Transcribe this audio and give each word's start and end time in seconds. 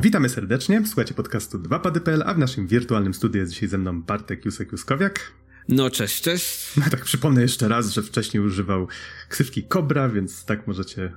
Witamy 0.00 0.28
serdecznie, 0.28 0.86
słuchacie 0.86 1.14
podcastu 1.14 1.58
2pady.pl, 1.58 2.22
a 2.26 2.34
w 2.34 2.38
naszym 2.38 2.66
wirtualnym 2.66 3.14
studiu 3.14 3.40
jest 3.40 3.52
dzisiaj 3.52 3.68
ze 3.68 3.78
mną 3.78 4.02
Bartek 4.02 4.44
Jusek-Juskowiak. 4.44 5.12
No 5.68 5.90
cześć, 5.90 6.22
cześć. 6.22 6.76
No 6.76 6.84
tak 6.90 7.04
przypomnę 7.04 7.42
jeszcze 7.42 7.68
raz, 7.68 7.90
że 7.90 8.02
wcześniej 8.02 8.42
używał 8.42 8.88
ksywki 9.28 9.62
Kobra, 9.62 10.08
więc 10.08 10.44
tak 10.44 10.66
możecie 10.66 11.12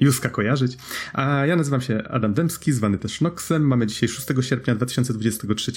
Juska 0.00 0.28
kojarzyć. 0.28 0.76
A 1.12 1.46
ja 1.46 1.56
nazywam 1.56 1.80
się 1.80 2.02
Adam 2.08 2.34
Dębski, 2.34 2.72
zwany 2.72 2.98
też 2.98 3.20
Noxem. 3.20 3.62
Mamy 3.66 3.86
dzisiaj 3.86 4.08
6 4.08 4.26
sierpnia 4.40 4.74
2023 4.74 5.72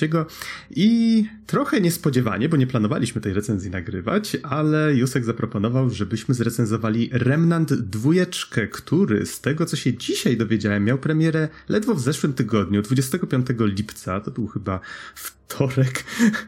i 0.71 1.25
trochę 1.47 1.81
niespodziewanie, 1.81 2.49
bo 2.49 2.57
nie 2.57 2.67
planowaliśmy 2.67 3.21
tej 3.21 3.33
recenzji 3.33 3.71
nagrywać, 3.71 4.37
ale 4.43 4.95
Jusek 4.95 5.25
zaproponował, 5.25 5.89
żebyśmy 5.89 6.35
zrecenzowali 6.35 7.09
Remnant 7.13 7.73
dwójeczkę, 7.73 8.67
który 8.67 9.25
z 9.25 9.41
tego 9.41 9.65
co 9.65 9.75
się 9.75 9.93
dzisiaj 9.93 10.37
dowiedziałem 10.37 10.83
miał 10.83 10.97
premierę 10.97 11.49
ledwo 11.69 11.95
w 11.95 12.01
zeszłym 12.01 12.33
tygodniu, 12.33 12.81
25 12.81 13.47
lipca, 13.59 14.19
to 14.19 14.31
był 14.31 14.47
chyba 14.47 14.79
wtorek, 15.15 16.03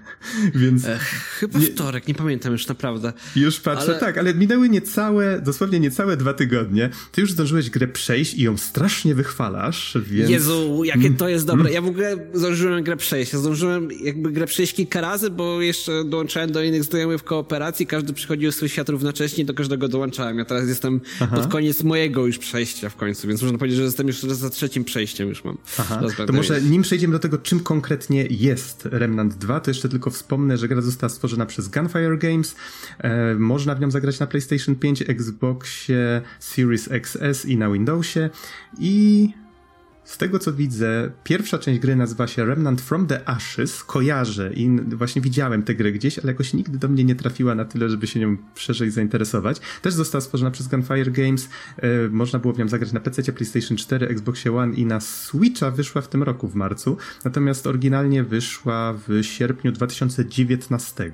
więc... 0.62 0.86
Ech, 0.86 1.02
chyba 1.40 1.60
nie, 1.60 1.66
wtorek, 1.66 2.08
nie 2.08 2.16
pamiętam 2.16 2.52
już 2.52 2.68
naprawdę. 2.68 3.14
Już 3.36 3.60
patrzę, 3.60 3.92
ale... 3.92 4.00
tak, 4.00 4.18
ale 4.18 4.34
minęły 4.34 4.70
niecałe, 4.70 5.42
dosłownie 5.42 5.80
niecałe 5.80 6.18
dwa 6.18 6.34
tygodnie. 6.34 6.90
Ty 7.18 7.22
już 7.22 7.32
zdążyłeś 7.32 7.70
grę 7.70 7.88
przejść 7.88 8.34
i 8.34 8.42
ją 8.42 8.58
strasznie 8.58 9.16
wychwalasz, 9.16 9.98
więc... 10.08 10.30
Jezu, 10.30 10.84
jakie 10.84 11.10
to 11.10 11.30
jest 11.30 11.46
dobre. 11.46 11.72
Ja 11.72 11.82
w 11.82 11.88
ogóle 11.88 12.18
zdążyłem 12.34 12.84
grę 12.84 12.98
przejść. 12.98 13.34
Ja 13.34 13.40
zdążyłem 13.40 13.90
jakby 14.04 14.32
grę 14.32 14.48
przejść 14.48 14.74
kilka 14.74 15.02
razy, 15.02 15.30
bo 15.30 15.62
jeszcze 15.62 16.04
dołączałem 16.04 16.52
do 16.52 16.64
innych 16.64 16.84
znajomych 16.84 17.22
w 17.22 17.24
kooperacji, 17.24 17.88
każdy 17.88 18.14
przychodził 18.14 18.52
z 18.52 18.56
swój 18.56 18.70
świat 18.70 18.90
równocześnie 18.90 19.46
do 19.46 19.54
każdego 19.54 19.88
dołączałem. 19.88 20.38
Ja 20.38 20.46
teraz 20.46 20.68
jestem 20.68 21.02
Aha. 21.20 21.36
pod 21.36 21.48
koniec 21.48 21.84
mojego 21.84 22.26
już 22.26 22.38
przejścia 22.38 22.90
w 22.90 22.96
końcu, 22.96 23.28
więc 23.28 23.42
można 23.42 23.58
powiedzieć, 23.58 23.78
że 23.78 23.84
jestem 23.84 24.08
już 24.08 24.22
za 24.22 24.50
trzecim 24.50 24.84
przejściem 24.84 25.30
już 25.30 25.44
mam. 25.44 25.58
Aha. 25.78 26.02
To 26.28 26.34
może 26.34 26.62
nim 26.62 26.82
przejdziemy 26.82 27.14
do 27.14 27.20
tego, 27.20 27.38
czym 27.38 27.60
konkretnie 27.60 28.28
jest 28.30 28.88
Remnant 28.92 29.34
2, 29.34 29.60
to 29.60 29.70
jeszcze 29.70 29.90
tylko 29.90 30.10
wspomnę, 30.10 30.58
że 30.58 30.68
gra 30.68 30.82
została 30.82 31.10
stworzona 31.10 31.46
przez 31.46 31.68
Gunfire 31.68 32.18
Games. 32.18 32.56
E, 33.00 33.36
można 33.36 33.76
w 33.76 33.80
nią 33.80 33.92
zagrać 33.92 34.20
na 34.20 34.28
PlayStation 34.28 34.76
5, 34.76 35.04
Xboxie, 35.08 36.22
Series 36.40 36.88
XS 36.98 37.46
i 37.46 37.58
na 37.58 37.70
Windowsie. 37.70 38.30
I 38.80 39.30
z 40.08 40.18
tego 40.18 40.40
co 40.40 40.54
widzę, 40.54 41.12
pierwsza 41.24 41.58
część 41.58 41.80
gry 41.80 41.96
nazywa 41.96 42.28
się 42.28 42.46
Remnant 42.46 42.82
from 42.82 43.08
the 43.08 43.30
Ashes. 43.30 43.84
Kojarzę 43.84 44.54
i 44.54 44.70
właśnie 44.82 45.22
widziałem 45.22 45.64
tę 45.64 45.76
grę 45.76 45.92
gdzieś, 45.92 46.20
ale 46.20 46.32
jakoś 46.32 46.54
nigdy 46.54 46.78
do 46.78 46.88
mnie 46.88 47.04
nie 47.04 47.16
trafiła 47.16 47.56
na 47.56 47.66
tyle, 47.66 47.90
żeby 47.90 48.08
się 48.08 48.20
nią 48.20 48.38
szerzej 48.56 48.92
zainteresować. 48.92 49.62
Też 49.82 49.94
została 49.94 50.22
stworzona 50.22 50.52
przez 50.52 50.68
Gunfire 50.68 51.12
Games. 51.12 51.50
E, 51.78 52.10
można 52.10 52.40
było 52.40 52.54
w 52.54 52.58
nią 52.58 52.68
zagrać 52.68 52.94
na 52.94 53.00
PC, 53.00 53.34
PlayStation 53.34 53.78
4, 53.78 54.08
Xbox 54.08 54.48
One 54.48 54.76
i 54.76 54.86
na 54.86 55.00
Switcha 55.00 55.72
wyszła 55.72 56.02
w 56.02 56.08
tym 56.08 56.24
roku 56.24 56.48
w 56.48 56.56
marcu. 56.56 56.98
Natomiast 57.26 57.68
oryginalnie 57.68 58.24
wyszła 58.24 58.94
w 59.08 59.24
sierpniu 59.24 59.72
2019. 59.72 61.12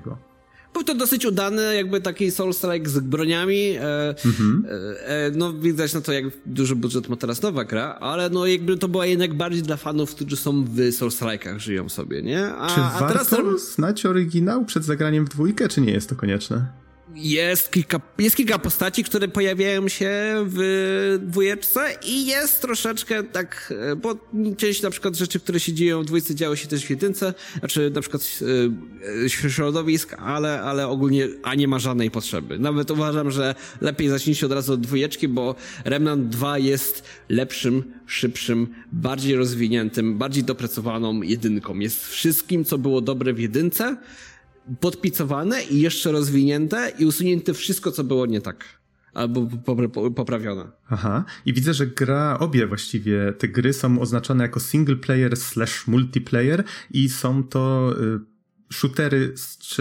Był 0.84 0.94
to 0.94 1.00
dosyć 1.00 1.26
udany, 1.26 1.74
jakby 1.74 2.00
taki 2.00 2.30
Souls-like 2.30 2.88
z 2.88 2.98
broniami. 2.98 3.76
E, 3.80 4.14
mhm. 4.26 4.66
e, 4.68 5.08
e, 5.08 5.30
no 5.30 5.52
widać 5.52 5.94
na 5.94 6.00
to, 6.00 6.12
jak 6.12 6.24
duży 6.46 6.76
budżet 6.76 7.08
ma 7.08 7.16
teraz 7.16 7.42
nowa 7.42 7.64
gra, 7.64 7.96
ale 8.00 8.30
no 8.30 8.46
jakby 8.46 8.76
to 8.76 8.88
była 8.88 9.06
jednak 9.06 9.34
bardziej 9.34 9.62
dla 9.62 9.76
fanów, 9.76 10.14
którzy 10.14 10.36
są 10.36 10.64
w 10.64 10.78
Souls-like'ach, 10.78 11.58
żyją 11.58 11.88
sobie, 11.88 12.22
nie? 12.22 12.46
A, 12.46 12.74
czy 12.74 12.80
a 12.80 12.96
warto 13.00 13.36
teraz... 13.36 13.74
znać 13.74 14.06
oryginał 14.06 14.64
przed 14.64 14.84
zagraniem 14.84 15.26
w 15.26 15.28
dwójkę, 15.28 15.68
czy 15.68 15.80
nie 15.80 15.92
jest 15.92 16.08
to 16.08 16.16
konieczne? 16.16 16.83
Jest 17.14 17.72
kilka, 17.72 18.00
jest 18.18 18.36
kilka 18.36 18.58
postaci, 18.58 19.04
które 19.04 19.28
pojawiają 19.28 19.88
się 19.88 20.10
w 20.46 21.18
dwójeczce 21.22 21.80
i 22.06 22.26
jest 22.26 22.62
troszeczkę 22.62 23.24
tak, 23.24 23.74
e, 23.92 23.96
bo 23.96 24.16
część 24.56 24.82
na 24.82 24.90
przykład 24.90 25.16
rzeczy, 25.16 25.40
które 25.40 25.60
się 25.60 25.72
dzieją 25.72 26.02
w 26.02 26.06
dwójce 26.06 26.34
działy 26.34 26.56
się 26.56 26.68
też 26.68 26.86
w 26.86 26.90
jedynce, 26.90 27.34
znaczy 27.58 27.90
na 27.94 28.00
przykład 28.00 28.40
e, 29.24 29.50
środowisk, 29.50 30.14
ale, 30.18 30.60
ale 30.60 30.88
ogólnie, 30.88 31.28
a 31.42 31.54
nie 31.54 31.68
ma 31.68 31.78
żadnej 31.78 32.10
potrzeby. 32.10 32.58
Nawet 32.58 32.90
uważam, 32.90 33.30
że 33.30 33.54
lepiej 33.80 34.08
zacznijcie 34.08 34.46
od 34.46 34.52
razu 34.52 34.72
od 34.72 34.80
dwójeczki, 34.80 35.28
bo 35.28 35.54
Remnant 35.84 36.28
2 36.28 36.58
jest 36.58 37.04
lepszym, 37.28 37.82
szybszym, 38.06 38.74
bardziej 38.92 39.36
rozwiniętym, 39.36 40.18
bardziej 40.18 40.44
dopracowaną 40.44 41.22
jedynką. 41.22 41.78
Jest 41.78 42.06
wszystkim, 42.06 42.64
co 42.64 42.78
było 42.78 43.00
dobre 43.00 43.32
w 43.32 43.38
jedynce, 43.38 43.96
podpicowane 44.80 45.62
i 45.62 45.80
jeszcze 45.80 46.12
rozwinięte 46.12 46.92
i 46.98 47.06
usunięte 47.06 47.54
wszystko, 47.54 47.92
co 47.92 48.04
było 48.04 48.26
nie 48.26 48.40
tak. 48.40 48.64
Albo 49.14 49.48
poprawione. 50.16 50.64
Aha. 50.90 51.24
I 51.46 51.52
widzę, 51.52 51.74
że 51.74 51.86
gra, 51.86 52.38
obie 52.38 52.66
właściwie 52.66 53.32
te 53.38 53.48
gry 53.48 53.72
są 53.72 54.00
oznaczone 54.00 54.44
jako 54.44 54.60
single 54.60 54.96
player 54.96 55.36
slash 55.36 55.86
multiplayer 55.86 56.64
i 56.90 57.08
są 57.08 57.44
to 57.44 57.94
y, 58.00 58.33
shootery, 58.72 59.34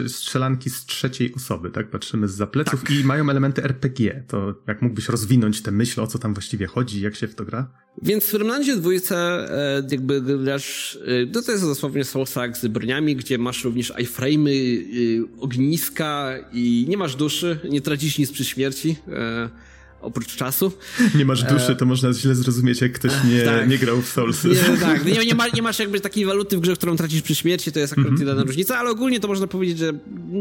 strzelanki 0.07 0.69
z 0.69 0.85
trzeciej 0.85 1.33
osoby, 1.35 1.71
tak? 1.71 1.89
Patrzymy 1.89 2.27
z 2.27 2.35
zapleców 2.35 2.81
tak. 2.81 2.91
i 2.91 3.03
mają 3.03 3.29
elementy 3.29 3.63
RPG. 3.63 4.23
To 4.27 4.55
jak 4.67 4.81
mógłbyś 4.81 5.09
rozwinąć 5.09 5.61
tę 5.61 5.71
myśl, 5.71 6.01
o 6.01 6.07
co 6.07 6.19
tam 6.19 6.33
właściwie 6.33 6.67
chodzi, 6.67 7.01
jak 7.01 7.15
się 7.15 7.27
w 7.27 7.35
to 7.35 7.45
gra? 7.45 7.71
Więc 8.01 8.25
w 8.25 8.33
Remnancie 8.33 8.75
dwójce 8.75 9.17
e, 9.17 9.87
jakby 9.91 10.21
grasz, 10.21 10.99
e, 11.05 11.25
no 11.33 11.41
to 11.41 11.51
jest 11.51 11.63
dosłownie 11.63 12.03
soulsack 12.03 12.57
z 12.57 12.67
broniami, 12.67 13.15
gdzie 13.15 13.37
masz 13.37 13.63
również 13.63 13.91
iframe'y, 13.91 14.81
e, 14.81 15.41
ogniska 15.41 16.35
i 16.51 16.85
nie 16.89 16.97
masz 16.97 17.15
duszy, 17.15 17.59
nie 17.69 17.81
tracisz 17.81 18.17
nic 18.17 18.31
przy 18.31 18.45
śmierci 18.45 18.95
oprócz 20.03 20.35
czasu. 20.35 20.71
Nie 21.15 21.25
masz 21.25 21.43
duszy, 21.43 21.71
e, 21.71 21.75
to 21.75 21.85
można 21.85 22.13
źle 22.13 22.35
zrozumieć, 22.35 22.81
jak 22.81 22.91
ktoś 22.91 23.11
nie, 23.29 23.41
tak. 23.41 23.69
nie 23.69 23.77
grał 23.77 24.01
w 24.01 24.07
Soulsy. 24.09 24.47
Nie, 24.47 24.77
tak, 24.77 25.05
nie, 25.05 25.25
nie, 25.25 25.35
ma, 25.35 25.47
nie, 25.47 25.61
masz 25.61 25.79
jakby 25.79 25.99
takiej 25.99 26.25
waluty 26.25 26.57
w 26.57 26.59
grze, 26.59 26.75
którą 26.75 26.95
tracisz 26.95 27.21
przy 27.21 27.35
śmierci, 27.35 27.71
to 27.71 27.79
jest 27.79 27.93
akurat 27.93 28.07
mm 28.07 28.17
-hmm. 28.17 28.27
jedyna 28.27 28.43
różnica, 28.43 28.77
ale 28.77 28.89
ogólnie 28.89 29.19
to 29.19 29.27
można 29.27 29.47
powiedzieć, 29.47 29.77
że 29.77 29.93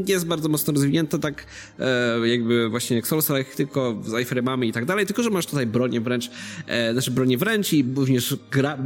jest 0.09 0.27
bardzo 0.27 0.49
mocno 0.49 0.73
rozwinięte, 0.73 1.19
tak 1.19 1.47
e, 1.79 2.29
jakby 2.29 2.69
właśnie 2.69 2.97
jak 2.97 3.07
Souls, 3.07 3.29
tylko 3.57 4.03
z 4.05 4.11
iframe'ami 4.11 4.67
i 4.67 4.73
tak 4.73 4.85
dalej, 4.85 5.07
tylko 5.07 5.23
że 5.23 5.31
masz 5.31 5.47
tutaj 5.47 5.67
bronię 5.67 6.01
wręcz, 6.01 6.31
e, 6.67 6.93
znaczy 6.93 7.11
bronię 7.11 7.39
wręcz 7.39 7.73
i 7.73 7.85
również 7.97 8.37
gra, 8.51 8.79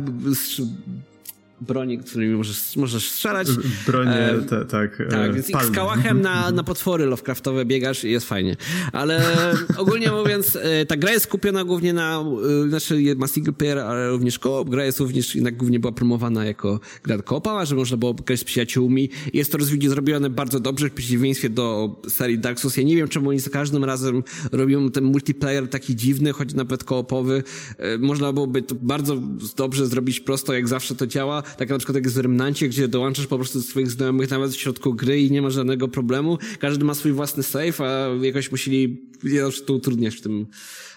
broni, 1.60 1.98
którymi 1.98 2.34
możesz, 2.34 2.76
możesz 2.76 3.10
strzelać. 3.10 3.48
Bronie, 3.86 4.10
e, 4.10 4.42
te, 4.42 4.64
tak. 4.64 5.00
E, 5.00 5.04
tak, 5.04 5.34
więc 5.34 5.50
palmy. 5.50 5.68
z 5.68 5.70
kałachem 5.70 6.20
na, 6.20 6.50
na 6.50 6.64
potwory 6.64 7.06
Lovecraftowe 7.06 7.64
biegasz 7.64 8.04
i 8.04 8.10
jest 8.10 8.28
fajnie. 8.28 8.56
Ale 8.92 9.22
ogólnie 9.76 10.10
mówiąc, 10.10 10.58
e, 10.62 10.86
ta 10.86 10.96
gra 10.96 11.12
jest 11.12 11.26
kupiona 11.26 11.64
głównie 11.64 11.92
na, 11.92 12.24
e, 12.64 12.68
znaczy 12.68 13.14
ma 13.16 13.26
single 13.26 13.52
player, 13.52 13.78
ale 13.78 14.10
również 14.10 14.38
koop. 14.38 14.70
Gra 14.70 14.84
jest 14.84 15.00
również, 15.00 15.34
jednak 15.34 15.56
głównie 15.56 15.80
była 15.80 15.92
promowana 15.92 16.44
jako 16.44 16.80
gra 17.02 17.18
koopa, 17.18 17.64
że 17.64 17.74
można 17.74 17.96
było 17.96 18.14
grać 18.14 18.40
z 18.40 18.44
przyjaciółmi. 18.44 19.10
Jest 19.32 19.52
to 19.52 19.58
rozwinięcie 19.58 19.90
zrobione 19.90 20.30
bardzo 20.30 20.60
dobrze, 20.60 20.88
w 20.88 20.92
przeciwieństwie 20.92 21.50
do 21.50 21.96
serii 22.08 22.38
Dark 22.38 22.58
Souls. 22.58 22.76
Ja 22.76 22.82
nie 22.82 22.96
wiem, 22.96 23.08
czemu 23.08 23.30
oni 23.30 23.38
za 23.38 23.50
każdym 23.50 23.84
razem 23.84 24.22
robią 24.52 24.90
ten 24.90 25.04
multiplayer 25.04 25.68
taki 25.68 25.96
dziwny, 25.96 26.32
choć 26.32 26.54
nawet 26.54 26.84
koopowy. 26.84 27.42
E, 27.78 27.98
można 27.98 28.32
byłoby 28.32 28.62
to 28.62 28.74
bardzo 28.74 29.16
dobrze 29.56 29.86
zrobić 29.86 30.20
prosto, 30.20 30.52
jak 30.52 30.68
zawsze 30.68 30.94
to 30.94 31.06
działa 31.06 31.42
tak 31.58 31.70
na 31.70 31.78
przykład 31.78 31.94
jak 31.94 32.04
jest 32.04 32.16
Remnancie, 32.16 32.68
gdzie 32.68 32.88
dołączasz 32.88 33.26
po 33.26 33.36
prostu 33.36 33.58
do 33.58 33.64
swoich 33.64 33.90
znajomych 33.90 34.30
nawet 34.30 34.52
w 34.52 34.56
środku 34.56 34.94
gry 34.94 35.20
i 35.20 35.30
nie 35.30 35.42
ma 35.42 35.50
żadnego 35.50 35.88
problemu. 35.88 36.38
Każdy 36.58 36.84
ma 36.84 36.94
swój 36.94 37.12
własny 37.12 37.42
save, 37.42 37.80
a 37.80 38.08
jakoś 38.22 38.50
musieli, 38.50 39.10
ja 39.24 39.42
to 39.66 39.72
utrudniać 39.72 40.16
w 40.16 40.20
tym, 40.20 40.46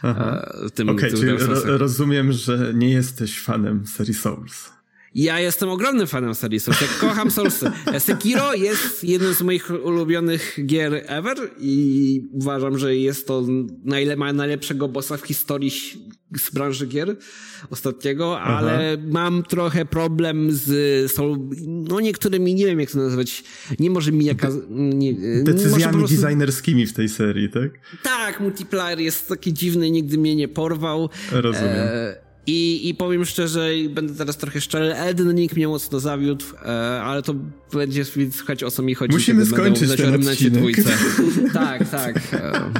Aha. 0.01 0.51
E, 0.63 0.67
w 0.67 0.71
tym, 0.71 0.89
Okej, 0.89 1.09
okay, 1.09 1.19
czyli 1.19 1.31
ro 1.31 1.77
rozumiem, 1.77 2.31
że 2.31 2.73
nie 2.75 2.89
jesteś 2.89 3.39
fanem 3.39 3.87
serii 3.87 4.13
Souls. 4.13 4.78
Ja 5.16 5.40
jestem 5.40 5.70
ogromnym 5.70 6.08
fanem 6.08 6.35
serii 6.35 6.59
Souls. 6.59 6.82
Ja 6.82 6.88
kocham 7.00 7.32
Soulsy. 7.32 7.72
Sekiro 8.00 8.53
jest 8.53 9.03
jednym 9.03 9.34
z 9.34 9.41
moich 9.41 9.72
ulubionych 9.84 10.59
gier 10.66 11.03
ever 11.06 11.38
i 11.59 12.22
uważam, 12.32 12.78
że 12.78 12.96
jest 12.96 13.28
to 13.28 13.44
najle 13.84 14.16
ma 14.16 14.34
najlepszego 14.34 14.88
bossa 14.88 15.17
w 15.17 15.22
historii 15.22 15.72
z 16.38 16.52
branży 16.53 16.88
gier 16.88 17.16
ostatniego, 17.70 18.40
Aha. 18.40 18.58
ale 18.58 18.97
mam 19.08 19.44
trochę 19.44 19.85
problem 19.85 20.52
z 20.52 21.12
są, 21.12 21.50
no 21.67 22.00
niektórymi, 22.00 22.55
nie 22.55 22.66
wiem 22.66 22.79
jak 22.79 22.91
to 22.91 22.97
nazwać, 22.97 23.44
nie 23.79 23.90
może 23.90 24.12
mi 24.12 24.26
jaka... 24.26 24.50
Nie, 24.70 25.14
Decyzjami 25.44 25.97
prostu... 25.97 26.16
designerskimi 26.16 26.85
w 26.85 26.94
tej 26.94 27.09
serii, 27.09 27.50
tak? 27.50 27.72
Tak, 28.03 28.40
multiplayer 28.40 29.00
jest 29.00 29.28
taki 29.28 29.53
dziwny, 29.53 29.91
nigdy 29.91 30.17
mnie 30.17 30.35
nie 30.35 30.47
porwał. 30.47 31.09
Rozumiem. 31.32 31.76
E 31.76 32.28
i, 32.49 32.90
I 32.90 32.96
powiem 32.96 33.25
szczerze, 33.25 33.69
będę 33.90 34.16
teraz 34.16 34.37
trochę 34.37 34.61
szczery, 34.61 34.93
Elden 34.93 35.35
Ring 35.35 35.55
mnie 35.55 35.67
mocno 35.67 35.99
zawiódł, 35.99 36.46
e, 36.66 37.01
ale 37.01 37.22
to 37.23 37.35
będzie 37.73 38.05
słuchać 38.31 38.63
o 38.63 38.72
co 38.72 38.84
mi 38.84 38.96
chodzi. 38.96 39.13
Musimy 39.13 39.46
skończyć 39.46 39.96
ten 39.96 40.28
odcinek. 40.28 40.63
Tak, 41.53 41.90
tak. 41.90 42.34
E. 42.34 42.72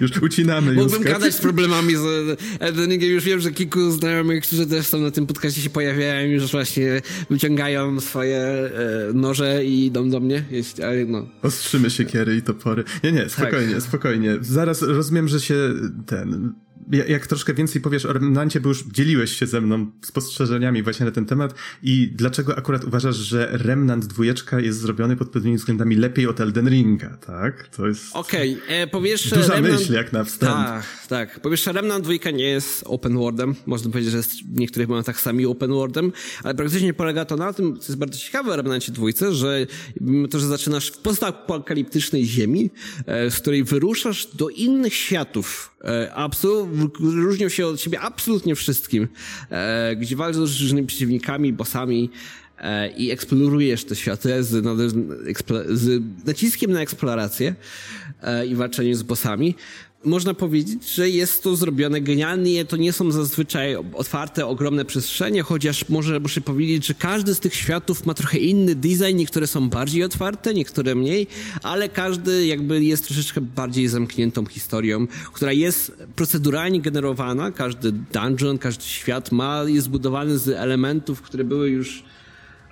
Już 0.00 0.22
ucinamy. 0.22 0.72
Mógłbym 0.72 1.02
gadać 1.02 1.34
z 1.34 1.40
problemami 1.40 1.96
z 1.96 2.38
Elden 2.60 2.90
Ringiem. 2.90 3.10
Już 3.10 3.24
wiem, 3.24 3.40
że 3.40 3.50
kilku 3.50 3.90
znajomych, 3.90 4.44
którzy 4.44 4.66
też 4.66 4.86
są 4.86 5.00
na 5.00 5.10
tym 5.10 5.26
podcaście 5.26 5.60
się 5.60 5.70
pojawiają, 5.70 6.28
już 6.28 6.50
właśnie 6.50 7.02
wyciągają 7.30 8.00
swoje 8.00 8.38
e, 8.38 8.70
noże 9.14 9.64
i 9.64 9.86
idą 9.86 10.10
do 10.10 10.20
mnie. 10.20 10.44
Ale 10.84 11.04
no. 11.04 11.26
Ostrzymy 11.42 11.90
siekiery 11.90 12.36
i 12.36 12.42
topory. 12.42 12.84
Nie, 13.04 13.12
nie, 13.12 13.28
spokojnie, 13.28 13.74
tak. 13.74 13.82
spokojnie. 13.82 14.36
Zaraz 14.40 14.82
rozumiem, 14.82 15.28
że 15.28 15.40
się 15.40 15.74
ten 16.06 16.52
jak 16.92 17.26
troszkę 17.26 17.54
więcej 17.54 17.82
powiesz 17.82 18.06
o 18.06 18.12
Remnancie, 18.12 18.60
bo 18.60 18.68
już 18.68 18.84
dzieliłeś 18.84 19.36
się 19.36 19.46
ze 19.46 19.60
mną 19.60 19.90
spostrzeżeniami 20.02 20.82
właśnie 20.82 21.06
na 21.06 21.12
ten 21.12 21.26
temat 21.26 21.54
i 21.82 22.10
dlaczego 22.14 22.58
akurat 22.58 22.84
uważasz, 22.84 23.16
że 23.16 23.48
Remnant 23.52 24.06
dwójeczka 24.06 24.60
jest 24.60 24.80
zrobiony 24.80 25.16
pod 25.16 25.30
pewnymi 25.30 25.56
względami 25.56 25.96
lepiej 25.96 26.26
od 26.26 26.40
Elden 26.40 26.68
Ringa, 26.68 27.16
tak? 27.16 27.68
To 27.68 27.88
jest... 27.88 28.16
Okej, 28.16 28.58
okay. 28.64 28.76
E, 28.76 28.86
powiesz... 28.86 29.30
Duża 29.30 29.54
Remnant... 29.54 29.80
myśl 29.80 29.92
jak 29.92 30.12
na 30.12 30.24
wstęp. 30.24 30.52
Tak, 30.52 31.06
tak. 31.08 31.40
Powiesz, 31.40 31.64
że 31.64 31.72
Remnant 31.72 32.04
dwójka 32.04 32.30
nie 32.30 32.48
jest 32.48 32.84
open 32.86 33.16
worldem, 33.16 33.54
można 33.66 33.90
powiedzieć, 33.90 34.10
że 34.10 34.16
jest 34.16 34.30
w 34.30 34.58
niektórych 34.58 34.88
momentach 34.88 35.20
sami 35.20 35.46
open 35.46 35.70
worldem, 35.70 36.12
ale 36.42 36.54
praktycznie 36.54 36.94
polega 36.94 37.24
to 37.24 37.36
na 37.36 37.52
tym, 37.52 37.78
co 37.78 37.92
jest 37.92 37.98
bardzo 37.98 38.18
ciekawe 38.18 38.52
w 38.52 38.56
Remnancie 38.56 38.92
dwójce, 38.92 39.34
że 39.34 39.66
to, 40.30 40.38
że 40.38 40.46
zaczynasz 40.46 40.88
w 40.88 40.98
postapokaliptycznej 40.98 42.26
ziemi, 42.26 42.70
e, 43.06 43.30
z 43.30 43.40
której 43.40 43.64
wyruszasz 43.64 44.26
do 44.26 44.48
innych 44.48 44.94
światów, 44.94 45.77
e, 45.84 46.14
absolutnie, 46.14 47.10
różnią 47.10 47.48
się 47.48 47.66
od 47.66 47.80
siebie 47.80 48.00
absolutnie 48.00 48.54
wszystkim, 48.54 49.08
e, 49.50 49.96
gdzie 49.96 50.16
walczysz 50.16 50.50
z 50.50 50.60
różnymi 50.60 50.86
przeciwnikami, 50.86 51.52
bossami, 51.52 52.10
i 52.96 53.10
eksplorujesz 53.10 53.84
te 53.84 53.96
światy 53.96 54.44
z, 54.44 54.64
z, 55.68 56.02
naciskiem 56.26 56.70
na 56.70 56.80
eksplorację 56.80 57.54
i 58.48 58.54
walczenie 58.54 58.96
z 58.96 59.02
bossami 59.02 59.54
można 60.04 60.34
powiedzieć, 60.34 60.94
że 60.94 61.10
jest 61.10 61.42
to 61.42 61.56
zrobione 61.56 62.00
genialnie. 62.00 62.64
To 62.64 62.76
nie 62.76 62.92
są 62.92 63.10
zazwyczaj 63.10 63.76
otwarte, 63.76 64.46
ogromne 64.46 64.84
przestrzenie, 64.84 65.42
chociaż 65.42 65.88
może 65.88 66.20
muszę 66.20 66.40
powiedzieć, 66.40 66.86
że 66.86 66.94
każdy 66.94 67.34
z 67.34 67.40
tych 67.40 67.54
światów 67.54 68.06
ma 68.06 68.14
trochę 68.14 68.38
inny 68.38 68.74
design. 68.74 69.16
Niektóre 69.16 69.46
są 69.46 69.68
bardziej 69.68 70.04
otwarte, 70.04 70.54
niektóre 70.54 70.94
mniej, 70.94 71.26
ale 71.62 71.88
każdy 71.88 72.46
jakby 72.46 72.84
jest 72.84 73.04
troszeczkę 73.04 73.40
bardziej 73.40 73.88
zamkniętą 73.88 74.46
historią, 74.46 75.06
która 75.32 75.52
jest 75.52 75.92
proceduralnie 76.16 76.80
generowana. 76.80 77.50
Każdy 77.50 77.92
dungeon, 77.92 78.58
każdy 78.58 78.84
świat 78.84 79.32
ma, 79.32 79.62
jest 79.66 79.84
zbudowany 79.84 80.38
z 80.38 80.48
elementów, 80.48 81.22
które 81.22 81.44
były 81.44 81.68
już 81.70 82.04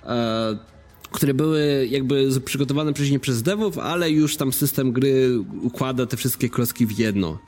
e, 0.03 0.76
które 1.11 1.33
były 1.33 1.87
jakby 1.89 2.41
przygotowane 2.45 2.93
wcześniej 2.93 3.19
przez 3.19 3.43
devów, 3.43 3.77
ale 3.77 4.11
już 4.11 4.37
tam 4.37 4.53
system 4.53 4.91
gry 4.91 5.39
układa 5.61 6.05
te 6.05 6.17
wszystkie 6.17 6.49
klocki 6.49 6.85
w 6.85 6.99
jedno. 6.99 7.39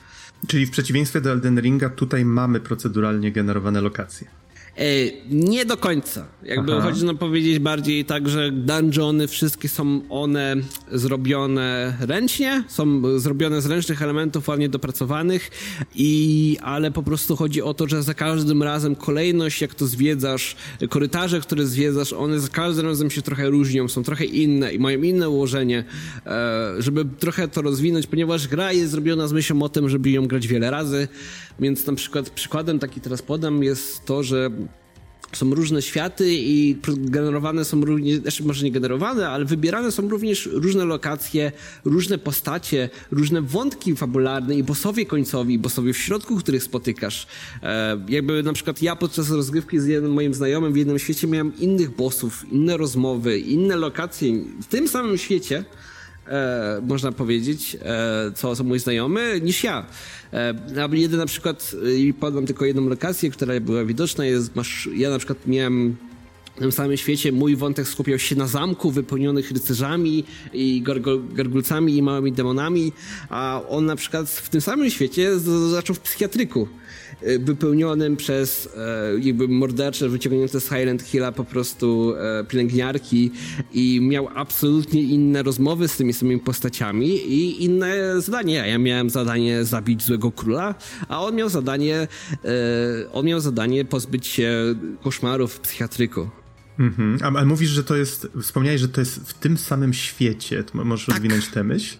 Czyli 0.46 0.66
w 0.66 0.70
przeciwieństwie 0.70 1.20
do 1.20 1.30
Elden 1.30 1.60
Ringa 1.60 1.90
tutaj 1.90 2.24
mamy 2.24 2.60
proceduralnie 2.60 3.32
generowane 3.32 3.80
lokacje. 3.80 4.39
Nie 5.30 5.64
do 5.64 5.76
końca. 5.76 6.26
Jakby 6.42 6.72
Aha. 6.72 6.82
chodzi 6.82 7.04
nam 7.04 7.18
powiedzieć 7.18 7.58
bardziej 7.58 8.04
tak, 8.04 8.28
że 8.28 8.52
dungeony 8.52 9.28
wszystkie 9.28 9.68
są 9.68 10.00
one 10.08 10.56
zrobione 10.92 11.96
ręcznie, 12.00 12.64
są 12.68 13.02
zrobione 13.18 13.62
z 13.62 13.66
ręcznych 13.66 14.02
elementów 14.02 14.48
ładnie 14.48 14.68
dopracowanych 14.68 15.50
i 15.94 16.56
ale 16.62 16.90
po 16.90 17.02
prostu 17.02 17.36
chodzi 17.36 17.62
o 17.62 17.74
to, 17.74 17.88
że 17.88 18.02
za 18.02 18.14
każdym 18.14 18.62
razem 18.62 18.96
kolejność, 18.96 19.60
jak 19.60 19.74
to 19.74 19.86
zwiedzasz, 19.86 20.56
korytarze, 20.90 21.40
które 21.40 21.66
zwiedzasz, 21.66 22.12
one 22.12 22.40
za 22.40 22.48
każdym 22.48 22.86
razem 22.86 23.10
się 23.10 23.22
trochę 23.22 23.50
różnią, 23.50 23.88
są 23.88 24.02
trochę 24.02 24.24
inne 24.24 24.72
i 24.72 24.78
mają 24.78 25.02
inne 25.02 25.28
ułożenie, 25.28 25.84
e, 26.26 26.74
żeby 26.78 27.04
trochę 27.18 27.48
to 27.48 27.62
rozwinąć, 27.62 28.06
ponieważ 28.06 28.48
gra 28.48 28.72
jest 28.72 28.90
zrobiona 28.90 29.28
z 29.28 29.32
myślą 29.32 29.62
o 29.62 29.68
tym, 29.68 29.88
żeby 29.88 30.10
ją 30.10 30.26
grać 30.26 30.46
wiele 30.46 30.70
razy, 30.70 31.08
więc 31.60 31.86
na 31.86 31.94
przykład 31.94 32.30
przykładem 32.30 32.78
taki 32.78 33.00
teraz 33.00 33.22
podam 33.22 33.62
jest 33.62 34.04
to, 34.04 34.22
że 34.22 34.50
są 35.32 35.54
różne 35.54 35.82
światy 35.82 36.26
i 36.30 36.76
generowane 36.96 37.64
są 37.64 37.84
również, 37.84 38.18
znaczy 38.18 38.44
może 38.44 38.64
nie 38.64 38.72
generowane, 38.72 39.28
ale 39.28 39.44
wybierane 39.44 39.92
są 39.92 40.08
również 40.08 40.48
różne 40.52 40.84
lokacje, 40.84 41.52
różne 41.84 42.18
postacie, 42.18 42.88
różne 43.10 43.42
wątki 43.42 43.96
fabularne 43.96 44.54
i 44.54 44.62
bossowie 44.62 45.06
końcowi, 45.06 45.58
bossowie 45.58 45.92
w 45.92 45.98
środku, 45.98 46.36
których 46.36 46.62
spotykasz. 46.62 47.26
E, 47.62 48.00
jakby 48.08 48.42
na 48.42 48.52
przykład 48.52 48.82
ja 48.82 48.96
podczas 48.96 49.30
rozgrywki 49.30 49.80
z 49.80 49.86
jednym 49.86 50.12
moim 50.12 50.34
znajomym 50.34 50.72
w 50.72 50.76
jednym 50.76 50.98
świecie 50.98 51.26
miałem 51.26 51.56
innych 51.58 51.96
bossów, 51.96 52.52
inne 52.52 52.76
rozmowy, 52.76 53.38
inne 53.38 53.76
lokacje 53.76 54.32
w 54.62 54.66
tym 54.66 54.88
samym 54.88 55.18
świecie, 55.18 55.64
e, 56.26 56.80
można 56.86 57.12
powiedzieć, 57.12 57.76
e, 57.82 58.32
co, 58.34 58.56
co 58.56 58.64
mój 58.64 58.78
znajomy, 58.78 59.40
niż 59.42 59.64
ja. 59.64 59.86
E, 60.32 60.88
jedyna 60.92 61.22
na 61.22 61.26
przykład, 61.26 61.72
e, 61.86 61.94
i 61.94 62.14
podam 62.14 62.46
tylko 62.46 62.64
jedną 62.64 62.88
lokację, 62.88 63.30
która 63.30 63.60
była 63.60 63.84
widoczna, 63.84 64.24
jest, 64.24 64.56
masz, 64.56 64.88
ja 64.96 65.10
na 65.10 65.18
przykład 65.18 65.46
miałem 65.46 65.96
w 66.56 66.58
tym 66.62 66.72
samym 66.72 66.96
świecie 66.96 67.32
mój 67.32 67.56
wątek 67.56 67.88
skupiał 67.88 68.18
się 68.18 68.36
na 68.36 68.46
zamku 68.46 68.90
wypełnionych 68.90 69.50
rycerzami 69.50 70.24
i 70.52 70.82
gargulcami 71.32 71.96
i 71.96 72.02
małymi 72.02 72.32
demonami, 72.32 72.92
a 73.28 73.62
on 73.68 73.86
na 73.86 73.96
przykład 73.96 74.30
w 74.30 74.48
tym 74.48 74.60
samym 74.60 74.90
świecie 74.90 75.38
zaczął 75.70 75.96
w 75.96 76.00
psychiatryku. 76.00 76.68
Y, 77.22 77.38
wypełnionym 77.38 78.16
przez 78.16 78.68
e, 78.76 79.18
jakby 79.20 79.48
mordercze 79.48 80.08
wyciągnięte 80.08 80.60
z 80.60 80.68
Highland 80.68 81.02
Hilla 81.02 81.32
po 81.32 81.44
prostu 81.44 82.14
e, 82.16 82.44
pielęgniarki 82.44 83.30
i 83.72 84.00
miał 84.00 84.28
absolutnie 84.34 85.02
inne 85.02 85.42
rozmowy 85.42 85.88
z 85.88 85.96
tymi 85.96 86.12
samymi 86.12 86.40
postaciami 86.40 87.08
i 87.08 87.64
inne 87.64 88.20
zadania. 88.20 88.66
Ja 88.66 88.78
miałem 88.78 89.10
zadanie 89.10 89.64
zabić 89.64 90.02
złego 90.02 90.32
króla, 90.32 90.74
a 91.08 91.22
on 91.22 91.34
miał 91.34 91.48
zadanie 91.48 92.08
e, 92.44 93.12
on 93.12 93.26
miał 93.26 93.40
zadanie 93.40 93.84
pozbyć 93.84 94.26
się 94.26 94.74
koszmarów 95.02 95.54
w 95.54 95.60
psychiatryku. 95.60 96.30
Mhm. 96.78 97.18
A, 97.22 97.38
a 97.38 97.44
mówisz, 97.44 97.70
że 97.70 97.84
to 97.84 97.96
jest, 97.96 98.28
wspomniałeś, 98.42 98.80
że 98.80 98.88
to 98.88 99.00
jest 99.00 99.30
w 99.30 99.34
tym 99.34 99.58
samym 99.58 99.94
świecie. 99.94 100.64
To 100.64 100.84
możesz 100.84 101.06
tak. 101.06 101.14
rozwinąć 101.14 101.48
tę 101.48 101.64
myśl? 101.64 101.96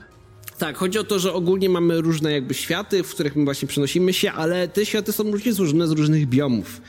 Tak, 0.61 0.77
chodzi 0.77 0.99
o 0.99 1.05
to, 1.05 1.19
że 1.19 1.33
ogólnie 1.33 1.69
mamy 1.69 2.01
różne 2.01 2.33
jakby 2.33 2.55
światy, 2.55 3.03
w 3.03 3.11
których 3.11 3.37
my 3.37 3.45
właśnie 3.45 3.69
przenosimy 3.69 4.13
się, 4.13 4.33
ale 4.33 4.69
te 4.69 4.87
światy 4.87 5.13
są 5.13 5.25
różnie 5.31 5.53
złożone 5.53 5.89
z 5.89 5.91
różnych 5.91 6.27
biomów. 6.27 6.81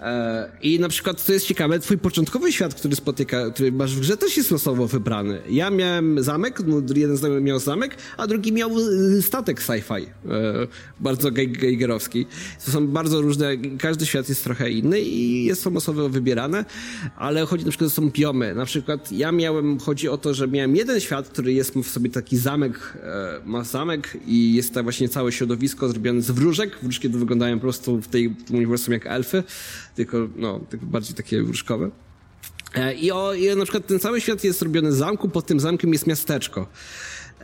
E, 0.00 0.50
I 0.62 0.80
na 0.80 0.88
przykład, 0.88 1.20
co 1.20 1.32
jest 1.32 1.46
ciekawe, 1.46 1.78
twój 1.78 1.98
początkowy 1.98 2.52
świat, 2.52 2.74
który 2.74 2.96
spotyka, 2.96 3.50
który 3.50 3.72
masz 3.72 3.96
w 3.96 4.00
grze, 4.00 4.16
też 4.16 4.36
jest 4.36 4.50
losowo 4.50 4.86
wybrany. 4.86 5.42
Ja 5.50 5.70
miałem 5.70 6.22
zamek, 6.22 6.60
no, 6.66 6.82
jeden 6.96 7.16
znajomy 7.16 7.40
miał 7.40 7.58
zamek, 7.58 7.96
a 8.16 8.26
drugi 8.26 8.52
miał 8.52 8.78
y, 8.78 9.22
statek 9.22 9.60
sci-fi, 9.60 10.02
e, 10.02 10.06
bardzo 11.00 11.30
geigerowski. 11.30 12.26
To 12.64 12.70
są 12.70 12.86
bardzo 12.86 13.20
różne, 13.20 13.56
każdy 13.78 14.06
świat 14.06 14.28
jest 14.28 14.44
trochę 14.44 14.70
inny 14.70 15.00
i 15.00 15.44
jest 15.44 15.62
są 15.62 15.70
losowo 15.70 16.08
wybierane, 16.08 16.64
ale 17.16 17.46
chodzi 17.46 17.64
na 17.64 17.70
przykład, 17.70 17.92
są 17.92 18.10
biomy. 18.10 18.54
Na 18.54 18.64
przykład 18.64 19.12
ja 19.12 19.32
miałem, 19.32 19.78
chodzi 19.78 20.08
o 20.08 20.18
to, 20.18 20.34
że 20.34 20.48
miałem 20.48 20.76
jeden 20.76 21.00
świat, 21.00 21.28
który 21.28 21.52
jest 21.52 21.74
w 21.74 21.88
sobie 21.90 22.10
taki 22.10 22.36
zamek, 22.36 22.98
e, 23.02 23.40
ma 23.44 23.64
zamek 23.64 24.16
i 24.26 24.54
jest 24.54 24.74
tam 24.74 24.82
właśnie 24.82 25.08
całe 25.08 25.32
środowisko 25.32 25.88
zrobione 25.88 26.22
z 26.22 26.30
wróżek. 26.30 26.78
Wróżki 26.82 27.08
wyglądają 27.08 27.56
po 27.56 27.62
prostu 27.62 28.00
w 28.00 28.08
tej 28.08 28.34
uniwersum 28.50 28.94
jak 28.94 29.06
elfy 29.06 29.42
tylko, 30.00 30.28
no, 30.36 30.60
tylko 30.70 30.86
bardziej 30.86 31.14
takie 31.14 31.42
wróżkowe. 31.42 31.90
E, 32.74 32.94
I, 32.94 33.12
o, 33.12 33.34
I 33.34 33.56
na 33.56 33.64
przykład 33.64 33.86
ten 33.86 33.98
cały 33.98 34.20
świat 34.20 34.44
jest 34.44 34.62
robiony 34.62 34.92
zamku, 34.92 35.28
pod 35.28 35.46
tym 35.46 35.60
zamkiem 35.60 35.92
jest 35.92 36.06
miasteczko. 36.06 36.66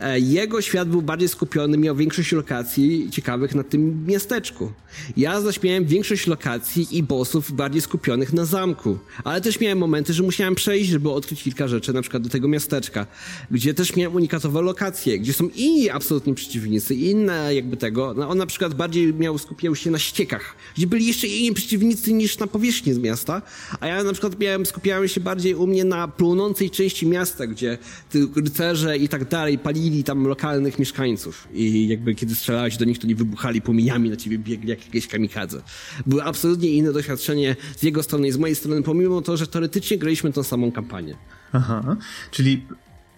E, 0.01 0.19
jego 0.19 0.61
świat 0.61 0.89
był 0.89 1.01
bardziej 1.01 1.29
skupiony, 1.29 1.77
miał 1.77 1.95
większość 1.95 2.31
lokacji 2.31 3.09
ciekawych 3.11 3.55
na 3.55 3.63
tym 3.63 4.05
miasteczku. 4.05 4.71
Ja 5.17 5.41
zaś 5.41 5.63
miałem 5.63 5.85
większość 5.85 6.27
lokacji 6.27 6.87
i 6.91 7.03
bossów 7.03 7.51
bardziej 7.51 7.81
skupionych 7.81 8.33
na 8.33 8.45
zamku. 8.45 8.97
Ale 9.23 9.41
też 9.41 9.59
miałem 9.59 9.77
momenty, 9.77 10.13
że 10.13 10.23
musiałem 10.23 10.55
przejść, 10.55 10.89
żeby 10.89 11.11
odkryć 11.11 11.43
kilka 11.43 11.67
rzeczy, 11.67 11.93
na 11.93 12.01
przykład 12.01 12.23
do 12.23 12.29
tego 12.29 12.47
miasteczka, 12.47 13.07
gdzie 13.51 13.73
też 13.73 13.95
miałem 13.95 14.15
unikatowe 14.15 14.61
lokacje, 14.61 15.19
gdzie 15.19 15.33
są 15.33 15.49
inni 15.55 15.89
absolutni 15.89 16.35
przeciwnicy, 16.35 16.95
inne 16.95 17.55
jakby 17.55 17.77
tego. 17.77 18.13
No, 18.13 18.29
on 18.29 18.37
na 18.37 18.45
przykład 18.45 18.73
bardziej 18.73 19.13
miał, 19.13 19.37
skupiał 19.37 19.75
się 19.75 19.91
na 19.91 19.99
ściekach, 19.99 20.55
gdzie 20.77 20.87
byli 20.87 21.07
jeszcze 21.07 21.27
inni 21.27 21.53
przeciwnicy 21.53 22.13
niż 22.13 22.37
na 22.37 22.47
powierzchni 22.47 22.93
z 22.93 22.97
miasta, 22.97 23.41
a 23.79 23.87
ja 23.87 24.03
na 24.03 24.11
przykład 24.11 24.39
miałem, 24.39 24.65
skupiałem 24.65 25.07
się 25.07 25.21
bardziej 25.21 25.55
u 25.55 25.67
mnie 25.67 25.83
na 25.83 26.07
płonącej 26.07 26.69
części 26.69 27.07
miasta, 27.07 27.47
gdzie 27.47 27.77
rycerze 28.35 28.97
i 28.97 29.09
tak 29.09 29.29
dalej 29.29 29.57
palili 29.57 29.86
zabili 29.87 30.03
tam 30.03 30.27
lokalnych 30.27 30.79
mieszkańców 30.79 31.47
i 31.53 31.87
jakby 31.87 32.15
kiedy 32.15 32.35
strzelałeś 32.35 32.77
do 32.77 32.85
nich, 32.85 32.99
to 32.99 33.07
nie 33.07 33.15
wybuchali 33.15 33.61
płomieniami 33.61 34.09
na 34.09 34.15
ciebie, 34.15 34.37
biegli 34.37 34.69
jak 34.69 34.85
jakieś 34.85 35.07
kamikadze. 35.07 35.61
Było 36.05 36.23
absolutnie 36.23 36.69
inne 36.69 36.93
doświadczenie 36.93 37.55
z 37.77 37.83
jego 37.83 38.03
strony 38.03 38.27
i 38.27 38.31
z 38.31 38.37
mojej 38.37 38.55
strony, 38.55 38.83
pomimo 38.83 39.21
to, 39.21 39.37
że 39.37 39.47
teoretycznie 39.47 39.97
graliśmy 39.97 40.33
tą 40.33 40.43
samą 40.43 40.71
kampanię. 40.71 41.15
Aha, 41.53 41.97
czyli 42.31 42.65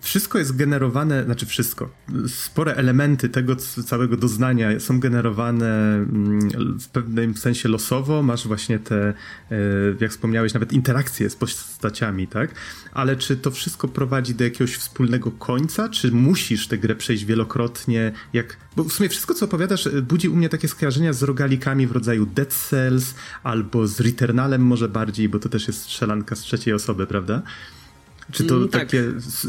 wszystko 0.02 0.38
jest 0.38 0.56
generowane, 0.56 1.24
znaczy 1.24 1.46
wszystko, 1.46 1.90
spore 2.28 2.76
elementy 2.76 3.30
tego 3.30 3.56
całego 3.86 4.18
doznania 4.18 4.80
są 4.80 5.00
generowane 5.00 5.96
mm, 5.96 6.80
w 6.80 6.88
pewnym 6.88 7.38
sensie 7.38 7.70
losowo. 7.70 8.24
Masz 8.24 8.48
właśnie 8.48 8.80
te, 8.80 9.14
e, 9.52 9.56
jak 10.00 10.12
wspomniałeś, 10.12 10.54
nawet 10.54 10.74
interakcje 10.74 11.30
z 11.30 11.36
postaciami, 11.36 12.28
tak? 12.28 12.56
Ale 12.94 13.16
czy 13.16 13.38
to 13.38 13.52
wszystko 13.52 13.88
prowadzi 13.88 14.36
do 14.36 14.44
jakiegoś 14.44 14.76
wspólnego 14.76 15.32
końca? 15.32 15.90
Czy 15.90 16.12
musisz 16.12 16.68
tę 16.68 16.78
grę 16.78 16.96
przejść 16.96 17.26
wielokrotnie? 17.26 18.12
Jak, 18.34 18.58
bo 18.76 18.84
w 18.84 18.94
sumie 18.94 19.10
wszystko, 19.10 19.34
co 19.34 19.46
opowiadasz, 19.46 19.88
e, 19.88 20.02
budzi 20.02 20.30
u 20.30 20.36
mnie 20.36 20.50
takie 20.50 20.68
skojarzenia 20.68 21.14
z 21.14 21.24
rogalikami 21.24 21.88
w 21.88 21.92
rodzaju 21.92 22.26
Dead 22.26 22.54
Cells 22.54 23.16
albo 23.44 23.88
z 23.88 24.00
Returnalem 24.00 24.62
może 24.62 24.90
bardziej, 24.90 25.30
bo 25.30 25.40
to 25.40 25.50
też 25.50 25.68
jest 25.68 25.82
strzelanka 25.82 26.36
z 26.36 26.40
trzeciej 26.40 26.74
osoby, 26.74 27.08
prawda? 27.08 27.42
Czy 28.32 28.44
to 28.44 28.56
mm, 28.56 28.70
tak. 28.70 28.82
takie 28.82 29.04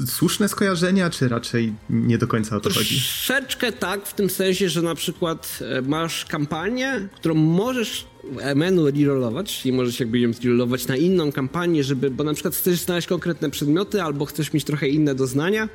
słuszne 0.06 0.48
skojarzenia, 0.48 1.10
czy 1.10 1.28
raczej 1.28 1.72
nie 1.90 2.18
do 2.18 2.26
końca 2.26 2.56
o 2.56 2.60
to 2.60 2.70
chodzi? 2.70 2.94
Troszeczkę 2.94 3.72
tak, 3.72 4.06
w 4.06 4.14
tym 4.14 4.30
sensie, 4.30 4.68
że 4.68 4.82
na 4.82 4.94
przykład 4.94 5.58
e, 5.60 5.82
masz 5.82 6.24
kampanię, 6.24 7.08
którą 7.14 7.34
możesz 7.34 8.06
menu 8.54 8.90
rerollować, 8.90 9.60
czyli 9.60 9.72
możesz 9.72 10.00
jakby 10.00 10.18
ją 10.18 10.32
zrollować 10.32 10.86
na 10.86 10.96
inną 10.96 11.32
kampanię, 11.32 11.84
żeby, 11.84 12.10
bo 12.10 12.24
na 12.24 12.34
przykład 12.34 12.54
chcesz 12.54 12.80
znaleźć 12.80 13.08
konkretne 13.08 13.50
przedmioty 13.50 14.02
albo 14.02 14.24
chcesz 14.24 14.52
mieć 14.52 14.64
trochę 14.64 14.88
inne 14.88 15.14
doznania, 15.14 15.68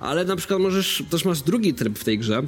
ale 0.00 0.24
na 0.24 0.36
przykład 0.36 0.60
możesz, 0.60 1.02
też 1.10 1.24
masz 1.24 1.42
drugi 1.42 1.74
tryb 1.74 1.98
w 1.98 2.04
tej 2.04 2.18
grze, 2.18 2.42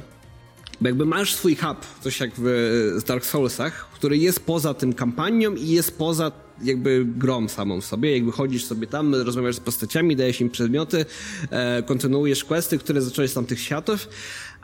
bo 0.81 0.87
jakby 0.87 1.05
masz 1.05 1.35
swój 1.35 1.55
hub, 1.55 1.77
coś 2.01 2.19
jak 2.19 2.31
w 2.37 3.03
Dark 3.07 3.25
Soulsach, 3.25 3.89
który 3.93 4.17
jest 4.17 4.39
poza 4.39 4.73
tym 4.73 4.93
kampanią 4.93 5.55
i 5.55 5.67
jest 5.67 5.97
poza 5.97 6.31
jakby 6.63 7.05
grą 7.17 7.47
samą 7.47 7.81
w 7.81 7.85
sobie. 7.85 8.13
Jakby 8.13 8.31
chodzisz 8.31 8.65
sobie 8.65 8.87
tam, 8.87 9.15
rozmawiasz 9.15 9.55
z 9.55 9.59
postaciami, 9.59 10.15
dajesz 10.15 10.41
im 10.41 10.49
przedmioty, 10.49 11.05
e, 11.49 11.83
kontynuujesz 11.83 12.43
questy, 12.43 12.77
które 12.77 13.01
zacząłeś 13.01 13.31
z 13.31 13.33
tamtych 13.33 13.59
światów, 13.59 14.07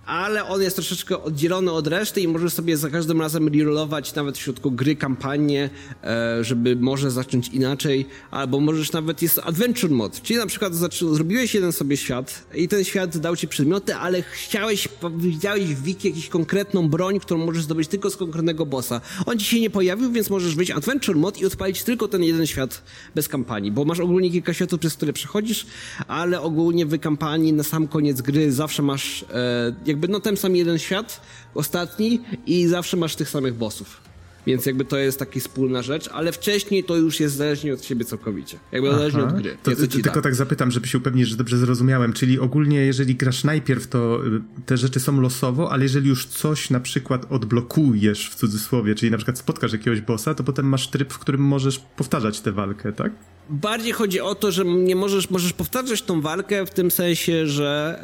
ale 0.10 0.46
on 0.46 0.62
jest 0.62 0.76
troszeczkę 0.76 1.24
oddzielony 1.24 1.72
od 1.72 1.88
reszty 1.88 2.22
i 2.22 2.28
możesz 2.28 2.54
sobie 2.54 2.78
za 2.78 2.90
każdym 2.90 3.22
razem 3.22 3.48
rerollować 3.48 4.16
nawet 4.16 4.38
w 4.38 4.42
środku 4.42 4.72
gry 4.72 4.96
kampanię, 4.96 5.70
e, 6.04 6.44
żeby 6.44 6.76
może 6.76 7.12
zacząć 7.12 7.48
inaczej, 7.48 8.06
albo 8.32 8.60
możesz 8.60 8.92
nawet, 8.92 9.22
jest 9.22 9.40
adventure 9.44 9.92
mod, 9.92 10.22
czyli 10.22 10.40
na 10.40 10.46
przykład 10.46 10.74
zrobiłeś 11.14 11.54
jeden 11.54 11.72
sobie 11.72 11.98
świat 11.98 12.46
i 12.56 12.68
ten 12.68 12.84
świat 12.84 13.18
dał 13.18 13.36
ci 13.36 13.48
przedmioty, 13.48 13.96
ale 13.96 14.22
chciałeś, 14.22 14.88
widziałeś 15.18 15.64
w 15.64 15.84
wiki 15.84 16.08
jakąś 16.08 16.30
konkretną 16.30 16.90
broń, 16.90 17.20
którą 17.20 17.46
możesz 17.46 17.64
zdobyć 17.64 17.88
tylko 17.88 18.10
z 18.10 18.18
konkretnego 18.18 18.66
bossa. 18.66 19.02
On 19.26 19.40
ci 19.40 19.46
się 19.46 19.60
nie 19.60 19.70
pojawił, 19.70 20.12
więc 20.12 20.30
możesz 20.30 20.56
wyjść 20.56 20.72
adventure 20.72 21.16
mod 21.16 21.42
i 21.42 21.46
odpalić 21.46 21.84
tylko 21.84 22.08
ten 22.08 22.24
jeden 22.24 22.48
świat 22.48 22.84
bez 23.16 23.28
kampanii, 23.28 23.72
bo 23.72 23.86
masz 23.86 24.00
ogólnie 24.00 24.32
kilka 24.32 24.54
światów, 24.54 24.80
przez 24.80 24.94
które 24.94 25.14
przechodzisz, 25.14 25.66
ale 26.08 26.42
ogólnie 26.42 26.86
w 26.86 27.00
kampanii 27.00 27.54
na 27.54 27.64
sam 27.64 27.88
koniec 27.88 28.22
gry 28.22 28.52
zawsze 28.52 28.84
masz 28.84 29.26
e, 29.30 29.99
jakby 30.00 30.14
no 30.14 30.20
ten 30.20 30.38
sam 30.38 30.56
jeden 30.56 30.80
świat, 30.80 31.22
ostatni 31.54 32.22
i 32.46 32.68
zawsze 32.68 32.98
masz 32.98 33.16
tych 33.16 33.30
samych 33.30 33.54
bossów. 33.54 34.02
Więc 34.48 34.66
jakby 34.66 34.86
to 34.86 34.98
jest 34.98 35.20
taka 35.20 35.40
wspólna 35.40 35.82
rzecz, 35.82 36.10
ale 36.14 36.32
wcześniej 36.32 36.84
to 36.84 36.96
już 36.96 37.20
jest 37.20 37.36
zależnie 37.36 37.74
od 37.74 37.86
siebie 37.86 38.06
całkowicie. 38.06 38.58
Jakby 38.72 38.92
zależnie 38.92 39.24
od 39.24 39.42
gry. 39.42 39.58
To, 39.64 39.72
to, 39.72 39.88
tylko 39.88 40.22
tak 40.22 40.36
zapytam, 40.36 40.72
żeby 40.72 40.88
się 40.88 40.98
upewnić, 40.98 41.28
że 41.28 41.38
dobrze 41.38 41.58
zrozumiałem. 41.58 42.14
Czyli 42.14 42.40
ogólnie, 42.40 42.78
jeżeli 42.78 43.16
grasz 43.16 43.44
najpierw, 43.44 43.88
to 43.88 44.26
y, 44.28 44.42
te 44.66 44.78
rzeczy 44.78 45.00
są 45.00 45.22
losowo, 45.22 45.72
ale 45.72 45.84
jeżeli 45.84 46.10
już 46.10 46.26
coś 46.26 46.70
na 46.70 46.80
przykład 46.80 47.26
odblokujesz 47.30 48.30
w 48.30 48.36
cudzysłowie, 48.36 48.96
czyli 48.96 49.12
na 49.12 49.18
przykład 49.18 49.38
spotkasz 49.38 49.74
jakiegoś 49.74 50.02
bossa, 50.02 50.34
to 50.34 50.44
potem 50.44 50.66
masz 50.66 50.88
tryb, 50.88 51.14
w 51.14 51.20
którym 51.20 51.42
możesz 51.42 51.80
powtarzać 51.80 52.42
tę 52.42 52.52
walkę, 52.52 52.94
tak? 52.94 53.12
Bardziej 53.50 53.92
chodzi 53.92 54.22
o 54.22 54.36
to, 54.36 54.52
że 54.52 54.66
nie 54.66 54.96
możesz, 54.96 55.30
możesz 55.30 55.54
powtarzać 55.54 56.02
tą 56.02 56.22
walkę 56.22 56.66
w 56.66 56.70
tym 56.70 56.92
sensie, 56.92 57.48
że 57.48 58.00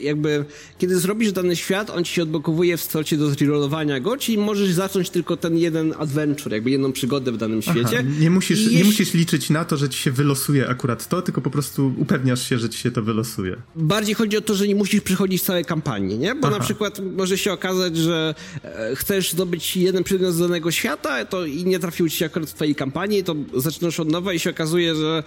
jakby 0.00 0.44
kiedy 0.78 0.98
zrobisz 0.98 1.32
dany 1.32 1.56
świat, 1.56 1.90
on 1.90 2.04
ci 2.04 2.14
się 2.14 2.22
odblokowuje 2.22 2.76
w 2.76 2.82
stocie 2.82 3.16
do 3.16 3.30
zrollowania 3.30 4.00
go, 4.00 4.16
czyli 4.16 4.38
możesz 4.38 4.70
zacząć 4.70 5.10
tylko 5.10 5.36
ten 5.36 5.56
jeden 5.56 5.94
adventure, 5.98 6.52
jakby 6.52 6.70
jedną 6.70 6.92
przygodę 6.92 7.32
w 7.32 7.36
danym 7.36 7.62
świecie. 7.62 7.98
Aha, 7.98 8.08
nie, 8.20 8.30
musisz, 8.30 8.60
jeśli... 8.60 8.76
nie 8.76 8.84
musisz 8.84 9.14
liczyć 9.14 9.50
na 9.50 9.64
to, 9.64 9.76
że 9.76 9.88
ci 9.88 9.98
się 9.98 10.10
wylosuje 10.10 10.68
akurat 10.68 11.08
to, 11.08 11.22
tylko 11.22 11.40
po 11.40 11.50
prostu 11.50 11.92
upewniasz 11.98 12.48
się, 12.48 12.58
że 12.58 12.68
ci 12.68 12.78
się 12.78 12.90
to 12.90 13.02
wylosuje. 13.02 13.56
Bardziej 13.76 14.14
chodzi 14.14 14.36
o 14.36 14.40
to, 14.40 14.54
że 14.54 14.68
nie 14.68 14.74
musisz 14.74 15.00
przechodzić 15.00 15.42
całej 15.42 15.64
kampanii, 15.64 16.18
nie? 16.18 16.34
Bo 16.34 16.48
Aha. 16.48 16.58
na 16.58 16.64
przykład 16.64 17.00
może 17.16 17.38
się 17.38 17.52
okazać, 17.52 17.96
że 17.96 18.34
e, 18.62 18.96
chcesz 18.96 19.32
zdobyć 19.32 19.76
jeden 19.76 20.04
przedmiot 20.04 20.34
z 20.34 20.38
danego 20.38 20.70
świata 20.70 21.24
to 21.24 21.46
i 21.46 21.64
nie 21.64 21.78
trafił 21.78 22.08
ci 22.08 22.16
się 22.16 22.26
akurat 22.26 22.50
w 22.50 22.54
twojej 22.54 22.74
kampanii, 22.74 23.24
to 23.24 23.36
zaczynasz 23.56 24.00
od 24.00 24.10
nowa 24.10 24.32
i 24.32 24.38
się 24.38 24.50
okazuje, 24.50 24.63
okazuje, 24.64 24.94
że 24.94 25.22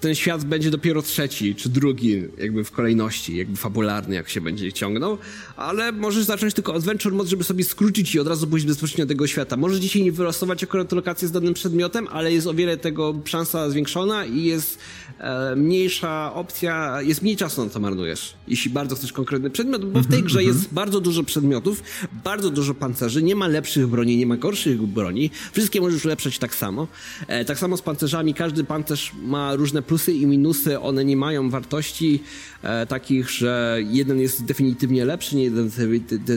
ten 0.00 0.14
świat 0.14 0.44
będzie 0.44 0.70
dopiero 0.70 1.02
trzeci 1.02 1.54
czy 1.54 1.68
drugi, 1.68 2.22
jakby 2.38 2.64
w 2.64 2.70
kolejności, 2.70 3.36
jakby 3.36 3.56
fabularny, 3.56 4.14
jak 4.14 4.28
się 4.28 4.40
będzie 4.40 4.72
ciągnął, 4.72 5.18
ale 5.56 5.92
możesz 5.92 6.24
zacząć 6.24 6.54
tylko 6.54 6.74
adventure 6.74 7.12
mode, 7.12 7.30
żeby 7.30 7.44
sobie 7.44 7.64
skrócić 7.64 8.14
i 8.14 8.20
od 8.20 8.28
razu 8.28 8.46
pójść 8.46 8.66
bezpośrednio 8.66 9.04
do 9.04 9.08
tego 9.08 9.26
świata. 9.26 9.56
Możesz 9.56 9.78
dzisiaj 9.78 10.02
nie 10.02 10.12
wylosować 10.12 10.64
akurat 10.64 10.92
lokację 10.92 11.28
z 11.28 11.32
danym 11.32 11.54
przedmiotem, 11.54 12.08
ale 12.10 12.32
jest 12.32 12.46
o 12.46 12.54
wiele 12.54 12.76
tego 12.76 13.14
szansa 13.24 13.70
zwiększona 13.70 14.24
i 14.24 14.44
jest 14.44 14.78
e, 15.18 15.56
mniejsza 15.56 16.34
opcja, 16.34 17.02
jest 17.02 17.22
mniej 17.22 17.36
czasu 17.36 17.64
na 17.64 17.70
to 17.70 17.80
marnujesz, 17.80 18.34
jeśli 18.48 18.70
bardzo 18.70 18.96
chcesz 18.96 19.12
konkretny 19.12 19.50
przedmiot, 19.50 19.84
bo 19.84 20.00
w 20.00 20.06
tej 20.06 20.22
grze 20.22 20.44
jest 20.44 20.72
bardzo 20.74 21.00
dużo 21.00 21.22
przedmiotów, 21.22 21.82
bardzo 22.24 22.50
dużo 22.50 22.74
pancerzy, 22.74 23.22
nie 23.22 23.36
ma 23.36 23.46
lepszych 23.46 23.86
broni, 23.86 24.16
nie 24.16 24.26
ma 24.26 24.36
gorszych 24.36 24.82
broni, 24.82 25.30
wszystkie 25.52 25.80
możesz 25.80 26.04
ulepszać 26.04 26.38
tak 26.38 26.54
samo. 26.54 26.88
E, 27.28 27.44
tak 27.44 27.58
samo 27.58 27.76
z 27.76 27.82
pancerzami, 27.82 28.34
każdy 28.34 28.61
każdy 28.62 28.68
pancerz 28.68 29.12
ma 29.22 29.54
różne 29.56 29.82
plusy 29.82 30.12
i 30.12 30.26
minusy, 30.26 30.80
one 30.80 31.04
nie 31.04 31.16
mają 31.16 31.50
wartości 31.50 32.22
e, 32.62 32.86
takich, 32.86 33.30
że 33.30 33.78
jeden 33.90 34.20
jest 34.20 34.44
definitywnie 34.44 35.04
lepszy, 35.04 35.36
nie 35.36 35.44
jeden 35.44 35.70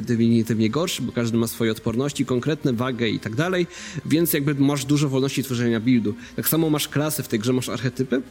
definitywnie 0.01 0.70
gorszy, 0.70 1.01
bo 1.01 1.12
każdy 1.12 1.38
ma 1.38 1.48
swoje 1.48 1.72
odporności, 1.72 2.25
konkretne 2.25 2.74
wagę 2.74 3.10
i 3.10 3.20
tak 3.20 3.36
dalej, 3.36 3.67
więc 4.05 4.34
jakby 4.34 4.55
masz 4.55 4.86
dużo 4.86 5.10
wolności 5.10 5.44
tworzenia 5.44 5.79
buildu. 5.79 6.13
Tak 6.36 6.48
samo 6.50 6.70
masz 6.70 6.88
klasy 6.88 7.24
w 7.24 7.27
tej 7.27 7.39
grze, 7.39 7.53
masz 7.53 7.70
archetypy, 7.70 8.22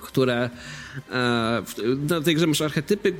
które 0.00 0.50
na 2.08 2.20
tej 2.20 2.34
grze 2.34 2.46
masz 2.46 2.60
archetypy, 2.60 3.14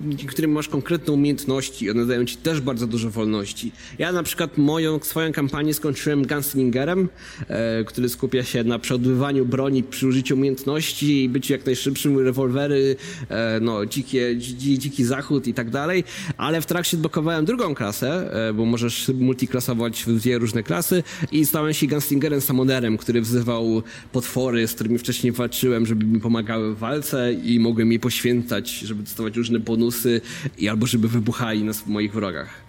dzięki 0.00 0.26
którym 0.26 0.52
masz 0.52 0.68
konkretne 0.68 1.12
umiejętności. 1.12 1.90
One 1.90 2.06
dają 2.06 2.24
ci 2.24 2.36
też 2.36 2.60
bardzo 2.60 2.86
dużo 2.86 3.10
wolności. 3.10 3.72
Ja 3.98 4.12
na 4.12 4.22
przykład 4.22 4.58
moją, 4.58 5.00
swoją 5.02 5.32
kampanię 5.32 5.74
skończyłem 5.74 6.26
gunslingerem, 6.26 7.08
e, 7.48 7.84
który 7.84 8.08
skupia 8.08 8.44
się 8.44 8.64
na 8.64 8.78
przeodbywaniu 8.78 9.46
broni 9.46 9.82
przy 9.82 10.06
użyciu 10.06 10.34
umiejętności 10.34 11.24
i 11.24 11.28
byciu 11.28 11.52
jak 11.52 11.66
najszybszym, 11.66 12.18
rewolwery, 12.18 12.96
e, 13.28 13.60
no, 13.60 13.86
dzikie, 13.86 14.36
dziki 14.38 15.04
zachód 15.04 15.46
i 15.46 15.54
tak 15.54 15.70
dalej. 15.70 16.04
Ale 16.36 16.60
w 16.60 16.66
trakcie 16.66 16.96
odblokowałem 16.96 17.44
drugą 17.44 17.74
klasę, 17.74 18.30
bo 18.54 18.64
możesz 18.64 19.08
multiklasować 19.08 20.04
w 20.04 20.18
dwie 20.18 20.38
różne 20.38 20.62
klasy 20.62 21.02
i 21.32 21.46
stałem 21.46 21.74
się 21.74 21.86
gunslingerem 21.86 22.40
samonerem, 22.40 22.98
który 22.98 23.20
wzywał 23.20 23.82
potwory, 24.12 24.68
z 24.68 24.74
którymi 24.74 24.98
wcześniej 24.98 25.32
walczyłem, 25.32 25.86
żeby 25.86 26.04
mi 26.04 26.20
pomagały 26.20 26.74
w 26.74 26.85
walce 26.86 27.32
i 27.32 27.60
mogłem 27.60 27.90
jej 27.90 28.00
poświęcać, 28.00 28.70
żeby 28.70 29.02
dostawać 29.02 29.36
różne 29.36 29.58
bonusy 29.58 30.20
i 30.58 30.68
albo 30.68 30.86
żeby 30.86 31.08
wybuchali 31.08 31.64
na 31.64 31.72
moich 31.86 32.12
wrogach. 32.12 32.65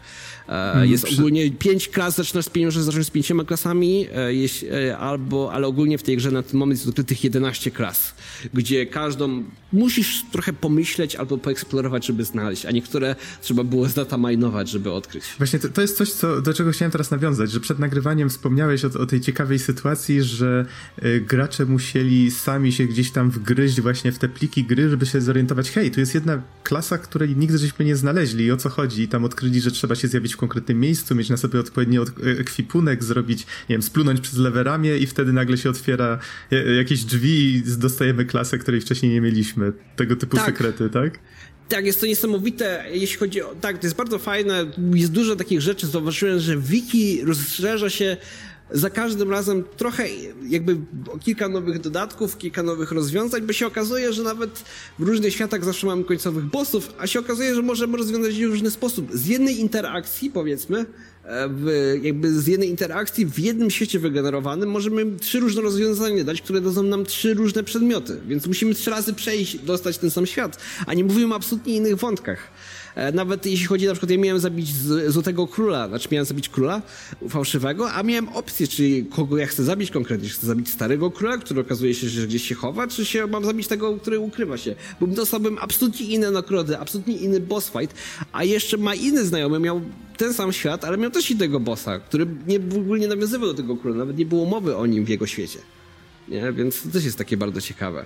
Mm, 0.48 0.90
jest 0.90 1.06
ogólnie 1.14 1.52
pięć 1.52 1.88
klas, 1.88 2.16
zaczynasz 2.16 2.46
z 2.46 2.50
pieniądze, 2.50 2.84
zaczynasz 2.84 3.06
z 3.06 3.10
pięcioma 3.10 3.44
klasami, 3.44 4.08
e, 4.72 4.88
e, 4.88 4.98
albo, 4.98 5.54
ale 5.54 5.68
ogólnie 5.68 5.98
w 5.98 6.04
tej 6.04 6.18
grze 6.18 6.32
na 6.32 6.44
ten 6.44 6.60
moment 6.60 6.80
jest 6.80 6.90
odkrytych 6.90 7.24
11 7.24 7.72
klas, 7.72 8.14
gdzie 8.54 8.86
każdą 8.86 9.44
musisz 9.74 10.26
trochę 10.32 10.54
pomyśleć 10.54 11.16
albo 11.16 11.38
poeksplorować, 11.38 12.06
żeby 12.06 12.24
znaleźć, 12.24 12.66
a 12.66 12.72
niektóre 12.72 13.16
trzeba 13.42 13.64
było 13.64 13.90
zdatamajnować, 13.90 14.70
żeby 14.70 14.92
odkryć. 14.92 15.24
Właśnie 15.38 15.60
to, 15.60 15.70
to 15.70 15.82
jest 15.82 15.98
coś, 15.98 16.12
co, 16.12 16.42
do 16.42 16.54
czego 16.54 16.72
chciałem 16.72 16.92
teraz 16.92 17.12
nawiązać, 17.12 17.52
że 17.52 17.60
przed 17.60 17.80
nagrywaniem 17.80 18.30
wspomniałeś 18.30 18.86
o, 18.86 18.88
o 18.88 19.06
tej 19.06 19.22
ciekawej 19.22 19.60
sytuacji, 19.60 20.24
że 20.24 20.66
y, 21.06 21.22
gracze 21.28 21.66
musieli 21.66 22.32
sami 22.32 22.72
się 22.72 22.86
gdzieś 22.86 23.12
tam 23.12 23.32
wgryźć 23.32 23.82
właśnie 23.82 24.12
w 24.12 24.20
te 24.20 24.30
pliki 24.30 24.64
gry, 24.64 24.90
żeby 24.90 25.06
się 25.06 25.22
zorientować, 25.22 25.72
hej, 25.72 25.92
tu 25.92 26.00
jest 26.00 26.16
jedna 26.16 26.42
klasa, 26.64 26.98
której 26.98 27.36
nigdy 27.36 27.58
żeśmy 27.58 27.86
nie 27.86 27.96
znaleźli 27.96 28.46
i 28.46 28.52
o 28.52 28.58
co 28.58 28.70
chodzi 28.70 29.02
i 29.02 29.08
tam 29.08 29.26
odkryli, 29.26 29.62
że 29.62 29.72
trzeba 29.72 29.96
się 29.96 30.08
zjawić 30.08 30.37
w 30.38 30.40
konkretnym 30.40 30.80
miejscu, 30.80 31.16
mieć 31.16 31.30
na 31.30 31.38
sobie 31.38 31.60
odpowiedni 31.60 31.98
ekwipunek, 32.40 33.04
zrobić, 33.04 33.40
nie 33.40 33.74
wiem, 33.76 33.82
splunąć 33.82 34.22
przez 34.22 34.38
lewe 34.38 34.64
ramię 34.64 34.98
i 34.98 35.08
wtedy 35.08 35.34
nagle 35.34 35.58
się 35.58 35.70
otwiera 35.70 36.20
jakieś 36.78 37.04
drzwi 37.04 37.56
i 37.56 37.64
dostajemy 37.78 38.26
klasę, 38.26 38.58
której 38.58 38.82
wcześniej 38.82 39.12
nie 39.14 39.22
mieliśmy. 39.22 39.74
Tego 39.96 40.16
typu 40.16 40.38
tak. 40.38 40.46
sekrety, 40.46 40.90
tak? 40.90 41.20
Tak, 41.70 41.86
jest 41.86 42.02
to 42.02 42.06
niesamowite, 42.06 42.86
jeśli 42.92 43.18
chodzi 43.18 43.42
o... 43.42 43.56
Tak, 43.62 43.78
to 43.78 43.88
jest 43.88 43.96
bardzo 43.96 44.20
fajne, 44.20 44.72
jest 44.94 45.12
dużo 45.12 45.36
takich 45.36 45.62
rzeczy, 45.62 45.88
zauważyłem, 45.88 46.40
że 46.40 46.58
wiki 46.58 47.22
rozszerza 47.26 47.90
się 47.90 48.18
za 48.72 48.90
każdym 48.90 49.32
razem 49.32 49.64
trochę 49.78 50.08
jakby 50.50 50.78
kilka 51.20 51.50
nowych 51.50 51.80
dodatków, 51.80 52.38
kilka 52.38 52.64
nowych 52.64 52.92
rozwiązań, 52.92 53.42
bo 53.42 53.54
się 53.54 53.68
okazuje, 53.68 54.14
że 54.14 54.24
nawet 54.24 54.64
w 55.00 55.04
różnych 55.04 55.34
światach 55.34 55.64
zawsze 55.64 55.88
mamy 55.88 56.04
końcowych 56.04 56.46
bossów, 56.46 56.94
a 56.98 57.08
się 57.08 57.20
okazuje, 57.20 57.56
że 57.56 57.62
możemy 57.62 57.98
rozwiązać 57.98 58.36
je 58.36 58.48
w 58.48 58.52
różny 58.52 58.72
sposób. 58.72 59.10
Z 59.14 59.28
jednej 59.28 59.60
interakcji, 59.60 60.30
powiedzmy, 60.30 60.86
e, 61.24 61.50
w, 61.50 61.70
jakby 62.02 62.42
z 62.42 62.48
jednej 62.48 62.70
interakcji 62.70 63.26
w 63.26 63.40
jednym 63.40 63.72
świecie 63.72 64.00
wygenerowanym 64.00 64.70
możemy 64.70 65.06
trzy 65.20 65.40
różne 65.40 65.62
rozwiązania 65.62 66.24
dać, 66.24 66.42
które 66.42 66.62
dadzą 66.62 66.84
nam 66.84 67.06
trzy 67.06 67.34
różne 67.34 67.64
przedmioty. 67.64 68.20
Więc 68.28 68.48
musimy 68.48 68.76
trzy 68.76 68.90
razy 68.90 69.14
przejść, 69.14 69.60
dostać 69.60 69.98
ten 69.98 70.12
sam 70.12 70.26
świat, 70.26 70.58
a 70.86 70.94
nie 70.94 71.04
mówimy 71.04 71.34
o 71.34 71.38
absolutnie 71.38 71.76
innych 71.76 71.96
wątkach. 71.96 72.52
E, 72.98 73.12
nawet 73.12 73.46
jeśli 73.46 73.66
chodzi 73.66 73.86
na 73.86 73.92
przykład, 73.92 74.12
ja 74.12 74.18
miałem 74.18 74.40
zabić 74.40 74.74
Złotego 75.08 75.48
Króla, 75.48 75.88
znaczy 75.88 76.08
miałem 76.12 76.26
zabić 76.26 76.50
Króla 76.50 76.82
fałszywego, 77.30 77.92
a 77.92 78.04
miałem 78.04 78.30
opcję, 78.30 78.68
czyli 78.68 79.06
kogo 79.06 79.38
ja 79.38 79.48
chcę 79.48 79.64
zabić 79.64 79.92
konkretnie. 79.92 80.30
Czy 80.30 80.36
chcę 80.36 80.48
zabić 80.48 80.70
Starego 80.70 81.12
Króla, 81.12 81.38
który 81.38 81.62
okazuje 81.62 81.94
się, 81.94 82.10
że 82.10 82.28
gdzieś 82.28 82.44
się 82.44 82.56
chowa, 82.56 82.88
czy 82.88 83.06
się 83.06 83.28
mam 83.28 83.46
zabić 83.46 83.68
tego, 83.68 83.98
który 83.98 84.20
ukrywa 84.20 84.58
się. 84.58 84.76
Bo 85.00 85.08
dostałbym 85.08 85.58
absolutnie 85.62 86.06
inne 86.06 86.32
nagrody, 86.32 86.78
absolutnie 86.78 87.18
inny 87.18 87.40
boss 87.40 87.70
fight, 87.70 87.96
a 88.32 88.44
jeszcze 88.44 88.78
ma 88.78 88.96
inny 88.96 89.26
znajomy, 89.26 89.60
miał 89.60 89.82
ten 90.18 90.34
sam 90.34 90.54
świat, 90.54 90.86
ale 90.86 90.98
miał 90.98 91.12
też 91.12 91.32
innego 91.32 91.60
bossa, 91.60 92.00
który 92.00 92.28
nie, 92.48 92.60
w 92.60 92.78
ogóle 92.78 93.00
nie 93.00 93.08
nawiązywał 93.08 93.48
do 93.48 93.54
tego 93.54 93.78
króla, 93.78 93.98
nawet 93.98 94.18
nie 94.18 94.26
było 94.26 94.46
mowy 94.46 94.78
o 94.78 94.86
nim 94.86 95.06
w 95.06 95.10
jego 95.10 95.28
świecie. 95.28 95.60
Nie? 96.28 96.54
Więc 96.54 96.82
to 96.82 96.90
też 96.90 97.06
jest 97.06 97.18
takie 97.18 97.38
bardzo 97.38 97.62
ciekawe. 97.62 98.06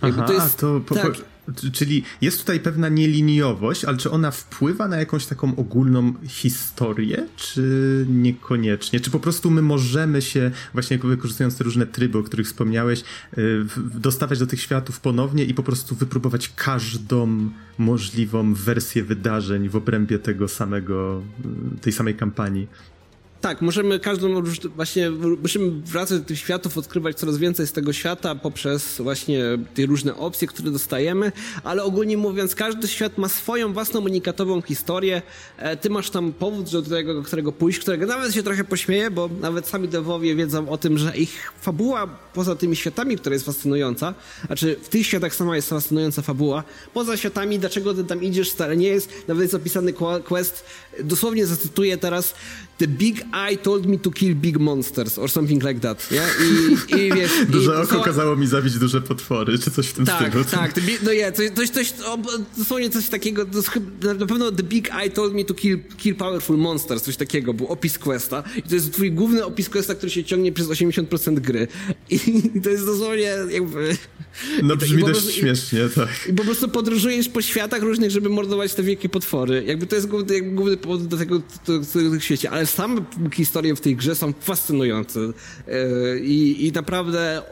Aha, 0.00 0.22
to 0.22 0.32
jest, 0.32 0.58
to 0.58 0.80
po, 0.86 0.94
tak. 0.94 1.33
Czyli 1.72 2.02
jest 2.20 2.38
tutaj 2.38 2.60
pewna 2.60 2.88
nieliniowość, 2.88 3.84
ale 3.84 3.96
czy 3.96 4.10
ona 4.10 4.30
wpływa 4.30 4.88
na 4.88 4.96
jakąś 4.96 5.26
taką 5.26 5.56
ogólną 5.56 6.14
historię, 6.26 7.26
czy 7.36 8.06
niekoniecznie? 8.08 9.00
Czy 9.00 9.10
po 9.10 9.20
prostu 9.20 9.50
my 9.50 9.62
możemy 9.62 10.22
się, 10.22 10.50
właśnie 10.72 10.98
wykorzystując 10.98 11.56
te 11.58 11.64
różne 11.64 11.86
tryby, 11.86 12.18
o 12.18 12.22
których 12.22 12.46
wspomniałeś, 12.46 13.04
y, 13.38 13.64
dostawać 13.94 14.38
do 14.38 14.46
tych 14.46 14.60
światów 14.60 15.00
ponownie 15.00 15.44
i 15.44 15.54
po 15.54 15.62
prostu 15.62 15.94
wypróbować 15.94 16.52
każdą 16.56 17.50
możliwą 17.78 18.54
wersję 18.54 19.04
wydarzeń 19.04 19.68
w 19.68 19.76
obrębie 19.76 20.18
tego 20.18 20.48
samego, 20.48 21.22
y, 21.76 21.80
tej 21.80 21.92
samej 21.92 22.14
kampanii? 22.14 22.68
Tak, 23.44 23.62
możemy 23.62 24.00
każdą 24.00 24.42
właśnie, 24.76 25.10
musimy 25.42 25.70
wracać 25.70 26.18
do 26.18 26.24
tych 26.24 26.38
światów, 26.38 26.78
odkrywać 26.78 27.16
coraz 27.16 27.38
więcej 27.38 27.66
z 27.66 27.72
tego 27.72 27.92
świata 27.92 28.34
poprzez 28.34 29.00
właśnie 29.00 29.42
te 29.74 29.86
różne 29.86 30.16
opcje, 30.16 30.48
które 30.48 30.70
dostajemy, 30.70 31.32
ale 31.64 31.82
ogólnie 31.82 32.16
mówiąc, 32.16 32.54
każdy 32.54 32.88
świat 32.88 33.18
ma 33.18 33.28
swoją 33.28 33.72
własną 33.72 34.00
unikatową 34.00 34.62
historię. 34.62 35.22
E, 35.56 35.76
ty 35.76 35.90
masz 35.90 36.10
tam 36.10 36.32
powód, 36.32 36.68
że 36.68 36.82
do 36.82 36.90
tego, 36.90 37.22
którego 37.22 37.52
pójść, 37.52 37.78
którego 37.78 38.06
nawet 38.06 38.34
się 38.34 38.42
trochę 38.42 38.64
pośmieje, 38.64 39.10
bo 39.10 39.30
nawet 39.40 39.68
sami 39.68 39.88
dewowie 39.88 40.34
wiedzą 40.34 40.68
o 40.68 40.78
tym, 40.78 40.98
że 40.98 41.16
ich 41.16 41.52
fabuła 41.60 42.06
poza 42.34 42.56
tymi 42.56 42.76
światami, 42.76 43.16
która 43.16 43.32
jest 43.32 43.46
fascynująca, 43.46 44.14
znaczy 44.46 44.76
w 44.82 44.88
tych 44.88 45.06
światach 45.06 45.34
sama 45.34 45.56
jest 45.56 45.68
fascynująca 45.68 46.22
fabuła, 46.22 46.64
poza 46.94 47.16
światami, 47.16 47.58
dlaczego 47.58 47.94
ty 47.94 48.04
tam 48.04 48.22
idziesz, 48.22 48.50
stale 48.50 48.76
nie 48.76 48.88
jest, 48.88 49.10
nawet 49.28 49.42
jest 49.42 49.54
opisany 49.54 49.92
quest, 50.24 50.64
dosłownie 51.04 51.46
zacytuję 51.46 51.98
teraz, 51.98 52.34
The 52.78 52.86
Big 52.86 53.24
Eye 53.32 53.56
told 53.56 53.86
me 53.86 53.98
to 53.98 54.10
kill 54.10 54.34
big 54.34 54.58
monsters, 54.58 55.18
or 55.18 55.30
something 55.30 55.62
like 55.62 55.80
that, 55.80 56.10
nie? 56.10 56.22
I, 56.46 56.72
i 57.00 57.12
wiesz... 57.12 57.30
duże 57.48 57.72
i, 57.72 57.74
oko 57.74 58.00
kazało 58.00 58.36
mi 58.36 58.46
zabić 58.46 58.78
duże 58.78 59.00
potwory, 59.00 59.58
czy 59.58 59.70
coś 59.70 59.86
w 59.86 59.92
tym 59.92 60.06
tak, 60.06 60.28
stylu. 60.28 60.44
Tak, 60.44 60.72
tak, 60.72 60.84
no 61.02 61.12
nie, 61.12 61.32
coś, 61.32 61.50
coś, 61.50 61.70
coś 61.70 61.92
dosłownie 62.58 62.90
coś 62.90 63.08
takiego, 63.08 63.46
na 64.18 64.26
pewno 64.26 64.52
The 64.52 64.62
Big 64.62 64.94
Eye 64.94 65.10
told 65.10 65.34
me 65.34 65.44
to 65.44 65.54
kill, 65.54 65.78
kill 65.96 66.14
powerful 66.14 66.56
monsters, 66.56 67.02
coś 67.02 67.16
takiego, 67.16 67.54
był 67.54 67.66
opis 67.66 67.98
questa 67.98 68.42
i 68.56 68.62
to 68.62 68.74
jest 68.74 68.92
twój 68.92 69.12
główny 69.12 69.44
opis 69.44 69.68
questa, 69.68 69.94
który 69.94 70.10
się 70.10 70.24
ciągnie 70.24 70.52
przez 70.52 70.68
80% 70.68 71.34
gry 71.34 71.68
i, 72.10 72.14
i 72.54 72.60
to 72.62 72.70
jest 72.70 72.86
dosłownie 72.86 73.36
jakby... 73.50 73.96
No 74.62 74.76
brzmi 74.76 75.02
dość 75.02 75.12
prostu, 75.12 75.32
śmiesznie, 75.32 75.88
tak. 75.94 76.08
I 76.28 76.32
po 76.32 76.44
prostu 76.44 76.68
podróżujesz 76.68 77.28
po 77.28 77.42
światach 77.42 77.82
różnych, 77.82 78.10
żeby 78.10 78.28
mordować 78.28 78.74
te 78.74 78.82
wielkie 78.82 79.08
potwory. 79.08 79.64
Jakby 79.66 79.86
to 79.86 79.94
jest 79.94 80.08
główny, 80.08 80.34
jakby 80.34 80.50
główny 80.50 80.76
do 80.84 81.16
tego, 81.16 81.42
do, 81.66 81.78
do, 82.10 82.20
świecie, 82.20 82.50
ale 82.50 82.66
same 82.66 83.00
historie 83.32 83.76
w 83.76 83.80
tej 83.80 83.96
grze 83.96 84.14
są 84.14 84.32
fascynujące 84.40 85.20
e, 85.20 86.18
i, 86.18 86.66
i 86.66 86.72
naprawdę 86.72 87.38
e, 87.38 87.42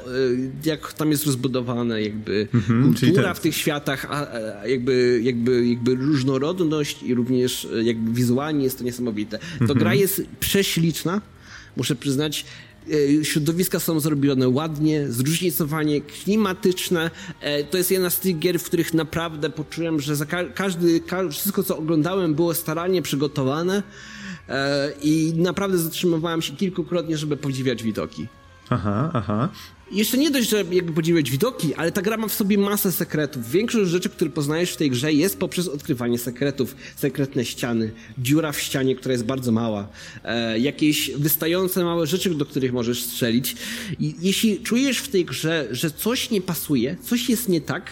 jak 0.64 0.92
tam 0.92 1.10
jest 1.10 1.26
rozbudowane 1.26 2.02
jakby 2.02 2.48
mhm, 2.54 2.84
kultura 2.84 3.34
w 3.34 3.40
tych 3.40 3.56
światach, 3.56 4.06
a, 4.10 4.26
a 4.60 4.66
jakby, 4.66 5.20
jakby, 5.22 5.66
jakby 5.66 5.94
różnorodność 5.94 7.02
i 7.02 7.14
również 7.14 7.64
e, 7.64 7.82
jakby 7.82 8.12
wizualnie 8.12 8.64
jest 8.64 8.78
to 8.78 8.84
niesamowite. 8.84 9.38
To 9.38 9.60
mhm. 9.60 9.78
gra 9.78 9.94
jest 9.94 10.22
prześliczna, 10.40 11.20
muszę 11.76 11.96
przyznać. 11.96 12.44
Środowiska 13.22 13.80
są 13.80 14.00
zrobione 14.00 14.48
ładnie, 14.48 15.06
zróżnicowanie, 15.08 16.00
klimatyczne. 16.00 17.10
To 17.70 17.78
jest 17.78 17.90
jedna 17.90 18.10
z 18.10 18.20
tych 18.20 18.38
gier, 18.38 18.58
w 18.58 18.64
których 18.64 18.94
naprawdę 18.94 19.50
poczułem, 19.50 20.00
że 20.00 20.16
za 20.16 20.26
każdy, 20.54 21.02
wszystko 21.30 21.62
co 21.62 21.78
oglądałem 21.78 22.34
było 22.34 22.54
starannie 22.54 23.02
przygotowane 23.02 23.82
E, 24.48 24.92
i 25.02 25.32
naprawdę 25.36 25.78
zatrzymywałem 25.78 26.42
się 26.42 26.56
kilkukrotnie, 26.56 27.16
żeby 27.16 27.36
podziwiać 27.36 27.82
widoki. 27.82 28.26
Aha, 28.70 29.10
aha. 29.14 29.48
Jeszcze 29.92 30.18
nie 30.18 30.30
dość, 30.30 30.48
że 30.48 30.64
jakby 30.70 30.92
podziwiać 30.92 31.30
widoki, 31.30 31.74
ale 31.74 31.92
ta 31.92 32.02
gra 32.02 32.16
ma 32.16 32.28
w 32.28 32.32
sobie 32.32 32.58
masę 32.58 32.92
sekretów. 32.92 33.50
Większość 33.50 33.90
rzeczy, 33.90 34.08
które 34.10 34.30
poznajesz 34.30 34.72
w 34.72 34.76
tej 34.76 34.90
grze 34.90 35.12
jest 35.12 35.38
poprzez 35.38 35.68
odkrywanie 35.68 36.18
sekretów. 36.18 36.76
Sekretne 36.96 37.44
ściany, 37.44 37.92
dziura 38.18 38.52
w 38.52 38.60
ścianie, 38.60 38.96
która 38.96 39.12
jest 39.12 39.24
bardzo 39.24 39.52
mała, 39.52 39.88
e, 40.24 40.58
jakieś 40.58 41.10
wystające 41.10 41.84
małe 41.84 42.06
rzeczy, 42.06 42.30
do 42.30 42.46
których 42.46 42.72
możesz 42.72 43.04
strzelić. 43.04 43.56
I 43.98 44.14
jeśli 44.20 44.60
czujesz 44.60 44.98
w 44.98 45.08
tej 45.08 45.24
grze, 45.24 45.68
że 45.70 45.90
coś 45.90 46.30
nie 46.30 46.40
pasuje, 46.40 46.96
coś 47.02 47.28
jest 47.28 47.48
nie 47.48 47.60
tak, 47.60 47.90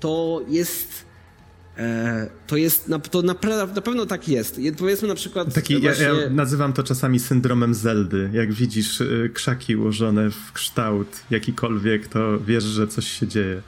to 0.00 0.42
jest 0.48 1.09
to 2.46 2.56
jest, 2.56 2.90
to 3.10 3.22
na, 3.22 3.34
na 3.74 3.80
pewno 3.82 4.06
tak 4.06 4.28
jest. 4.28 4.60
Powiedzmy 4.78 5.08
na 5.08 5.14
przykład... 5.14 5.54
Taki, 5.54 5.80
właśnie... 5.80 6.04
ja, 6.04 6.14
ja, 6.14 6.30
nazywam 6.30 6.72
to 6.72 6.82
czasami 6.82 7.20
syndromem 7.20 7.74
Zeldy. 7.74 8.30
Jak 8.32 8.52
widzisz 8.52 9.00
y, 9.00 9.30
krzaki 9.34 9.76
ułożone 9.76 10.30
w 10.30 10.52
kształt 10.52 11.22
jakikolwiek, 11.30 12.08
to 12.08 12.40
wiesz, 12.40 12.64
że 12.64 12.88
coś 12.88 13.06
się 13.08 13.26
dzieje. 13.26 13.62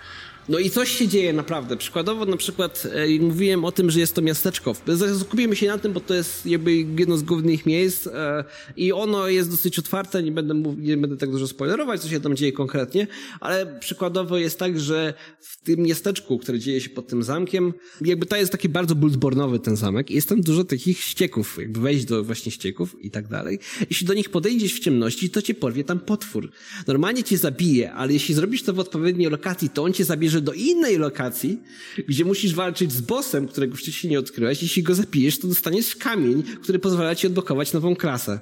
No 0.49 0.59
i 0.59 0.71
coś 0.71 0.91
się 0.91 1.09
dzieje 1.09 1.33
naprawdę. 1.33 1.77
Przykładowo 1.77 2.27
na 2.27 2.37
przykład 2.37 2.89
e, 2.93 3.21
mówiłem 3.21 3.65
o 3.65 3.73
tym, 3.73 3.91
że 3.91 4.01
jest 4.01 4.15
to 4.15 4.23
miasteczko. 4.23 4.75
Skupimy 5.21 5.57
się 5.57 5.67
na 5.67 5.79
tym, 5.79 5.93
bo 5.93 6.01
to 6.01 6.15
jest 6.15 6.47
jakby 6.47 6.75
jedno 6.75 7.17
z 7.17 7.23
głównych 7.23 7.67
miejsc 7.67 8.07
e, 8.07 8.45
i 8.77 8.93
ono 8.93 9.29
jest 9.29 9.51
dosyć 9.51 9.79
otwarte, 9.79 10.23
nie 10.23 10.33
będę, 10.33 10.55
mów, 10.55 10.79
nie 10.79 10.97
będę 10.97 11.17
tak 11.17 11.31
dużo 11.31 11.47
spoilerować, 11.49 12.01
co 12.01 12.09
się 12.09 12.21
tam 12.21 12.37
dzieje 12.37 12.53
konkretnie, 12.53 13.07
ale 13.41 13.79
przykładowo 13.81 14.39
jest 14.39 14.59
tak, 14.59 14.81
że 14.81 15.15
w 15.41 15.63
tym 15.63 15.81
miasteczku, 15.81 16.39
które 16.39 16.59
dzieje 16.59 16.81
się 16.81 16.91
pod 16.91 17.07
tym 17.07 17.23
zamkiem, 17.23 17.73
jakby 18.01 18.27
to 18.27 18.37
jest 18.37 18.53
taki 18.53 18.69
bardzo 18.69 18.95
bultbornowy 18.95 19.59
ten 19.59 19.77
zamek 19.77 20.11
i 20.11 20.15
jest 20.15 20.29
tam 20.29 20.41
dużo 20.41 20.65
takich 20.65 21.01
ścieków, 21.01 21.59
jakby 21.59 21.81
wejść 21.81 22.05
do 22.05 22.25
właśnie 22.25 22.53
ścieków 22.53 22.97
i 23.05 23.11
tak 23.11 23.29
dalej. 23.29 23.59
Jeśli 23.91 24.07
do 24.07 24.15
nich 24.15 24.31
podejdziesz 24.31 24.75
w 24.75 24.79
ciemności, 24.79 25.31
to 25.31 25.43
cię 25.43 25.55
porwie 25.55 25.85
tam 25.85 26.01
potwór. 26.01 26.51
Normalnie 26.87 27.25
cię 27.25 27.39
zabije, 27.39 27.93
ale 27.93 28.13
jeśli 28.13 28.35
zrobisz 28.35 28.63
to 28.63 28.73
w 28.73 28.79
odpowiedniej 28.79 29.31
lokacji, 29.31 29.71
to 29.71 29.83
on 29.83 29.93
cię 29.93 30.05
zabierze 30.05 30.32
zabierze 30.33 30.40
do 30.40 30.53
innej 30.53 30.99
lokacji, 30.99 31.62
gdzie 32.09 32.25
musisz 32.25 32.55
walczyć 32.55 32.92
z 32.92 33.01
bossem, 33.01 33.49
którego 33.49 33.77
wcześniej 33.77 34.11
nie 34.11 34.18
odkryłeś. 34.18 34.62
Jeśli 34.62 34.83
go 34.83 34.95
zapijesz, 34.95 35.38
to 35.38 35.49
dostaniesz 35.49 35.97
kamień, 35.97 36.42
który 36.62 36.79
pozwala 36.79 37.14
ci 37.14 37.27
odblokować 37.27 37.73
nową 37.73 37.97
klasę. 37.97 38.40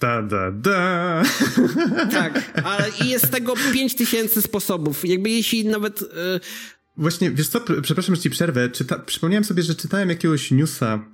Da, 0.00 0.22
da, 0.22 0.50
da. 0.50 1.22
Tak, 2.10 2.62
ale 2.64 2.84
i 3.04 3.08
jest 3.08 3.30
tego 3.30 3.54
5000 3.72 4.42
sposobów. 4.42 5.04
Jakby 5.04 5.30
jeśli 5.30 5.66
nawet... 5.66 6.00
Yy... 6.00 6.40
Właśnie, 6.96 7.30
wiesz 7.30 7.48
co, 7.48 7.60
przepraszam, 7.82 8.14
że 8.14 8.22
ci 8.22 8.30
przerwę. 8.30 8.68
Czyta... 8.68 8.98
Przypomniałem 8.98 9.44
sobie, 9.44 9.62
że 9.62 9.74
czytałem 9.74 10.08
jakiegoś 10.08 10.50
newsa, 10.50 11.04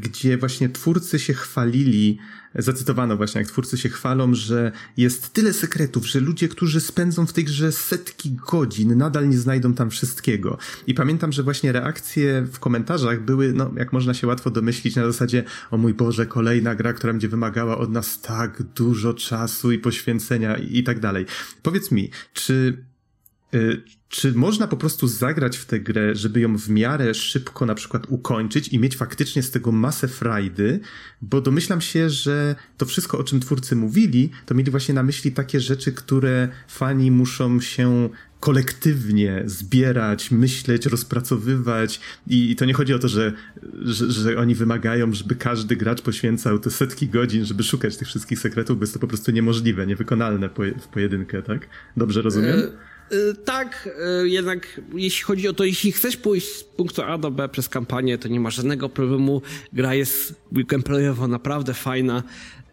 gdzie 0.00 0.38
właśnie 0.38 0.68
twórcy 0.68 1.18
się 1.18 1.34
chwalili 1.34 2.18
zacytowano 2.58 3.16
właśnie, 3.16 3.40
jak 3.40 3.50
twórcy 3.50 3.78
się 3.78 3.88
chwalą, 3.88 4.34
że 4.34 4.72
jest 4.96 5.32
tyle 5.32 5.52
sekretów, 5.52 6.06
że 6.06 6.20
ludzie, 6.20 6.48
którzy 6.48 6.80
spędzą 6.80 7.26
w 7.26 7.32
tej 7.32 7.44
grze 7.44 7.72
setki 7.72 8.36
godzin, 8.50 8.96
nadal 8.96 9.28
nie 9.28 9.38
znajdą 9.38 9.74
tam 9.74 9.90
wszystkiego. 9.90 10.58
I 10.86 10.94
pamiętam, 10.94 11.32
że 11.32 11.42
właśnie 11.42 11.72
reakcje 11.72 12.42
w 12.52 12.58
komentarzach 12.58 13.24
były, 13.24 13.52
no, 13.52 13.72
jak 13.76 13.92
można 13.92 14.14
się 14.14 14.26
łatwo 14.26 14.50
domyślić, 14.50 14.96
na 14.96 15.06
zasadzie, 15.06 15.44
o 15.70 15.76
mój 15.78 15.94
Boże, 15.94 16.26
kolejna 16.26 16.74
gra, 16.74 16.92
która 16.92 17.12
będzie 17.12 17.28
wymagała 17.28 17.78
od 17.78 17.90
nas 17.90 18.20
tak 18.20 18.62
dużo 18.62 19.14
czasu 19.14 19.72
i 19.72 19.78
poświęcenia 19.78 20.56
i, 20.56 20.78
i 20.78 20.84
tak 20.84 21.00
dalej. 21.00 21.26
Powiedz 21.62 21.90
mi, 21.90 22.10
czy 22.32 22.84
Y, 23.54 23.82
czy 24.08 24.32
można 24.32 24.66
po 24.66 24.76
prostu 24.76 25.08
zagrać 25.08 25.56
w 25.56 25.64
tę 25.64 25.80
grę, 25.80 26.14
żeby 26.14 26.40
ją 26.40 26.58
w 26.58 26.68
miarę 26.68 27.14
szybko 27.14 27.66
na 27.66 27.74
przykład 27.74 28.06
ukończyć 28.08 28.68
i 28.68 28.78
mieć 28.78 28.96
faktycznie 28.96 29.42
z 29.42 29.50
tego 29.50 29.72
masę 29.72 30.08
frajdy? 30.08 30.80
Bo 31.22 31.40
domyślam 31.40 31.80
się, 31.80 32.10
że 32.10 32.54
to 32.76 32.86
wszystko, 32.86 33.18
o 33.18 33.24
czym 33.24 33.40
twórcy 33.40 33.76
mówili, 33.76 34.30
to 34.46 34.54
mieli 34.54 34.70
właśnie 34.70 34.94
na 34.94 35.02
myśli 35.02 35.32
takie 35.32 35.60
rzeczy, 35.60 35.92
które 35.92 36.48
fani 36.68 37.10
muszą 37.10 37.60
się 37.60 38.08
kolektywnie 38.40 39.42
zbierać, 39.46 40.30
myśleć, 40.30 40.86
rozpracowywać 40.86 42.00
i 42.26 42.56
to 42.56 42.64
nie 42.64 42.74
chodzi 42.74 42.94
o 42.94 42.98
to, 42.98 43.08
że, 43.08 43.32
że, 43.82 44.10
że, 44.12 44.38
oni 44.38 44.54
wymagają, 44.54 45.12
żeby 45.12 45.34
każdy 45.34 45.76
gracz 45.76 46.02
poświęcał 46.02 46.58
te 46.58 46.70
setki 46.70 47.08
godzin, 47.08 47.44
żeby 47.44 47.62
szukać 47.62 47.96
tych 47.96 48.08
wszystkich 48.08 48.38
sekretów, 48.38 48.78
bo 48.78 48.82
jest 48.82 48.94
to 48.94 49.00
po 49.00 49.06
prostu 49.06 49.32
niemożliwe, 49.32 49.86
niewykonalne 49.86 50.50
w 50.80 50.88
pojedynkę, 50.88 51.42
tak? 51.42 51.68
Dobrze 51.96 52.22
rozumiem? 52.22 52.58
E 52.58 52.95
tak, 53.44 53.88
y, 54.24 54.28
jednak 54.28 54.80
jeśli 54.94 55.24
chodzi 55.24 55.48
o 55.48 55.52
to, 55.52 55.64
jeśli 55.64 55.92
chcesz 55.92 56.16
pójść 56.16 56.48
z 56.48 56.64
punktu 56.64 57.02
A 57.02 57.18
do 57.18 57.30
B 57.30 57.48
przez 57.48 57.68
kampanię, 57.68 58.18
to 58.18 58.28
nie 58.28 58.40
ma 58.40 58.50
żadnego 58.50 58.88
problemu. 58.88 59.42
Gra 59.72 59.94
jest 59.94 60.34
gameplayowo 60.52 61.28
naprawdę 61.28 61.74
fajna. 61.74 62.22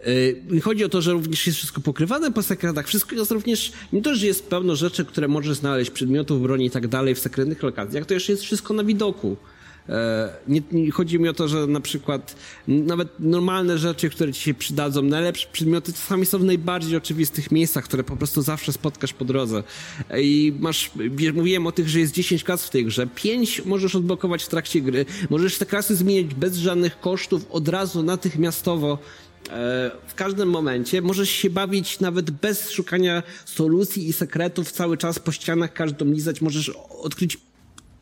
Y, 0.08 0.62
chodzi 0.62 0.84
o 0.84 0.89
to, 0.89 1.02
że 1.02 1.12
również 1.12 1.48
jest 1.48 1.58
wszystko 1.58 1.82
pokrywane 1.82 2.32
po 2.32 2.43
sekretach. 2.43 2.88
Wszystko 2.88 3.15
jest 3.15 3.32
również, 3.32 3.72
nie 3.93 4.02
to, 4.02 4.15
że 4.15 4.26
jest 4.26 4.48
pełno 4.48 4.76
rzeczy, 4.76 5.06
które 5.06 5.28
możesz 5.28 5.58
znaleźć, 5.58 5.91
przedmiotów, 5.91 6.41
broni 6.41 6.65
i 6.65 6.69
tak 6.69 6.88
dalej 6.88 7.15
w 7.15 7.19
sekretnych 7.19 7.63
lokacjach, 7.63 8.06
to 8.06 8.13
jeszcze 8.13 8.32
jest 8.32 8.43
wszystko 8.43 8.74
na 8.74 8.84
widoku. 8.84 9.38
E, 9.89 10.34
nie, 10.48 10.62
nie, 10.72 10.91
chodzi 10.91 11.19
mi 11.19 11.30
o 11.30 11.34
to, 11.34 11.48
że 11.48 11.67
na 11.67 11.80
przykład 11.80 12.36
nawet 12.67 13.19
normalne 13.19 13.78
rzeczy, 13.78 14.10
które 14.10 14.34
ci 14.34 14.41
się 14.41 14.54
przydadzą, 14.54 15.02
najlepsze 15.02 15.48
przedmioty 15.52 15.93
czasami 15.93 16.26
są 16.26 16.39
w 16.39 16.43
najbardziej 16.43 16.98
oczywistych 16.98 17.52
miejscach, 17.52 17.84
które 17.84 18.04
po 18.04 18.15
prostu 18.15 18.41
zawsze 18.41 18.74
spotkasz 18.74 19.13
po 19.13 19.26
drodze. 19.26 19.63
E, 20.10 20.22
I 20.22 20.54
masz, 20.60 20.91
mówiłem 21.34 21.67
o 21.67 21.72
tych, 21.72 21.89
że 21.89 22.00
jest 22.00 22.13
10 22.13 22.43
klas 22.43 22.65
w 22.65 22.69
tej 22.69 22.86
grze, 22.86 23.08
5 23.08 23.65
możesz 23.65 23.96
odblokować 23.96 24.43
w 24.43 24.48
trakcie 24.48 24.82
gry, 24.82 25.06
możesz 25.30 25.58
te 25.58 25.65
klasy 25.65 25.96
zmieniać 25.96 26.36
bez 26.36 26.56
żadnych 26.56 27.00
kosztów, 27.00 27.46
od 27.52 27.67
razu, 27.67 28.04
natychmiastowo. 28.04 28.98
W 30.08 30.13
każdym 30.15 30.50
momencie 30.50 31.02
możesz 31.02 31.30
się 31.30 31.50
bawić 31.50 32.00
nawet 32.00 32.32
bez 32.32 32.69
szukania 32.72 33.24
solucji 33.46 34.08
i 34.08 34.13
sekretów 34.13 34.72
cały 34.72 34.98
czas 34.98 35.19
po 35.19 35.32
ścianach 35.32 35.74
każdą 35.74 36.06
lizać, 36.06 36.41
możesz 36.41 36.69
odkryć 37.04 37.38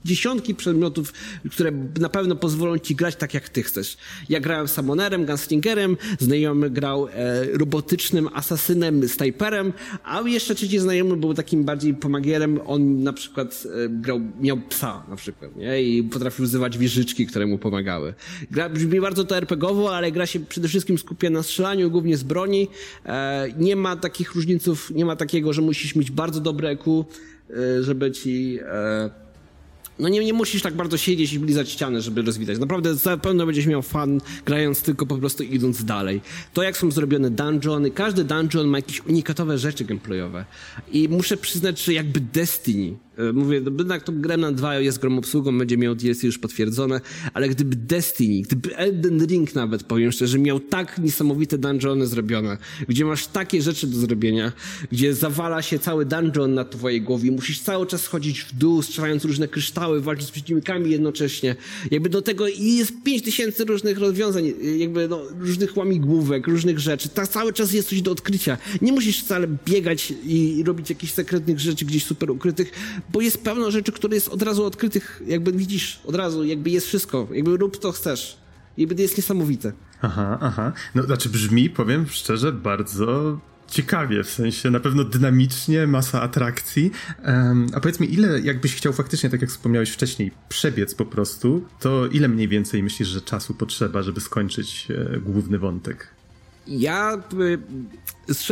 dziesiątki 0.05 0.55
przedmiotów, 0.55 1.13
które 1.51 1.71
na 1.99 2.09
pewno 2.09 2.35
pozwolą 2.35 2.77
ci 2.77 2.95
grać 2.95 3.15
tak, 3.15 3.33
jak 3.33 3.49
ty 3.49 3.63
chcesz. 3.63 3.97
Ja 4.29 4.39
grałem 4.39 4.67
Summonerem, 4.67 5.25
Gunslingerem, 5.25 5.97
znajomy 6.19 6.69
grał 6.69 7.07
e, 7.07 7.11
robotycznym 7.57 8.29
asasynem, 8.33 9.09
snajperem, 9.09 9.73
a 10.03 10.21
jeszcze 10.21 10.55
trzeci 10.55 10.79
znajomy 10.79 11.17
był 11.17 11.33
takim 11.33 11.63
bardziej 11.63 11.93
pomagierem. 11.93 12.59
On 12.65 13.03
na 13.03 13.13
przykład 13.13 13.67
e, 13.85 13.89
grał, 13.89 14.21
miał 14.39 14.57
psa 14.57 15.03
na 15.09 15.15
przykład, 15.15 15.55
nie? 15.55 15.83
I 15.83 16.03
potrafił 16.03 16.45
wzywać 16.45 16.77
wieżyczki, 16.77 17.27
które 17.27 17.45
mu 17.45 17.57
pomagały. 17.57 18.13
Gra 18.51 18.69
brzmi 18.69 19.01
bardzo 19.01 19.23
to 19.23 19.37
RPGowo, 19.37 19.95
ale 19.95 20.11
gra 20.11 20.25
się 20.25 20.39
przede 20.39 20.67
wszystkim 20.67 20.97
skupia 20.97 21.29
na 21.29 21.43
strzelaniu, 21.43 21.91
głównie 21.91 22.17
z 22.17 22.23
broni. 22.23 22.67
E, 23.05 23.47
nie 23.57 23.75
ma 23.75 23.95
takich 23.95 24.35
różniców, 24.35 24.91
nie 24.91 25.05
ma 25.05 25.15
takiego, 25.15 25.53
że 25.53 25.61
musisz 25.61 25.95
mieć 25.95 26.11
bardzo 26.11 26.39
dobre 26.39 26.69
EQ, 26.69 27.05
e, 27.49 27.83
żeby 27.83 28.11
ci... 28.11 28.59
E, 28.61 29.30
no 30.01 30.09
nie, 30.09 30.25
nie 30.25 30.33
musisz 30.33 30.61
tak 30.61 30.73
bardzo 30.73 30.97
siedzieć 30.97 31.33
i 31.33 31.39
blizać 31.39 31.69
ściany, 31.69 32.01
żeby 32.01 32.21
rozwitać. 32.21 32.59
Naprawdę 32.59 32.95
zapewne 32.95 33.45
będziesz 33.45 33.65
miał 33.65 33.81
fan 33.81 34.21
grając 34.45 34.81
tylko 34.81 35.05
po 35.05 35.17
prostu 35.17 35.43
idąc 35.43 35.85
dalej. 35.85 36.21
To 36.53 36.63
jak 36.63 36.77
są 36.77 36.91
zrobione 36.91 37.29
dungeony, 37.29 37.91
każdy 37.91 38.23
dungeon 38.23 38.67
ma 38.67 38.77
jakieś 38.77 39.05
unikatowe 39.05 39.57
rzeczy 39.57 39.85
gameplayowe. 39.85 40.45
I 40.91 41.09
muszę 41.09 41.37
przyznać, 41.37 41.83
że 41.83 41.93
jakby 41.93 42.19
Destiny 42.19 42.97
E, 43.29 43.33
mówię, 43.33 43.61
jednak 43.77 44.03
to 44.03 44.13
Remnant 44.23 44.57
2 44.57 44.79
jest 44.79 44.99
grą 44.99 45.17
obsługą, 45.17 45.57
będzie 45.57 45.77
miał 45.77 45.95
DLC 45.95 46.23
już 46.23 46.37
potwierdzone, 46.37 47.01
ale 47.33 47.49
gdyby 47.49 47.75
Destiny, 47.75 48.41
gdyby 48.41 48.77
Elden 48.77 49.25
Ring 49.25 49.55
nawet, 49.55 49.83
powiem 49.83 50.11
szczerze, 50.11 50.39
miał 50.39 50.59
tak 50.59 50.97
niesamowite 50.97 51.57
dungeony 51.57 52.07
zrobione, 52.07 52.57
gdzie 52.87 53.05
masz 53.05 53.27
takie 53.27 53.61
rzeczy 53.61 53.87
do 53.87 53.97
zrobienia, 53.97 54.51
gdzie 54.91 55.13
zawala 55.13 55.61
się 55.61 55.79
cały 55.79 56.05
dungeon 56.05 56.53
na 56.53 56.65
twojej 56.65 57.01
głowie, 57.01 57.31
musisz 57.31 57.59
cały 57.61 57.87
czas 57.87 58.01
schodzić 58.01 58.41
w 58.41 58.55
dół, 58.55 58.81
strzelając 58.81 59.25
różne 59.25 59.47
kryształy, 59.47 60.01
walczyć 60.01 60.27
z 60.27 60.31
przeciwnikami 60.31 60.91
jednocześnie. 60.91 61.55
Jakby 61.91 62.09
do 62.09 62.21
tego 62.21 62.47
jest 62.47 62.93
5000 63.03 63.63
różnych 63.65 63.97
rozwiązań, 63.97 64.53
jakby 64.77 65.07
no, 65.07 65.21
różnych 65.39 65.77
łamigłówek, 65.77 66.47
różnych 66.47 66.79
rzeczy. 66.79 67.09
Tak 67.09 67.27
cały 67.27 67.53
czas 67.53 67.73
jest 67.73 67.89
coś 67.89 68.01
do 68.01 68.11
odkrycia. 68.11 68.57
Nie 68.81 68.91
musisz 68.91 69.23
wcale 69.23 69.47
biegać 69.65 70.13
i 70.25 70.63
robić 70.65 70.89
jakichś 70.89 71.13
sekretnych 71.13 71.59
rzeczy 71.59 71.85
gdzieś 71.85 72.05
super 72.05 72.31
ukrytych, 72.31 72.71
bo 73.11 73.21
jest 73.21 73.43
pełno 73.43 73.71
rzeczy, 73.71 73.91
które 73.91 74.15
jest 74.15 74.27
od 74.27 74.41
razu 74.41 74.65
odkrytych, 74.65 75.21
jakby 75.27 75.51
widzisz 75.51 75.99
od 76.05 76.15
razu, 76.15 76.43
jakby 76.43 76.69
jest 76.69 76.87
wszystko, 76.87 77.27
jakby 77.31 77.57
rób 77.57 77.79
to 77.79 77.91
chcesz. 77.91 78.37
Jakby 78.77 79.01
jest 79.01 79.17
niesamowite. 79.17 79.73
Aha, 80.01 80.37
aha. 80.41 80.73
No 80.95 81.03
znaczy 81.03 81.29
brzmi, 81.29 81.69
powiem 81.69 82.07
szczerze, 82.07 82.51
bardzo 82.51 83.39
ciekawie, 83.67 84.23
w 84.23 84.29
sensie 84.29 84.71
na 84.71 84.79
pewno 84.79 85.03
dynamicznie, 85.03 85.87
masa 85.87 86.21
atrakcji. 86.21 86.91
Um, 87.25 87.67
a 87.73 87.79
powiedz 87.79 87.99
mi, 87.99 88.13
ile 88.13 88.39
jakbyś 88.39 88.75
chciał 88.75 88.93
faktycznie, 88.93 89.29
tak 89.29 89.41
jak 89.41 89.49
wspomniałeś 89.49 89.89
wcześniej, 89.89 90.31
przebiec 90.49 90.95
po 90.95 91.05
prostu, 91.05 91.65
to 91.79 92.07
ile 92.07 92.27
mniej 92.27 92.47
więcej 92.47 92.83
myślisz, 92.83 93.07
że 93.07 93.21
czasu 93.21 93.53
potrzeba, 93.53 94.01
żeby 94.01 94.21
skończyć 94.21 94.87
e, 94.89 95.19
główny 95.19 95.59
wątek? 95.59 96.07
Ja 96.79 97.17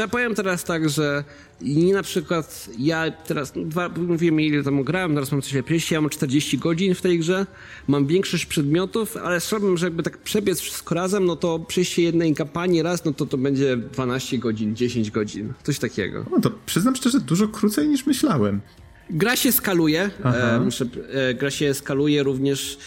y, 0.03 0.07
powiem 0.11 0.35
teraz 0.35 0.63
tak, 0.63 0.89
że 0.89 1.23
i 1.61 1.91
na 1.91 2.03
przykład 2.03 2.69
ja 2.77 3.11
teraz, 3.11 3.55
no, 3.55 3.63
dwa, 3.65 3.89
mówiłem 3.89 4.41
ile 4.41 4.63
tam 4.63 4.83
grałem, 4.83 5.13
teraz 5.13 5.31
mam 5.31 5.41
coś 5.41 5.53
lepiej, 5.53 5.79
ja 5.91 6.01
mam 6.01 6.09
40 6.09 6.57
godzin 6.57 6.95
w 6.95 7.01
tej 7.01 7.19
grze, 7.19 7.45
mam 7.87 8.07
większość 8.07 8.45
przedmiotów, 8.45 9.17
ale 9.17 9.39
słabym, 9.39 9.77
że 9.77 9.85
jakby 9.85 10.03
tak 10.03 10.17
przebiec 10.17 10.59
wszystko 10.59 10.95
razem, 10.95 11.25
no 11.25 11.35
to 11.35 11.59
przejście 11.59 12.03
jednej 12.03 12.35
kampanii 12.35 12.81
raz, 12.81 13.05
no 13.05 13.13
to 13.13 13.25
to 13.25 13.37
będzie 13.37 13.77
12 13.77 14.37
godzin, 14.37 14.75
10 14.75 15.11
godzin, 15.11 15.53
coś 15.63 15.79
takiego. 15.79 16.25
No 16.31 16.41
to 16.41 16.51
przyznam 16.65 16.95
szczerze, 16.95 17.19
dużo 17.19 17.47
krócej 17.47 17.87
niż 17.87 18.05
myślałem. 18.05 18.61
Gra 19.09 19.35
się 19.35 19.51
skaluje, 19.51 20.11
e, 20.23 20.59
muszę, 20.59 20.85
e, 21.13 21.33
gra 21.33 21.51
się 21.51 21.73
skaluje 21.73 22.23
również 22.23 22.77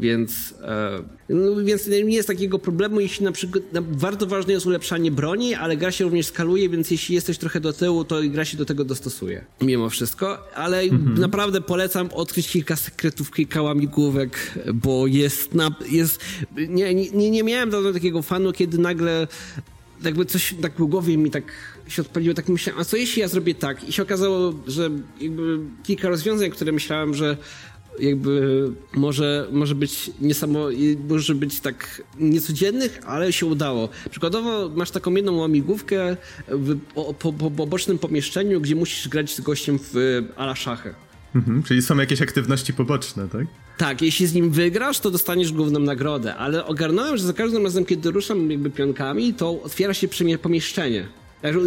więc, 0.00 0.54
e, 0.62 1.02
no, 1.28 1.64
więc 1.64 1.86
nie 1.86 2.16
jest 2.16 2.28
takiego 2.28 2.58
problemu, 2.58 3.00
jeśli 3.00 3.24
na 3.24 3.32
przykład 3.32 3.64
bardzo 3.80 4.26
ważne 4.26 4.52
jest 4.52 4.66
ulepszanie 4.66 5.10
broni, 5.10 5.54
ale 5.54 5.76
gra 5.76 5.92
się 5.92 6.04
również 6.04 6.26
skaluje, 6.26 6.68
więc 6.68 6.90
jeśli 6.90 7.14
jesteś 7.14 7.38
trochę 7.38 7.60
do 7.60 7.72
tyłu, 7.72 8.04
to 8.04 8.16
gra 8.28 8.44
się 8.44 8.56
do 8.56 8.64
tego 8.64 8.84
dostosuje. 8.84 9.44
Mimo 9.60 9.90
wszystko, 9.90 10.38
ale 10.54 10.80
mhm. 10.80 11.14
naprawdę 11.20 11.60
polecam 11.60 12.08
odkryć 12.12 12.48
kilka 12.48 12.76
sekretów, 12.76 13.30
kilka 13.30 13.62
łamigłówek, 13.62 14.54
bo 14.74 15.06
jest, 15.06 15.54
na, 15.54 15.70
jest 15.88 16.20
nie, 16.68 16.94
nie, 16.94 17.30
nie 17.30 17.42
miałem 17.42 17.70
dawno 17.70 17.92
takiego 17.92 18.22
fanu, 18.22 18.52
kiedy 18.52 18.78
nagle 18.78 19.26
jakby 20.04 20.24
coś 20.24 20.54
tak 20.62 20.72
w 20.72 20.86
głowie 20.86 21.16
mi 21.16 21.30
tak 21.30 21.44
się 21.88 22.02
odpaliło, 22.02 22.34
tak 22.34 22.48
myślałem, 22.48 22.80
a 22.80 22.84
co 22.84 22.96
jeśli 22.96 23.22
ja 23.22 23.28
zrobię 23.28 23.54
tak? 23.54 23.88
I 23.88 23.92
się 23.92 24.02
okazało, 24.02 24.54
że 24.66 24.90
jakby 25.20 25.58
kilka 25.84 26.08
rozwiązań, 26.08 26.50
które 26.50 26.72
myślałem, 26.72 27.14
że 27.14 27.36
jakby 27.98 28.62
może, 28.94 29.48
może 29.52 29.74
być 29.74 30.10
niesamo, 30.20 30.68
może 31.08 31.34
być 31.34 31.60
tak 31.60 32.02
niecodziennych, 32.18 33.00
ale 33.06 33.32
się 33.32 33.46
udało. 33.46 33.88
Przykładowo 34.10 34.70
masz 34.74 34.90
taką 34.90 35.14
jedną 35.14 35.36
łamigłówkę 35.36 36.16
w, 36.48 36.80
po, 36.94 37.32
po, 37.32 37.32
po 37.32 37.66
bocznym 37.66 37.98
pomieszczeniu, 37.98 38.60
gdzie 38.60 38.76
musisz 38.76 39.08
grać 39.08 39.34
z 39.34 39.40
gościem 39.40 39.78
w 39.92 40.22
ala 40.36 40.54
szachy. 40.54 40.94
Mhm, 41.34 41.62
czyli 41.62 41.82
są 41.82 41.96
jakieś 41.96 42.22
aktywności 42.22 42.72
poboczne, 42.72 43.28
tak? 43.28 43.46
Tak, 43.78 44.02
jeśli 44.02 44.26
z 44.26 44.34
nim 44.34 44.50
wygrasz, 44.50 45.00
to 45.00 45.10
dostaniesz 45.10 45.52
główną 45.52 45.78
nagrodę, 45.78 46.34
ale 46.34 46.64
ogarnąłem, 46.64 47.16
że 47.16 47.24
za 47.24 47.32
każdym 47.32 47.64
razem, 47.64 47.84
kiedy 47.84 48.10
ruszam 48.10 48.50
jakby 48.50 48.70
pionkami, 48.70 49.34
to 49.34 49.62
otwiera 49.62 49.94
się 49.94 50.08
pomieszczenie. 50.42 51.08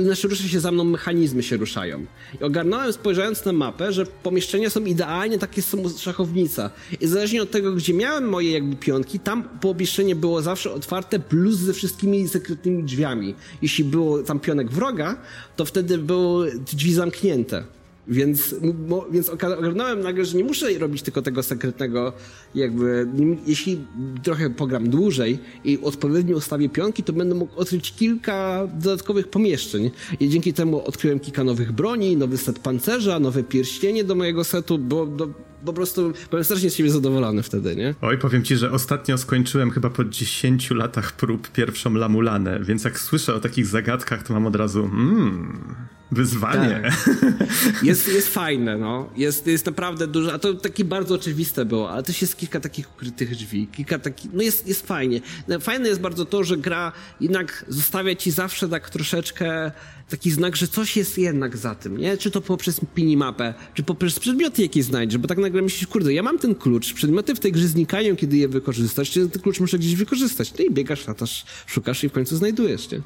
Znaczy 0.03 0.27
rusza 0.27 0.47
się 0.47 0.59
za 0.59 0.71
mną, 0.71 0.83
mechanizmy 0.83 1.43
się 1.43 1.57
ruszają. 1.57 2.05
I 2.41 2.43
ogarnąłem 2.43 2.93
spojrzając 2.93 3.45
na 3.45 3.53
mapę, 3.53 3.93
że 3.93 4.05
pomieszczenia 4.05 4.69
są 4.69 4.85
idealnie 4.85 5.39
takie 5.39 5.61
są 5.61 5.89
szachownica. 5.89 6.69
I 7.01 7.07
zależnie 7.07 7.43
od 7.43 7.51
tego, 7.51 7.73
gdzie 7.73 7.93
miałem 7.93 8.29
moje 8.29 8.51
jakby 8.51 8.75
pionki, 8.75 9.19
tam 9.19 9.43
pomieszczenie 9.43 10.15
było 10.15 10.41
zawsze 10.41 10.71
otwarte, 10.71 11.19
plus 11.19 11.55
ze 11.55 11.73
wszystkimi 11.73 12.27
sekretnymi 12.27 12.83
drzwiami. 12.83 13.35
Jeśli 13.61 13.83
było 13.83 14.23
tam 14.23 14.39
pionek 14.39 14.71
wroga, 14.71 15.15
to 15.55 15.65
wtedy 15.65 15.97
były 15.97 16.59
drzwi 16.59 16.93
zamknięte. 16.93 17.63
Więc, 18.09 18.55
bo, 18.73 19.07
więc 19.11 19.29
ogarnąłem 19.29 20.01
nagle, 20.01 20.25
że 20.25 20.37
nie 20.37 20.43
muszę 20.43 20.79
robić 20.79 21.01
tylko 21.01 21.21
tego 21.21 21.43
sekretnego, 21.43 22.13
jakby, 22.55 23.07
jeśli 23.47 23.85
trochę 24.23 24.49
pogram 24.49 24.89
dłużej 24.89 25.39
i 25.63 25.79
odpowiednio 25.81 26.37
ustawię 26.37 26.69
pionki, 26.69 27.03
to 27.03 27.13
będę 27.13 27.35
mógł 27.35 27.59
odkryć 27.59 27.95
kilka 27.95 28.67
dodatkowych 28.73 29.27
pomieszczeń. 29.27 29.91
I 30.19 30.29
dzięki 30.29 30.53
temu 30.53 30.85
odkryłem 30.85 31.19
kilka 31.19 31.43
nowych 31.43 31.71
broni, 31.71 32.17
nowy 32.17 32.37
set 32.37 32.59
pancerza, 32.59 33.19
nowe 33.19 33.43
pierścienie 33.43 34.03
do 34.03 34.15
mojego 34.15 34.43
setu, 34.43 34.77
bo 34.77 35.05
do, 35.05 35.29
po 35.65 35.73
prostu 35.73 36.13
byłem 36.29 36.43
strasznie 36.45 36.69
z 36.69 36.75
siebie 36.75 36.91
zadowolony 36.91 37.43
wtedy, 37.43 37.75
nie? 37.75 37.95
Oj, 38.01 38.17
powiem 38.17 38.43
ci, 38.43 38.57
że 38.57 38.71
ostatnio 38.71 39.17
skończyłem 39.17 39.71
chyba 39.71 39.89
po 39.89 40.05
10 40.05 40.71
latach 40.71 41.11
prób 41.11 41.51
pierwszą 41.51 41.93
Lamulanę, 41.93 42.59
więc 42.63 42.83
jak 42.83 42.99
słyszę 42.99 43.35
o 43.35 43.39
takich 43.39 43.65
zagadkach, 43.65 44.23
to 44.23 44.33
mam 44.33 44.45
od 44.45 44.55
razu 44.55 44.83
mmm, 44.85 45.75
wyzwanie. 46.11 46.81
Tak. 46.83 47.83
Jest, 47.83 48.07
jest 48.07 48.33
fajne, 48.33 48.77
no. 48.77 49.09
Jest, 49.15 49.47
jest 49.47 49.65
naprawdę 49.65 50.07
dużo, 50.07 50.33
a 50.33 50.39
to 50.39 50.53
takie 50.53 50.85
bardzo 50.85 51.15
oczywiste 51.15 51.65
było, 51.65 51.91
ale 51.91 52.03
też 52.03 52.21
jest 52.21 52.37
kilka 52.37 52.59
takich 52.59 52.91
ukrytych 52.95 53.35
drzwi, 53.35 53.67
kilka 53.67 53.99
takich, 53.99 54.33
no 54.33 54.41
jest, 54.41 54.67
jest 54.67 54.87
fajnie. 54.87 55.21
No, 55.47 55.59
fajne 55.59 55.87
jest 55.89 56.01
bardzo 56.01 56.25
to, 56.25 56.43
że 56.43 56.57
gra 56.57 56.91
jednak 57.21 57.65
zostawia 57.67 58.15
ci 58.15 58.31
zawsze 58.31 58.69
tak 58.69 58.89
troszeczkę 58.89 59.71
taki 60.09 60.31
znak, 60.31 60.55
że 60.55 60.67
coś 60.67 60.97
jest 60.97 61.17
jednak 61.17 61.57
za 61.57 61.75
tym, 61.75 61.97
nie? 61.97 62.17
Czy 62.17 62.31
to 62.31 62.41
poprzez 62.41 62.81
minimapę, 62.97 63.53
czy 63.73 63.83
poprzez 63.83 64.19
przedmioty 64.19 64.61
jakieś 64.61 64.85
znajdziesz, 64.85 65.17
bo 65.17 65.27
tak 65.27 65.37
nagle 65.37 65.61
myślisz, 65.61 65.87
kurde, 65.87 66.13
ja 66.13 66.23
mam 66.23 66.39
ten 66.39 66.55
klucz, 66.55 66.93
przedmioty 66.93 67.35
w 67.35 67.39
tej 67.39 67.51
grze 67.51 67.67
znikają, 67.67 68.15
kiedy 68.15 68.37
je 68.37 68.47
wykorzystasz, 68.47 69.09
ten 69.09 69.29
klucz 69.29 69.59
muszę 69.59 69.79
gdzieś 69.79 69.95
wykorzystać. 69.95 70.53
No 70.59 70.65
i 70.65 70.71
biegasz, 70.71 71.07
latasz, 71.07 71.45
szukasz 71.67 72.03
i 72.03 72.09
w 72.09 72.11
końcu 72.11 72.37
znajdujesz, 72.37 72.91
nie? 72.91 73.01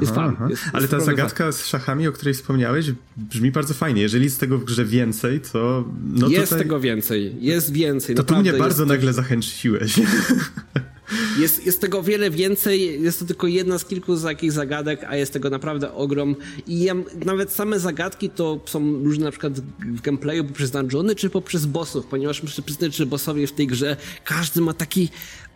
Jest 0.00 0.14
fajnie. 0.14 0.36
Ale 0.72 0.88
ta 0.88 1.00
zagadka 1.00 1.52
z 1.52 1.66
szachami, 1.66 2.08
o 2.08 2.12
której 2.12 2.34
wspomniałeś, 2.34 2.86
brzmi 3.16 3.50
bardzo 3.50 3.74
fajnie. 3.74 4.02
Jeżeli 4.02 4.24
jest 4.24 4.40
tego 4.40 4.58
w 4.58 4.64
grze 4.64 4.84
więcej, 4.84 5.40
to... 5.52 5.84
No 6.14 6.28
jest 6.28 6.44
tutaj... 6.44 6.58
tego 6.58 6.80
więcej, 6.80 7.36
jest 7.40 7.72
więcej. 7.72 8.16
To 8.16 8.24
tu 8.24 8.36
mnie 8.36 8.52
bardzo 8.52 8.86
nagle 8.86 9.12
zachęciłeś. 9.12 9.94
Jest, 11.38 11.66
jest 11.66 11.80
tego 11.80 12.02
wiele 12.02 12.30
więcej, 12.30 13.02
jest 13.02 13.18
to 13.18 13.24
tylko 13.24 13.46
jedna 13.46 13.78
z 13.78 13.84
kilku 13.84 14.16
takich 14.20 14.52
zagadek, 14.52 15.04
a 15.04 15.16
jest 15.16 15.32
tego 15.32 15.50
naprawdę 15.50 15.94
ogrom. 15.94 16.36
I 16.66 16.80
ja, 16.80 16.94
nawet 17.24 17.52
same 17.52 17.80
zagadki 17.80 18.30
to 18.30 18.60
są 18.66 19.04
różne 19.04 19.24
na 19.24 19.30
przykład 19.30 19.60
w 19.80 20.00
gameplayu 20.00 20.44
poprzez 20.44 20.70
dungeony 20.70 21.14
czy 21.14 21.30
poprzez 21.30 21.66
bossów, 21.66 22.06
ponieważ 22.06 22.42
muszę 22.42 22.62
przyznać, 22.62 22.96
że 22.96 23.06
bossowie 23.06 23.46
w 23.46 23.52
tej 23.52 23.66
grze 23.66 23.96
każdy 24.24 24.60
ma 24.60 24.74
taki 24.74 25.08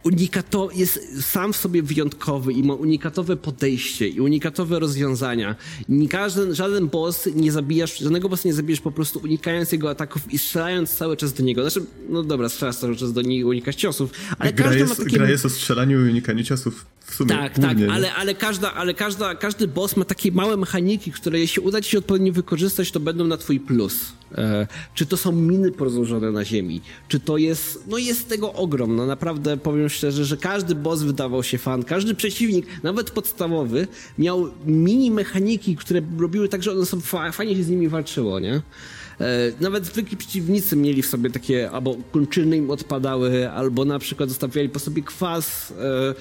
unikato, 0.03 0.69
jest 0.75 1.23
sam 1.33 1.53
w 1.53 1.57
sobie 1.57 1.83
wyjątkowy 1.83 2.53
i 2.53 2.63
ma 2.63 2.75
unikatowe 2.75 3.37
podejście 3.37 4.09
i 4.09 4.21
unikatowe 4.21 4.79
rozwiązania. 4.79 5.57
Nie 5.89 6.09
każdy, 6.09 6.55
żaden 6.55 6.89
boss 6.89 7.29
nie 7.35 7.53
zabijasz, 7.53 7.99
żadnego 7.99 8.29
bossa 8.29 8.49
nie 8.49 8.55
zabijesz 8.55 8.81
po 8.81 8.93
prostu 8.93 9.21
unikając 9.25 9.73
jego 9.73 9.91
ataków 9.91 10.33
i 10.33 10.39
strzelając 10.39 10.91
cały 10.91 11.17
czas 11.17 11.33
do 11.33 11.43
niego. 11.43 11.71
Znaczy, 11.71 11.87
no 12.09 12.23
dobra, 12.23 12.49
strzelasz 12.49 12.77
cały 12.77 12.97
czas 12.97 13.13
do 13.13 13.23
niego, 13.23 13.49
unikasz 13.49 13.77
ciosów, 13.77 14.11
ale 14.39 14.53
gra 14.53 14.65
każdy 14.65 14.81
jest, 14.81 14.99
ma 14.99 15.05
takie... 15.05 15.17
Gra 15.17 15.31
jest 15.31 15.47
o 15.47 15.51
strzelaniu 15.51 16.07
i 16.07 16.11
unikaniu 16.11 16.45
ciosów 16.45 16.87
w 17.05 17.15
sumie. 17.15 17.31
Tak, 17.31 17.59
tak, 17.59 17.77
ale, 17.91 18.15
ale, 18.15 18.35
każda, 18.35 18.75
ale 18.75 18.95
każda, 18.95 19.35
każdy 19.35 19.69
boss 19.69 19.97
ma 19.97 20.05
takie 20.05 20.33
małe 20.33 20.57
mechaniki, 20.57 21.13
które 21.13 21.39
jeśli 21.39 21.63
uda 21.63 21.81
ci 21.81 21.91
się 21.91 21.99
odpowiednio 21.99 22.33
wykorzystać, 22.33 22.91
to 22.91 23.01
będą 23.01 23.27
na 23.27 23.37
twój 23.37 23.61
plus. 23.61 24.13
E, 24.35 24.67
czy 24.95 25.07
to 25.07 25.17
są 25.17 25.33
miny 25.33 25.73
porozłożone 25.73 26.31
na 26.31 26.45
ziemi, 26.45 26.81
czy 27.09 27.21
to 27.21 27.37
jest, 27.37 27.85
no 27.89 27.99
jest 27.99 28.29
tego 28.29 28.53
ogrom, 28.53 28.97
no 28.97 29.07
naprawdę 29.07 29.57
powiem 29.57 29.89
szczerze, 29.89 30.25
że 30.25 30.37
każdy 30.37 30.75
boss 30.75 31.03
wydawał 31.03 31.43
się 31.43 31.59
fan, 31.59 31.83
każdy 31.83 32.15
przeciwnik, 32.15 32.67
nawet 32.83 33.11
podstawowy, 33.11 33.87
miał 34.19 34.51
mini 34.67 35.11
mechaniki, 35.11 35.77
które 35.77 36.01
robiły 36.19 36.49
tak, 36.49 36.63
że 36.63 36.73
one 36.73 36.87
są 36.87 37.01
fajnie 37.33 37.57
się 37.57 37.63
z 37.63 37.69
nimi 37.69 37.89
walczyło, 37.89 38.41
nie? 38.41 38.63
E, 39.21 39.53
nawet 39.61 39.87
zwykli 39.87 40.17
przeciwnicy 40.17 40.77
mieli 40.77 41.03
w 41.03 41.07
sobie 41.07 41.31
takie, 41.31 41.71
albo 41.71 41.97
kończyny 42.13 42.57
im 42.57 42.71
odpadały, 42.71 43.51
albo 43.51 43.85
na 43.85 43.99
przykład 43.99 44.29
zostawiali 44.29 44.69
po 44.69 44.79
sobie 44.79 45.03
kwas, 45.03 45.75
e, 45.81 46.15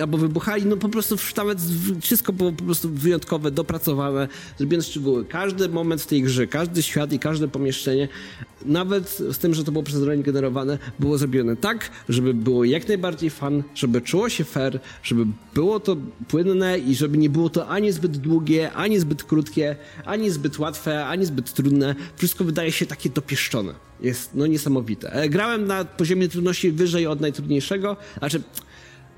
albo 0.00 0.18
wybuchali. 0.18 0.66
No 0.66 0.76
po 0.76 0.88
prostu 0.88 1.16
nawet 1.36 1.58
wszystko 2.00 2.32
było 2.32 2.52
po 2.52 2.64
prostu 2.64 2.88
wyjątkowe, 2.88 3.50
dopracowane, 3.50 4.28
zrobione 4.58 4.82
szczegóły. 4.82 5.24
Każdy 5.24 5.68
moment 5.68 6.02
w 6.02 6.06
tej 6.06 6.22
grze, 6.22 6.46
każdy 6.46 6.82
świat 6.82 7.12
i 7.12 7.18
każde 7.18 7.48
pomieszczenie, 7.48 8.08
nawet 8.66 9.08
z 9.08 9.38
tym, 9.38 9.54
że 9.54 9.64
to 9.64 9.72
było 9.72 9.84
przez 9.84 10.02
rolę 10.02 10.18
generowane, 10.18 10.78
było 10.98 11.18
zrobione 11.18 11.56
tak, 11.56 11.90
żeby 12.08 12.34
było 12.34 12.64
jak 12.64 12.88
najbardziej 12.88 13.30
fan, 13.30 13.62
żeby 13.74 14.00
czuło 14.00 14.28
się 14.28 14.44
fair, 14.44 14.80
żeby 15.02 15.26
było 15.54 15.80
to 15.80 15.96
płynne 16.28 16.78
i 16.78 16.94
żeby 16.94 17.18
nie 17.18 17.30
było 17.30 17.50
to 17.50 17.68
ani 17.68 17.92
zbyt 17.92 18.16
długie, 18.16 18.72
ani 18.72 18.98
zbyt 18.98 19.24
krótkie, 19.24 19.76
ani 20.04 20.30
zbyt 20.30 20.58
łatwe, 20.58 21.06
ani 21.06 21.26
zbyt 21.26 21.52
trudne 21.52 21.94
wszystko 22.16 22.44
wydaje 22.44 22.72
się 22.72 22.86
takie 22.86 23.10
dopieszczone. 23.10 23.74
Jest 24.00 24.30
no 24.34 24.46
niesamowite. 24.46 25.12
E, 25.12 25.28
grałem 25.28 25.66
na 25.66 25.84
poziomie 25.84 26.28
trudności 26.28 26.72
wyżej 26.72 27.06
od 27.06 27.20
najtrudniejszego, 27.20 27.96
znaczy 28.18 28.42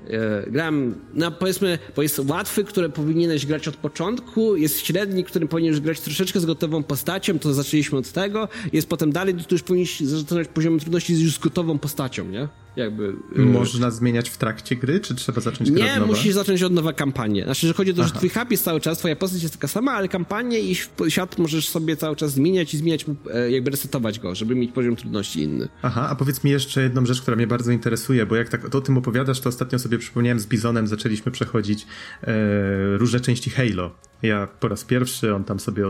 e, 0.09 0.51
grałem 0.51 0.95
na 1.13 1.31
powiedzmy, 1.31 1.79
bo 1.95 2.01
jest 2.01 2.19
łatwy, 2.19 2.63
który 2.63 2.89
powinieneś 2.89 3.45
grać 3.45 3.67
od 3.67 3.75
początku, 3.75 4.55
jest 4.55 4.85
średni, 4.85 5.23
którym 5.23 5.47
powinieneś 5.47 5.79
grać 5.79 5.99
troszeczkę 5.99 6.39
z 6.39 6.45
gotową 6.45 6.83
postacią, 6.83 7.39
to 7.39 7.53
zaczęliśmy 7.53 7.97
od 7.97 8.11
tego, 8.11 8.47
jest 8.73 8.89
potem 8.89 9.11
dalej, 9.11 9.35
to 9.35 9.55
już 9.55 9.63
powinieneś 9.63 9.99
zaczynać 9.99 10.47
poziom 10.47 10.79
trudności 10.79 11.23
już 11.23 11.35
z 11.35 11.39
gotową 11.39 11.79
postacią, 11.79 12.25
nie? 12.25 12.47
Jakby... 12.75 13.15
Y, 13.37 13.45
Można 13.45 13.91
zmieniać 13.91 14.29
w 14.29 14.37
trakcie 14.37 14.75
gry, 14.75 14.99
czy 14.99 15.15
trzeba 15.15 15.41
zacząć 15.41 15.71
grę 15.71 15.83
Nie, 15.83 16.05
musisz 16.05 16.33
zacząć 16.33 16.63
od 16.63 16.73
nowa 16.73 16.93
kampanię. 16.93 17.43
Znaczy, 17.43 17.67
że 17.67 17.73
chodzi 17.73 17.91
o 17.91 17.93
to, 17.93 18.03
że 18.03 18.11
twój 18.11 18.29
hub 18.29 18.51
jest 18.51 18.63
cały 18.63 18.79
czas, 18.79 18.97
twoja 18.97 19.15
postać 19.15 19.41
jest 19.41 19.53
taka 19.53 19.67
sama, 19.67 19.91
ale 19.91 20.07
kampanię 20.07 20.59
i 20.59 20.75
świat 21.09 21.37
możesz 21.37 21.69
sobie 21.69 21.97
cały 21.97 22.15
czas 22.15 22.31
zmieniać 22.31 22.73
i 22.73 22.77
zmieniać, 22.77 23.05
e, 23.33 23.51
jakby 23.51 23.71
resetować 23.71 24.19
go, 24.19 24.35
żeby 24.35 24.55
mieć 24.55 24.71
poziom 24.71 24.95
trudności 24.95 25.41
inny. 25.41 25.67
Aha, 25.81 26.07
a 26.09 26.15
powiedz 26.15 26.43
mi 26.43 26.51
jeszcze 26.51 26.83
jedną 26.83 27.05
rzecz, 27.05 27.21
która 27.21 27.37
mnie 27.37 27.47
bardzo 27.47 27.71
interesuje, 27.71 28.25
bo 28.25 28.35
jak 28.35 28.49
tak 28.49 28.75
o 28.75 28.81
tym 28.81 28.97
opowiadasz, 28.97 29.39
to 29.39 29.49
ostatnio 29.49 29.79
sobie 29.79 29.97
przypomniałem 29.97 30.39
z 30.39 30.47
Bizonem, 30.47 30.87
zaczęliśmy 30.87 31.31
przechodzić 31.31 31.87
e, 32.23 32.97
różne 32.97 33.19
części 33.19 33.49
Halo. 33.49 33.91
Ja 34.23 34.47
po 34.59 34.67
raz 34.67 34.83
pierwszy, 34.83 35.35
on 35.35 35.43
tam 35.43 35.59
sobie 35.59 35.87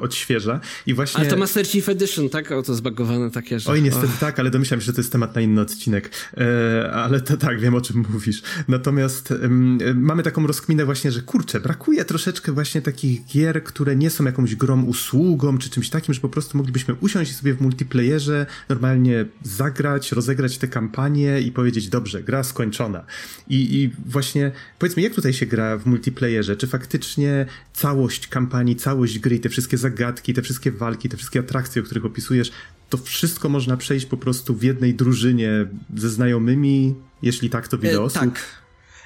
odświeża 0.00 0.60
i 0.86 0.94
właśnie... 0.94 1.20
Ale 1.20 1.30
to 1.30 1.36
Master 1.36 1.66
Chief 1.66 1.88
Edition, 1.88 2.28
tak? 2.28 2.52
O, 2.52 2.62
to 2.62 2.74
zbagowane 2.74 3.30
takie, 3.30 3.60
że... 3.60 3.70
Oj, 3.70 3.82
niestety 3.82 4.06
oh. 4.06 4.20
tak, 4.20 4.40
ale 4.40 4.50
domyślam 4.50 4.80
się, 4.80 4.86
że 4.86 4.92
to 4.92 5.00
jest 5.00 5.12
temat 5.12 5.34
na 5.34 5.40
inny 5.40 5.60
odcinek. 5.60 6.10
E, 6.36 6.92
ale 6.92 7.20
to 7.20 7.36
tak, 7.36 7.60
wiem 7.60 7.74
o 7.74 7.80
czym 7.80 8.04
mówisz. 8.12 8.42
Natomiast 8.68 9.34
mamy 9.94 10.22
taką 10.22 10.46
rozkminę 10.46 10.84
właśnie, 10.84 11.12
że 11.12 11.22
kurczę, 11.22 11.60
brakuje 11.60 12.04
troszeczkę 12.04 12.52
właśnie 12.52 12.82
takich 12.82 13.26
gier, 13.26 13.64
które 13.64 13.96
nie 13.96 14.10
są 14.10 14.24
jakąś 14.24 14.54
grą 14.54 14.82
usługą, 14.82 15.58
czy 15.58 15.70
czymś 15.70 15.90
takim, 15.90 16.14
że 16.14 16.20
po 16.20 16.28
prostu 16.28 16.58
moglibyśmy 16.58 16.94
usiąść 16.94 17.36
sobie 17.36 17.54
w 17.54 17.60
multiplayerze, 17.60 18.46
normalnie 18.68 19.24
zagrać, 19.42 20.12
rozegrać 20.12 20.58
te 20.58 20.68
kampanie 20.68 21.40
i 21.40 21.52
powiedzieć, 21.52 21.88
dobrze, 21.88 22.22
gra 22.22 22.42
skończona. 22.42 23.04
I, 23.48 23.82
i 23.82 23.90
właśnie, 24.10 24.52
powiedz 24.78 24.96
mi, 24.96 25.02
jak 25.02 25.14
tutaj 25.14 25.32
się 25.32 25.46
gra 25.46 25.78
w 25.78 25.86
multiplayerze? 25.86 26.56
Czy 26.56 26.66
faktycznie 26.66 27.46
całość 27.74 28.28
kampanii, 28.28 28.76
całość 28.76 29.18
gry, 29.18 29.38
te 29.38 29.48
wszystkie 29.48 29.78
zagadki, 29.78 30.34
te 30.34 30.42
wszystkie 30.42 30.72
walki, 30.72 31.08
te 31.08 31.16
wszystkie 31.16 31.40
atrakcje, 31.40 31.82
o 31.82 31.84
których 31.84 32.04
opisujesz, 32.04 32.50
to 32.90 32.98
wszystko 32.98 33.48
można 33.48 33.76
przejść 33.76 34.06
po 34.06 34.16
prostu 34.16 34.54
w 34.54 34.62
jednej 34.62 34.94
drużynie 34.94 35.66
ze 35.96 36.10
znajomymi, 36.10 36.94
jeśli 37.22 37.50
tak, 37.50 37.68
to 37.68 37.78
wiele 37.78 37.98
e, 37.98 38.02
osób? 38.02 38.20
Tak. 38.20 38.40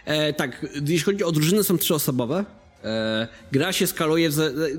E, 0.04 0.32
tak, 0.32 0.66
jeśli 0.74 1.04
chodzi 1.04 1.24
o 1.24 1.32
drużyny, 1.32 1.64
są 1.64 1.78
trzyosobowe. 1.78 2.44
E, 2.84 3.28
gra 3.52 3.72
się 3.72 3.86
skaluje, 3.86 4.30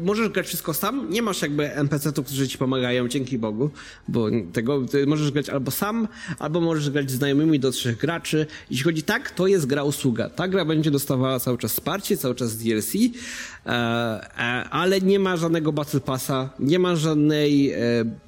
możesz 0.02 0.30
grać 0.30 0.48
wszystko 0.48 0.74
sam, 0.74 1.10
nie 1.10 1.22
masz 1.22 1.42
jakby 1.42 1.74
NPC-ów, 1.74 2.26
którzy 2.26 2.48
ci 2.48 2.58
pomagają, 2.58 3.08
dzięki 3.08 3.38
Bogu, 3.38 3.70
bo 4.08 4.28
tego 4.54 4.86
możesz 5.08 5.32
grać 5.32 5.50
albo 5.50 5.72
sam, 5.72 6.08
albo 6.40 6.62
możesz 6.62 6.90
grać 6.90 7.12
z 7.12 7.14
znajomymi 7.14 7.60
do 7.60 7.72
trzech 7.72 7.98
graczy. 7.98 8.46
Jeśli 8.72 8.84
chodzi 8.84 9.04
tak, 9.04 9.32
to 9.32 9.48
jest 9.48 9.66
gra 9.66 9.84
usługa. 9.84 10.30
Ta 10.30 10.48
gra 10.48 10.66
będzie 10.66 10.92
dostawała 10.92 11.40
cały 11.40 11.58
czas 11.58 11.74
wsparcie, 11.74 12.18
cały 12.18 12.36
czas 12.36 12.58
DLC, 12.58 12.96
e, 12.96 13.70
e, 13.70 14.70
ale 14.70 15.02
nie 15.02 15.20
ma 15.20 15.38
żadnego 15.38 15.72
Battle 15.72 16.00
Passa, 16.00 16.50
nie 16.60 16.80
ma 16.80 16.96
żadnej 16.96 17.74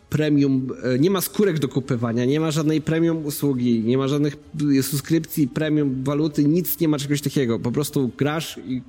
premium, 0.10 0.68
nie 1.00 1.10
ma 1.12 1.22
skórek 1.22 1.60
do 1.60 1.68
kupywania, 1.68 2.26
nie 2.26 2.40
ma 2.40 2.52
żadnej 2.52 2.82
premium 2.82 3.26
usługi, 3.26 3.80
nie 3.80 3.98
ma 3.98 4.08
żadnych 4.08 4.36
subskrypcji, 4.82 5.48
premium 5.48 6.04
waluty, 6.04 6.44
nic 6.44 6.80
nie 6.80 6.88
ma 6.88 7.00
czegoś 7.00 7.22
takiego. 7.22 7.60
Po 7.60 7.72
prostu 7.72 8.12
grasz 8.18 8.60
i 8.68 8.82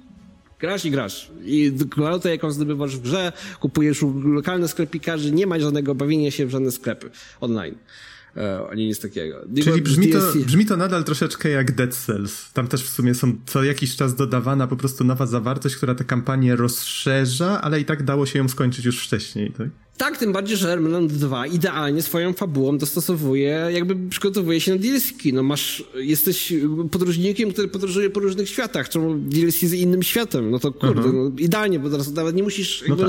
Grasz 0.63 0.85
i 0.85 0.91
grasz. 0.91 1.31
I 1.45 1.73
walutę, 1.97 2.31
jaką 2.31 2.51
zdobywasz 2.51 2.97
w 2.97 3.01
grze, 3.01 3.33
kupujesz 3.61 4.03
u 4.03 4.29
lokalnych 4.29 4.71
sklepikarzy, 4.71 5.33
nie 5.33 5.47
ma 5.47 5.61
żadnego 5.61 5.95
bawienia 5.95 6.31
się 6.31 6.47
w 6.47 6.51
żadne 6.51 6.71
sklepy 6.71 7.11
online. 7.41 7.75
E, 8.37 8.69
ani 8.71 8.87
nic 8.87 9.01
takiego. 9.01 9.45
Czyli 9.65 9.83
brzmi 9.83 10.09
to, 10.09 10.19
brzmi 10.47 10.67
to 10.67 10.77
nadal 10.77 11.05
troszeczkę 11.05 11.49
jak 11.49 11.73
Dead 11.73 11.95
Cells. 11.95 12.53
Tam 12.53 12.69
też 12.69 12.83
w 12.83 12.89
sumie 12.89 13.15
są 13.15 13.37
co 13.47 13.65
jakiś 13.65 13.97
czas 13.97 14.15
dodawana 14.15 14.67
po 14.67 14.77
prostu 14.77 15.05
nowa 15.05 15.27
zawartość, 15.27 15.77
która 15.77 15.95
tę 15.95 16.05
kampanię 16.05 16.57
rozszerza, 16.57 17.61
ale 17.63 17.81
i 17.81 17.85
tak 17.85 18.03
dało 18.03 18.27
się 18.27 18.39
ją 18.39 18.49
skończyć 18.49 18.85
już 18.85 19.07
wcześniej, 19.07 19.53
tak? 19.59 19.69
Tak, 19.97 20.19
tym 20.19 20.33
bardziej, 20.33 20.57
że 20.57 20.75
Remnant 20.75 21.13
2 21.13 21.47
idealnie 21.47 22.03
swoją 22.03 22.33
fabułą 22.33 22.79
dostosowuje, 22.79 23.69
jakby 23.73 24.09
przygotowuje 24.11 24.61
się 24.61 24.73
na 24.73 24.79
DLC. 24.79 25.13
No 25.33 25.43
masz, 25.43 25.85
jesteś 25.95 26.53
podróżnikiem, 26.91 27.53
który 27.53 27.69
podróżuje 27.69 28.11
po 28.11 28.21
różnych 28.21 28.49
światach, 28.49 28.89
czemu 28.89 29.15
DLC 29.15 29.59
z 29.59 29.73
innym 29.73 30.03
światem? 30.03 30.51
No 30.51 30.59
to 30.59 30.73
kurde, 30.73 31.03
-huh. 31.03 31.15
no, 31.15 31.31
idealnie, 31.39 31.79
bo 31.79 31.91
teraz 31.91 32.13
nawet 32.13 32.37
nie 32.37 32.43
musisz 32.43 32.85
no 32.89 32.97
tak. 32.97 33.09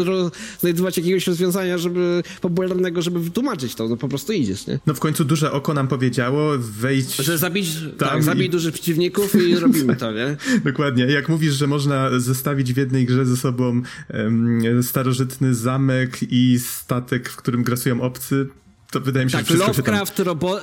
znajdować 0.60 0.98
jakiegoś 0.98 1.28
rozwiązania, 1.28 1.78
żeby 1.78 2.24
popularnego, 2.42 3.02
żeby 3.02 3.20
wytłumaczyć 3.20 3.76
to, 3.76 3.88
no 3.88 3.98
po 3.98 4.08
prostu 4.08 4.34
idziesz, 4.34 4.68
nie? 4.68 4.80
No 4.86 4.94
w 4.94 5.00
końcu 5.00 5.26
duże 5.26 5.52
oko 5.52 5.74
nam 5.74 5.88
powiedziało, 5.88 6.52
wejdź... 6.58 7.16
Że 7.16 7.38
zabić, 7.38 7.68
tak, 7.98 8.24
zabij 8.24 8.48
i... 8.48 8.50
dużych 8.50 8.74
przeciwników 8.74 9.36
i 9.36 9.56
robimy 9.66 9.96
to, 9.96 10.12
nie? 10.12 10.38
Dokładnie. 10.66 11.04
Jak 11.04 11.30
mówisz, 11.30 11.54
że 11.54 11.68
można 11.68 12.20
zestawić 12.20 12.74
w 12.74 12.78
jednej 12.78 13.06
grze 13.06 13.26
ze 13.26 13.38
sobą 13.38 13.82
um, 14.14 14.84
starożytny 14.84 15.56
zamek 15.56 16.18
i 16.30 16.60
statek, 16.74 17.30
w 17.30 17.36
którym 17.36 17.64
grasują 17.64 18.02
obcy, 18.02 18.48
to 18.94 19.00
wydaje 19.00 19.26
mi 19.26 19.32
się, 19.32 19.38
tak, 19.38 19.48
że 19.48 19.58
Lovecraft, 19.58 20.16
tam... 20.16 20.26
robo... 20.26 20.60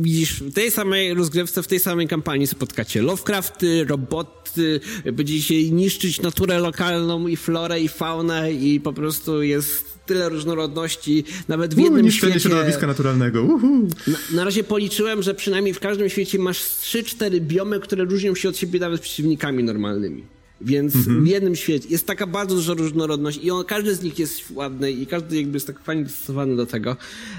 widzisz, 0.00 0.42
w 0.42 0.54
tej 0.54 0.70
samej 0.70 1.14
rozgrywce, 1.14 1.62
w 1.62 1.66
tej 1.66 1.80
samej 1.80 2.08
kampanii 2.08 2.46
spotkacie 2.46 3.02
Lovecrafty, 3.02 3.84
roboty, 3.84 4.80
będziecie 5.12 5.70
niszczyć 5.70 6.22
naturę 6.22 6.58
lokalną 6.58 7.26
i 7.26 7.36
florę 7.36 7.80
i 7.80 7.88
faunę 7.88 8.52
i 8.52 8.80
po 8.80 8.92
prostu 8.92 9.42
jest 9.42 9.90
tyle 10.06 10.28
różnorodności, 10.28 11.24
nawet 11.48 11.74
w 11.74 11.78
jednym 11.78 12.06
U, 12.06 12.10
świecie... 12.10 12.40
środowiska 12.40 12.86
naturalnego. 12.86 13.42
Uhu. 13.42 13.88
Na, 14.06 14.18
na, 14.32 14.44
razie 14.44 14.64
policzyłem, 14.64 15.22
że 15.22 15.34
przynajmniej 15.34 15.74
w 15.74 15.80
każdym 15.80 16.08
świecie 16.08 16.38
masz 16.38 16.58
3-4 16.58 17.40
biomy, 17.40 17.80
które 17.80 18.04
różnią 18.04 18.34
się 18.34 18.48
od 18.48 18.56
siebie 18.56 18.80
nawet 18.80 19.00
przeciwnikami 19.00 19.64
normalnymi. 19.64 20.24
Więc 20.60 20.96
mhm. 20.96 21.24
w 21.24 21.26
jednym 21.26 21.56
świecie 21.56 21.88
jest 21.88 22.06
taka 22.06 22.26
bardzo 22.26 22.54
duża 22.54 22.74
różnorodność 22.74 23.40
i 23.42 23.50
on, 23.50 23.64
każdy 23.64 23.94
z 23.94 24.02
nich 24.02 24.18
jest 24.18 24.50
ładny 24.50 24.92
i 24.92 25.06
każdy 25.06 25.36
jakby 25.36 25.56
jest 25.56 25.66
tak 25.66 25.80
fajnie 25.80 26.02
dostosowany 26.02 26.56
do 26.56 26.66
tego. 26.66 26.96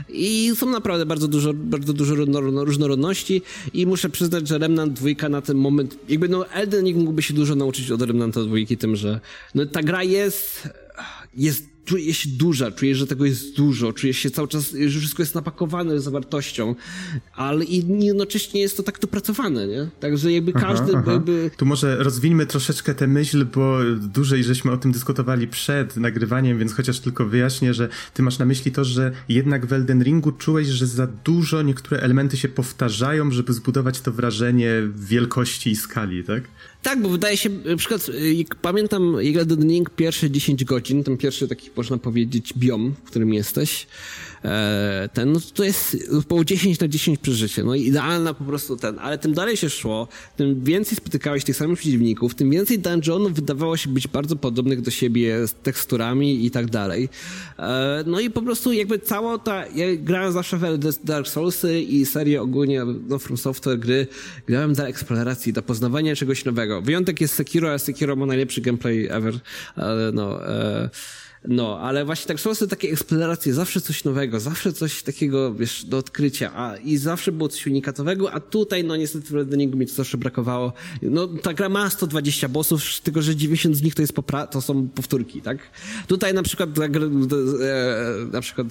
I 0.10 0.52
są 0.56 0.70
naprawdę 0.70 1.06
bardzo 1.06 1.28
dużo, 1.28 1.54
bardzo 1.54 1.94
dużo 1.94 2.16
różnorodności 2.66 3.42
i 3.74 3.86
muszę 3.86 4.10
przyznać, 4.10 4.48
że 4.48 4.58
Remnant 4.58 4.94
2 4.94 5.30
na 5.30 5.42
ten 5.42 5.58
moment, 5.58 5.98
jakby 6.10 6.30
no 6.30 6.50
Elden 6.50 6.86
Ring 6.86 6.98
mógłby 6.98 7.22
się 7.22 7.34
dużo 7.34 7.56
nauczyć 7.56 7.92
od 7.92 8.02
Remnanta 8.02 8.42
2 8.42 8.58
tym, 8.80 8.96
że 8.96 9.20
no 9.56 9.66
ta 9.66 9.84
gra 9.84 10.04
jest, 10.04 10.70
jest 11.38 11.71
czuję 11.86 12.14
się 12.14 12.30
duża, 12.30 12.72
czuję, 12.72 12.96
że 12.96 13.08
tego 13.08 13.26
jest 13.26 13.56
dużo, 13.56 13.94
czuję 13.94 14.14
się 14.14 14.32
cały 14.32 14.48
czas, 14.48 14.76
że 14.88 15.00
wszystko 15.00 15.24
jest 15.24 15.36
napakowane 15.36 16.00
zawartością, 16.00 16.76
ale 17.36 17.66
i 17.66 18.06
jednocześnie 18.06 18.62
jest 18.62 18.78
to 18.78 18.84
tak 18.84 19.00
dopracowane, 19.00 19.68
nie? 19.68 19.88
Także 20.00 20.32
jakby 20.32 20.54
każdy 20.54 20.92
aha, 20.92 21.02
aha. 21.04 21.12
jakby... 21.12 21.52
Tu 21.58 21.66
może 21.66 22.04
rozwiniemy 22.04 22.46
troszeczkę 22.46 22.96
tę 22.96 23.08
myśl, 23.08 23.46
bo 23.46 23.80
dłużej 23.96 24.44
żeśmy 24.44 24.72
o 24.72 24.78
tym 24.78 24.92
dyskutowali 24.92 25.48
przed 25.48 25.98
nagrywaniem, 25.98 26.60
więc 26.60 26.74
chociaż 26.74 27.00
tylko 27.00 27.26
wyjaśnię, 27.26 27.74
że 27.74 27.90
ty 28.14 28.24
masz 28.24 28.40
na 28.40 28.46
myśli 28.46 28.72
to, 28.72 28.84
że 28.84 29.12
jednak 29.30 29.66
w 29.66 29.74
Elden 29.74 30.04
Ringu 30.04 30.32
czułeś, 30.32 30.68
że 30.68 30.88
za 30.88 31.08
dużo 31.08 31.62
niektóre 31.62 32.02
elementy 32.02 32.38
się 32.38 32.50
powtarzają, 32.50 33.32
żeby 33.32 33.54
zbudować 33.54 34.02
to 34.02 34.12
wrażenie 34.12 34.72
wielkości 34.96 35.70
i 35.70 35.76
skali, 35.76 36.24
tak? 36.24 36.44
Tak, 36.84 37.02
bo 37.02 37.10
wydaje 37.10 37.38
się, 37.38 37.50
na 37.50 37.76
przykład, 37.76 38.08
pamiętam 38.62 39.16
Elden 39.36 39.70
Ring 39.70 39.90
pierwsze 39.90 40.32
10 40.32 40.66
godzin, 40.66 41.04
ten 41.04 41.18
pierwszy 41.18 41.48
taki 41.48 41.70
można 41.78 41.98
powiedzieć, 41.98 42.54
biom, 42.58 42.94
w 43.04 43.08
którym 43.10 43.34
jesteś, 43.34 43.88
e, 44.46 45.10
ten, 45.14 45.32
no 45.32 45.40
to 45.54 45.64
jest 45.64 45.98
około 46.20 46.46
10 46.46 46.80
na 46.80 46.88
10 46.88 47.20
przeżycie. 47.20 47.64
No 47.64 47.76
idealna 47.76 48.34
po 48.34 48.44
prostu 48.44 48.78
ten, 48.78 49.00
ale 49.00 49.18
tym 49.18 49.34
dalej 49.34 49.58
się 49.58 49.70
szło, 49.70 50.08
tym 50.38 50.64
więcej 50.64 50.98
spotykałeś 50.98 51.44
tych 51.44 51.56
samych 51.56 51.80
przeciwników, 51.80 52.36
tym 52.36 52.50
więcej 52.50 52.80
dungeonów 52.80 53.34
wydawało 53.34 53.78
się 53.78 53.90
być 53.90 54.08
bardzo 54.08 54.36
podobnych 54.36 54.82
do 54.82 54.92
siebie 54.92 55.48
z 55.48 55.54
teksturami 55.54 56.46
i 56.46 56.52
tak 56.52 56.70
dalej. 56.70 57.10
E, 57.60 58.04
no 58.08 58.20
i 58.20 58.30
po 58.30 58.42
prostu 58.42 58.74
jakby 58.74 59.00
cała 59.00 59.38
ta, 59.38 59.68
ja 59.68 59.86
grałem 59.96 60.32
zawsze 60.32 60.58
w 60.58 60.80
Dark 61.04 61.28
Soulsy 61.28 61.82
i 61.82 62.06
serię 62.06 62.42
ogólnie 62.42 62.86
no, 63.08 63.20
From 63.20 63.38
Software 63.38 63.80
gry, 63.80 64.08
grałem 64.48 64.74
dla 64.74 64.86
eksploracji, 64.88 65.54
do 65.54 65.62
poznawania 65.62 66.16
czegoś 66.16 66.46
nowego. 66.46 66.71
Wyjątek 66.80 67.22
jest 67.22 67.34
Sekiro, 67.34 67.74
a 67.74 67.80
Sekiro 67.80 68.16
ma 68.16 68.26
najlepszy 68.26 68.62
gameplay 68.62 69.08
ever, 69.10 69.40
ale 69.76 70.12
no... 70.12 70.48
E, 70.50 70.90
no, 71.48 71.80
ale 71.80 72.06
właśnie 72.06 72.28
tak 72.28 72.40
są 72.40 72.68
takie 72.68 72.90
eksploracje, 72.90 73.54
zawsze 73.54 73.82
coś 73.82 74.04
nowego, 74.04 74.40
zawsze 74.40 74.74
coś 74.74 75.04
takiego, 75.04 75.54
wiesz, 75.54 75.86
do 75.86 75.98
odkrycia, 75.98 76.52
a 76.56 76.78
i 76.78 76.98
zawsze 76.98 77.32
było 77.32 77.50
coś 77.50 77.68
unikatowego, 77.68 78.32
a 78.32 78.40
tutaj, 78.40 78.84
no 78.84 78.96
niestety 78.96 79.46
do 79.46 79.56
niego 79.56 79.78
mi 79.78 79.88
to 79.88 79.94
zawsze 79.94 80.18
brakowało. 80.18 80.74
No, 81.02 81.28
ta 81.28 81.54
gra 81.54 81.70
ma 81.70 81.90
120 81.90 82.50
bossów, 82.50 83.00
tylko 83.00 83.22
że 83.22 83.36
90 83.36 83.76
z 83.76 83.82
nich 83.82 83.96
to 83.96 84.02
jest 84.02 84.14
popra- 84.14 84.48
to 84.48 84.62
są 84.62 84.90
powtórki, 84.90 85.42
tak? 85.42 85.58
Tutaj 86.08 86.34
na 86.34 86.44
przykład, 86.44 86.70
e, 86.80 86.90
na 88.32 88.42
przykład 88.42 88.68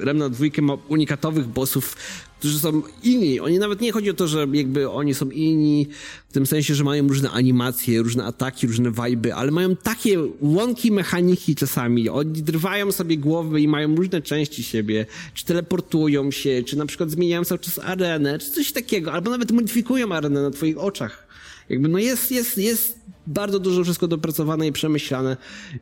e, 0.00 0.04
Remnant 0.04 0.36
2 0.36 0.46
ma 0.62 0.74
unikatowych 0.88 1.46
bossów, 1.46 1.96
którzy 2.44 2.58
są 2.58 2.82
inni. 3.02 3.40
Oni 3.40 3.58
nawet 3.58 3.80
nie 3.80 3.92
chodzi 3.92 4.10
o 4.10 4.14
to, 4.14 4.28
że 4.28 4.46
jakby 4.52 4.90
oni 4.90 5.14
są 5.14 5.30
inni 5.30 5.86
w 6.28 6.32
tym 6.32 6.46
sensie, 6.46 6.74
że 6.74 6.84
mają 6.84 7.08
różne 7.08 7.30
animacje, 7.30 8.02
różne 8.02 8.24
ataki, 8.24 8.66
różne 8.66 8.90
wajby, 8.90 9.34
ale 9.34 9.50
mają 9.50 9.76
takie 9.76 10.18
łąki 10.40 10.92
mechaniki 10.92 11.54
czasami. 11.54 12.08
Oni 12.08 12.42
drwają 12.42 12.92
sobie 12.92 13.18
głowy 13.18 13.60
i 13.60 13.68
mają 13.68 13.96
różne 13.96 14.22
części 14.22 14.62
siebie, 14.62 15.06
czy 15.34 15.44
teleportują 15.44 16.30
się, 16.30 16.62
czy 16.66 16.76
na 16.76 16.86
przykład 16.86 17.10
zmieniają 17.10 17.44
cały 17.44 17.58
czas 17.58 17.78
arenę, 17.78 18.38
czy 18.38 18.50
coś 18.50 18.72
takiego, 18.72 19.12
albo 19.12 19.30
nawet 19.30 19.52
modyfikują 19.52 20.12
arenę 20.12 20.42
na 20.42 20.50
twoich 20.50 20.78
oczach. 20.78 21.26
Jakby 21.68 21.88
no 21.88 21.98
jest, 21.98 22.30
jest, 22.30 22.58
jest 22.58 22.98
bardzo 23.26 23.58
dużo 23.58 23.84
wszystko 23.84 24.08
dopracowane 24.08 24.66
i 24.66 24.72
przemyślane. 24.72 25.36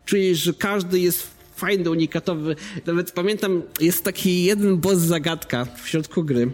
Czujesz, 0.05 0.39
że 0.39 0.53
każdy 0.55 1.01
jest 1.01 1.42
fajny, 1.63 1.91
unikatowy. 1.91 2.57
Nawet 2.87 3.13
pamiętam, 3.13 3.63
jest 3.81 4.05
taki 4.05 4.45
jeden 4.45 4.77
boss 4.77 4.99
zagadka 4.99 5.65
w 5.65 5.89
środku 5.89 6.25
gry 6.25 6.51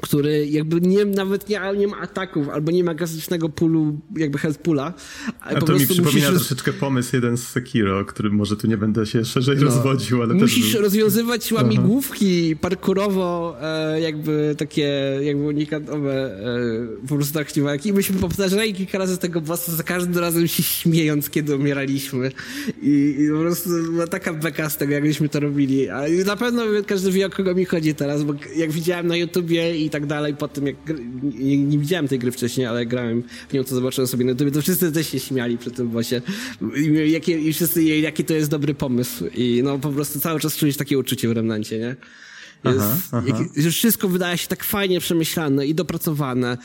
który 0.00 0.46
jakby 0.46 0.80
nie, 0.80 1.04
nawet 1.04 1.48
nie, 1.48 1.60
nie 1.76 1.88
ma 1.88 2.00
ataków, 2.00 2.48
albo 2.48 2.72
nie 2.72 2.84
ma 2.84 2.94
klasycznego 2.94 3.48
pulu, 3.48 4.00
jakby 4.16 4.38
health 4.38 4.58
pula. 4.58 4.94
A 5.40 5.54
to 5.54 5.72
mi 5.72 5.86
przypomina 5.86 6.10
musisz... 6.10 6.28
troszeczkę 6.28 6.72
pomysł 6.72 7.16
jeden 7.16 7.36
z 7.36 7.48
Sekiro, 7.48 8.04
który 8.04 8.30
może 8.30 8.56
tu 8.56 8.66
nie 8.66 8.76
będę 8.76 9.06
się 9.06 9.24
szerzej 9.34 9.56
no. 9.56 9.64
rozwodził, 9.64 10.22
ale 10.22 10.34
Musisz 10.34 10.72
też... 10.72 10.80
rozwiązywać 10.80 11.52
łamigłówki 11.52 12.56
parkurowo, 12.56 13.56
e, 13.60 14.00
jakby 14.00 14.54
takie, 14.58 15.18
jakby 15.22 15.42
unikatowe, 15.42 16.38
e, 17.02 17.06
po 17.08 17.14
prostu 17.14 17.38
śliwaki. 17.52 17.88
I 17.88 17.92
myśmy 17.92 18.20
powtarzali 18.20 18.74
kilka 18.74 18.98
razy 18.98 19.18
tego 19.18 19.40
bossa, 19.40 19.72
za 19.72 19.82
każdym 19.82 20.18
razem 20.18 20.48
się 20.48 20.62
śmiejąc, 20.62 21.30
kiedy 21.30 21.56
umieraliśmy. 21.56 22.32
I, 22.82 23.16
i 23.18 23.32
po 23.32 23.38
prostu 23.38 23.70
była 23.92 24.06
taka 24.06 24.32
beka 24.32 24.70
z 24.70 24.76
tego, 24.76 24.92
jakbyśmy 24.92 25.28
to 25.28 25.40
robili. 25.40 25.88
A 25.88 26.02
na 26.26 26.36
pewno 26.36 26.62
każdy 26.86 27.10
wie, 27.10 27.26
o 27.26 27.30
kogo 27.30 27.54
mi 27.54 27.64
chodzi 27.64 27.94
teraz, 27.94 28.24
bo 28.24 28.34
jak 28.56 28.72
widziałem 28.72 29.06
na 29.06 29.16
YouTubie 29.16 29.76
i 29.84 29.90
tak 29.90 30.06
dalej. 30.06 30.36
Po 30.36 30.48
tym, 30.48 30.66
jak 30.66 30.76
nie, 31.22 31.58
nie, 31.58 31.78
widziałem 31.78 32.08
tej 32.08 32.18
gry 32.18 32.32
wcześniej, 32.32 32.66
ale 32.66 32.86
grałem 32.86 33.22
w 33.48 33.52
nią, 33.52 33.64
co 33.64 33.74
zobaczyłem 33.74 34.08
sobie 34.08 34.24
na 34.24 34.30
YouTube, 34.30 34.54
to 34.54 34.62
wszyscy 34.62 34.92
też 34.92 35.08
się 35.08 35.20
śmiali 35.20 35.58
przy 35.58 35.70
tym 35.70 35.88
właśnie. 35.88 36.22
I, 36.76 37.10
jakie, 37.10 37.40
i 37.40 37.52
wszyscy, 37.52 37.84
jaki 37.84 38.24
to 38.24 38.34
jest 38.34 38.50
dobry 38.50 38.74
pomysł. 38.74 39.26
I 39.34 39.60
no 39.64 39.78
po 39.78 39.90
prostu 39.90 40.20
cały 40.20 40.40
czas 40.40 40.56
czujesz 40.56 40.76
takie 40.76 40.98
uczucie 40.98 41.28
w 41.28 41.32
Remnancie, 41.32 41.78
nie? 41.78 41.96
Jest, 42.64 42.78
aha, 42.80 42.96
aha. 43.12 43.38
Jak, 43.56 43.72
wszystko 43.72 44.08
wydaje 44.08 44.38
się 44.38 44.48
tak 44.48 44.64
fajnie 44.64 45.00
przemyślane 45.00 45.66
i 45.66 45.74
dopracowane, 45.74 46.58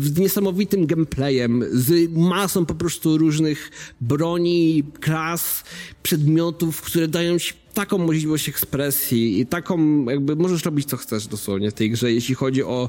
z 0.00 0.18
niesamowitym 0.18 0.86
gameplayem, 0.86 1.64
z 1.72 2.10
masą 2.12 2.66
po 2.66 2.74
prostu 2.74 3.18
różnych 3.18 3.70
broni, 4.00 4.84
klas, 5.00 5.64
przedmiotów, 6.02 6.82
które 6.82 7.08
dają 7.08 7.38
ci 7.38 7.61
taką 7.74 7.98
możliwość 7.98 8.48
ekspresji 8.48 9.40
i 9.40 9.46
taką, 9.46 10.04
jakby 10.04 10.36
możesz 10.36 10.64
robić 10.64 10.88
co 10.88 10.96
chcesz 10.96 11.26
dosłownie 11.26 11.70
w 11.70 11.74
tej 11.74 11.90
grze, 11.90 12.12
jeśli 12.12 12.34
chodzi 12.34 12.62
o 12.62 12.88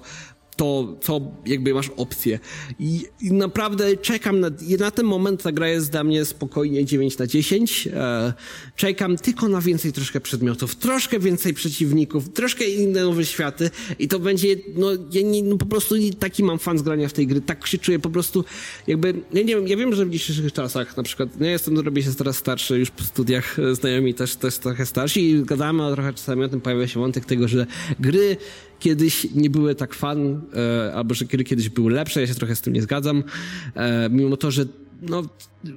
to, 0.55 0.97
co 1.01 1.21
jakby 1.45 1.73
masz 1.73 1.89
opcję. 1.97 2.39
I, 2.79 3.05
I, 3.21 3.33
naprawdę 3.33 3.97
czekam 3.97 4.39
na, 4.39 4.49
na 4.79 4.91
ten 4.91 5.05
moment 5.05 5.43
ta 5.43 5.51
gra 5.51 5.67
jest 5.67 5.91
dla 5.91 6.03
mnie 6.03 6.25
spokojnie 6.25 6.85
9 6.85 7.17
na 7.17 7.27
10. 7.27 7.87
E, 7.93 8.33
czekam 8.75 9.17
tylko 9.17 9.49
na 9.49 9.61
więcej 9.61 9.93
troszkę 9.93 10.21
przedmiotów, 10.21 10.75
troszkę 10.75 11.19
więcej 11.19 11.53
przeciwników, 11.53 12.29
troszkę 12.29 12.65
inne 12.65 13.03
nowe 13.03 13.25
światy 13.25 13.69
i 13.99 14.07
to 14.07 14.19
będzie, 14.19 14.55
no, 14.75 14.87
ja 15.11 15.21
nie, 15.21 15.43
no 15.43 15.57
po 15.57 15.65
prostu 15.65 15.95
taki 16.19 16.43
mam 16.43 16.59
fan 16.59 16.77
z 16.77 16.81
grania 16.81 17.09
w 17.09 17.13
tej 17.13 17.27
gry, 17.27 17.41
tak 17.41 17.67
się 17.67 17.77
czuję 17.77 17.99
po 17.99 18.09
prostu 18.09 18.45
jakby, 18.87 19.13
ja 19.33 19.41
nie 19.41 19.55
wiem, 19.55 19.67
ja 19.67 19.77
wiem, 19.77 19.95
że 19.95 20.05
w 20.05 20.09
dzisiejszych 20.09 20.53
czasach 20.53 20.97
na 20.97 21.03
przykład, 21.03 21.29
no 21.39 21.45
ja 21.45 21.51
jestem, 21.51 21.79
robię 21.79 22.03
się 22.03 22.13
coraz 22.13 22.37
starszy 22.37 22.79
już 22.79 22.91
po 22.91 23.03
studiach, 23.03 23.59
e, 23.59 23.75
znajomi 23.75 24.13
też, 24.13 24.35
też 24.35 24.57
trochę 24.57 24.85
starsi 24.85 25.29
i 25.29 25.43
gadamy 25.43 25.93
trochę 25.93 26.13
czasami 26.13 26.43
o 26.43 26.49
tym, 26.49 26.61
pojawia 26.61 26.87
się 26.87 26.99
wątek 26.99 27.25
tego, 27.25 27.47
że 27.47 27.67
gry 27.99 28.37
kiedyś 28.79 29.27
nie 29.35 29.49
były 29.49 29.75
tak 29.75 29.93
fan, 29.93 30.41
e, 30.55 30.93
albo 30.93 31.13
że 31.13 31.25
gry 31.25 31.43
kiedyś 31.43 31.69
były 31.69 31.91
lepsze, 31.91 32.21
ja 32.21 32.27
się 32.27 32.35
trochę 32.35 32.55
z 32.55 32.61
tym 32.61 32.73
nie 32.73 32.81
zgadzam, 32.81 33.23
e, 33.75 34.09
mimo 34.09 34.37
to, 34.37 34.51
że 34.51 34.65
no, 35.09 35.23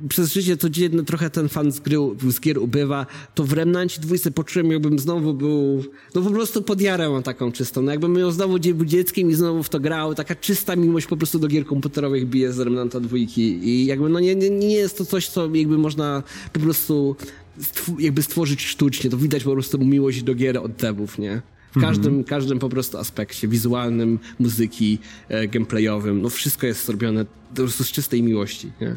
przez 0.09 0.33
życie 0.33 0.57
codzienne 0.57 1.05
trochę 1.05 1.31
ten 1.31 1.49
fan 1.49 1.73
z, 1.73 1.81
gry, 1.81 1.97
z 2.29 2.41
gier 2.41 2.59
ubywa, 2.59 3.07
to 3.35 3.45
w 3.45 3.53
Remnancie 3.53 4.01
dwójce 4.01 4.31
poczułem, 4.31 4.71
jakbym 4.71 4.99
znowu 4.99 5.35
był, 5.35 5.85
no 6.15 6.23
po 6.23 6.31
prostu 6.31 6.63
pod 6.63 6.81
jarę 6.81 7.21
taką 7.25 7.53
czystą, 7.53 7.83
no 7.83 7.91
jakbym 7.91 8.19
ją 8.19 8.31
znowu 8.31 8.59
był 8.59 8.85
dzieckiem 8.85 9.31
i 9.31 9.35
znowu 9.35 9.63
w 9.63 9.69
to 9.69 9.81
grał, 9.81 10.15
taka 10.15 10.35
czysta 10.35 10.77
miłość 10.77 11.07
po 11.07 11.17
prostu 11.17 11.39
do 11.39 11.49
gier 11.49 11.67
komputerowych 11.67 12.29
bije 12.29 12.53
z 12.53 12.59
Remnanta 12.59 13.01
dwójki. 13.01 13.43
I 13.43 13.87
jakby 13.87 14.09
no 14.09 14.21
nie, 14.21 14.35
nie, 14.35 14.51
nie 14.51 14.77
jest 14.77 14.99
to 14.99 15.05
coś, 15.05 15.29
co 15.29 15.55
jakby 15.55 15.79
można 15.79 16.23
po 16.53 16.61
prostu 16.61 17.17
jakby 17.99 18.23
stworzyć 18.23 18.63
sztucznie, 18.63 19.11
to 19.11 19.17
widać 19.17 19.45
po 19.45 19.53
prostu 19.53 19.79
miłość 19.79 20.23
do 20.23 20.35
gier 20.35 20.59
od 20.59 20.73
devów, 20.73 21.19
nie? 21.19 21.43
W 21.77 21.81
każdym, 21.81 22.13
mm 22.13 22.25
-hmm. 22.25 22.29
każdym 22.29 22.59
po 22.59 22.69
prostu 22.69 22.99
aspekcie, 22.99 23.49
wizualnym, 23.49 24.19
muzyki, 24.39 24.99
e, 25.29 25.49
gameplayowym, 25.49 26.23
no 26.23 26.31
wszystko 26.31 26.67
jest 26.67 26.87
zrobione 26.87 27.25
po 27.25 27.55
prostu 27.55 27.85
z 27.85 27.93
czystej 27.93 28.23
miłości, 28.23 28.73
nie? 28.81 28.97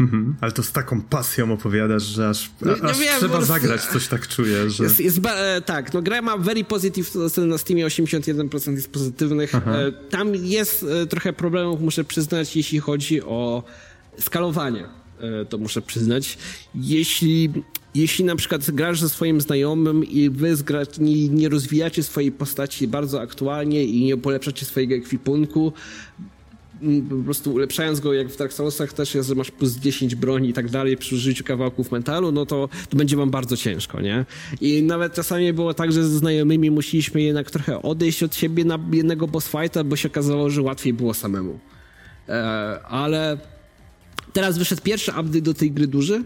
Mhm, 0.00 0.36
ale 0.40 0.52
to 0.52 0.62
z 0.62 0.72
taką 0.72 1.02
pasją 1.02 1.52
opowiadasz, 1.52 2.02
że 2.02 2.28
aż, 2.28 2.50
no, 2.60 2.72
no 2.82 2.90
aż 2.90 2.98
wiem, 2.98 3.18
trzeba 3.18 3.40
zagrać, 3.40 3.82
coś 3.82 4.08
tak 4.08 4.28
czuję, 4.28 4.70
że... 4.70 4.84
Jest, 4.84 5.00
jest 5.00 5.20
e, 5.26 5.62
tak, 5.62 5.92
no 5.92 6.02
gra 6.02 6.22
ma 6.22 6.38
very 6.38 6.64
positive, 6.64 7.10
to 7.34 7.46
na 7.46 7.58
Steamie 7.58 7.86
81% 7.86 8.72
jest 8.72 8.90
pozytywnych. 8.90 9.54
E, 9.54 9.92
tam 10.10 10.34
jest 10.34 10.82
e, 10.82 11.06
trochę 11.06 11.32
problemów, 11.32 11.80
muszę 11.80 12.04
przyznać, 12.04 12.56
jeśli 12.56 12.78
chodzi 12.78 13.22
o 13.22 13.62
skalowanie. 14.18 14.84
E, 15.20 15.44
to 15.44 15.58
muszę 15.58 15.82
przyznać. 15.82 16.38
Jeśli 16.74 17.50
jeśli 17.94 18.24
na 18.24 18.36
przykład 18.36 18.70
grasz 18.70 19.00
ze 19.00 19.08
swoim 19.08 19.40
znajomym 19.40 20.04
i 20.04 20.30
wy 20.30 20.54
nie, 20.98 21.28
nie 21.28 21.48
rozwijacie 21.48 22.02
swojej 22.02 22.32
postaci 22.32 22.88
bardzo 22.88 23.20
aktualnie 23.20 23.84
i 23.84 24.04
nie 24.04 24.16
polepszacie 24.16 24.66
swojego 24.66 24.94
ekwipunku, 24.94 25.72
po 27.10 27.16
prostu 27.24 27.54
ulepszając 27.54 28.00
go, 28.00 28.12
jak 28.12 28.28
w 28.28 28.36
Dark 28.36 28.52
Soulsach 28.52 28.92
też 28.92 29.14
jest, 29.14 29.28
że 29.28 29.34
masz 29.34 29.50
plus 29.50 29.72
10 29.72 30.14
broni 30.14 30.48
i 30.48 30.52
tak 30.52 30.70
dalej 30.70 30.96
przy 30.96 31.14
użyciu 31.14 31.44
kawałków 31.44 31.92
metalu, 31.92 32.32
no 32.32 32.46
to, 32.46 32.68
to 32.88 32.96
będzie 32.96 33.16
wam 33.16 33.30
bardzo 33.30 33.56
ciężko, 33.56 34.00
nie? 34.00 34.24
I 34.60 34.82
nawet 34.82 35.14
czasami 35.14 35.52
było 35.52 35.74
tak, 35.74 35.92
że 35.92 36.04
ze 36.04 36.18
znajomymi 36.18 36.70
musieliśmy 36.70 37.22
jednak 37.22 37.50
trochę 37.50 37.82
odejść 37.82 38.22
od 38.22 38.34
siebie 38.34 38.64
na 38.64 38.78
jednego 38.92 39.28
boss 39.28 39.48
fighta, 39.48 39.84
bo 39.84 39.96
się 39.96 40.08
okazało, 40.08 40.50
że 40.50 40.62
łatwiej 40.62 40.92
było 40.92 41.14
samemu. 41.14 41.58
E, 42.28 42.32
ale 42.82 43.38
teraz 44.32 44.58
wyszedł 44.58 44.82
pierwszy 44.82 45.10
update 45.10 45.40
do 45.40 45.54
tej 45.54 45.70
gry 45.70 45.86
duży, 45.86 46.24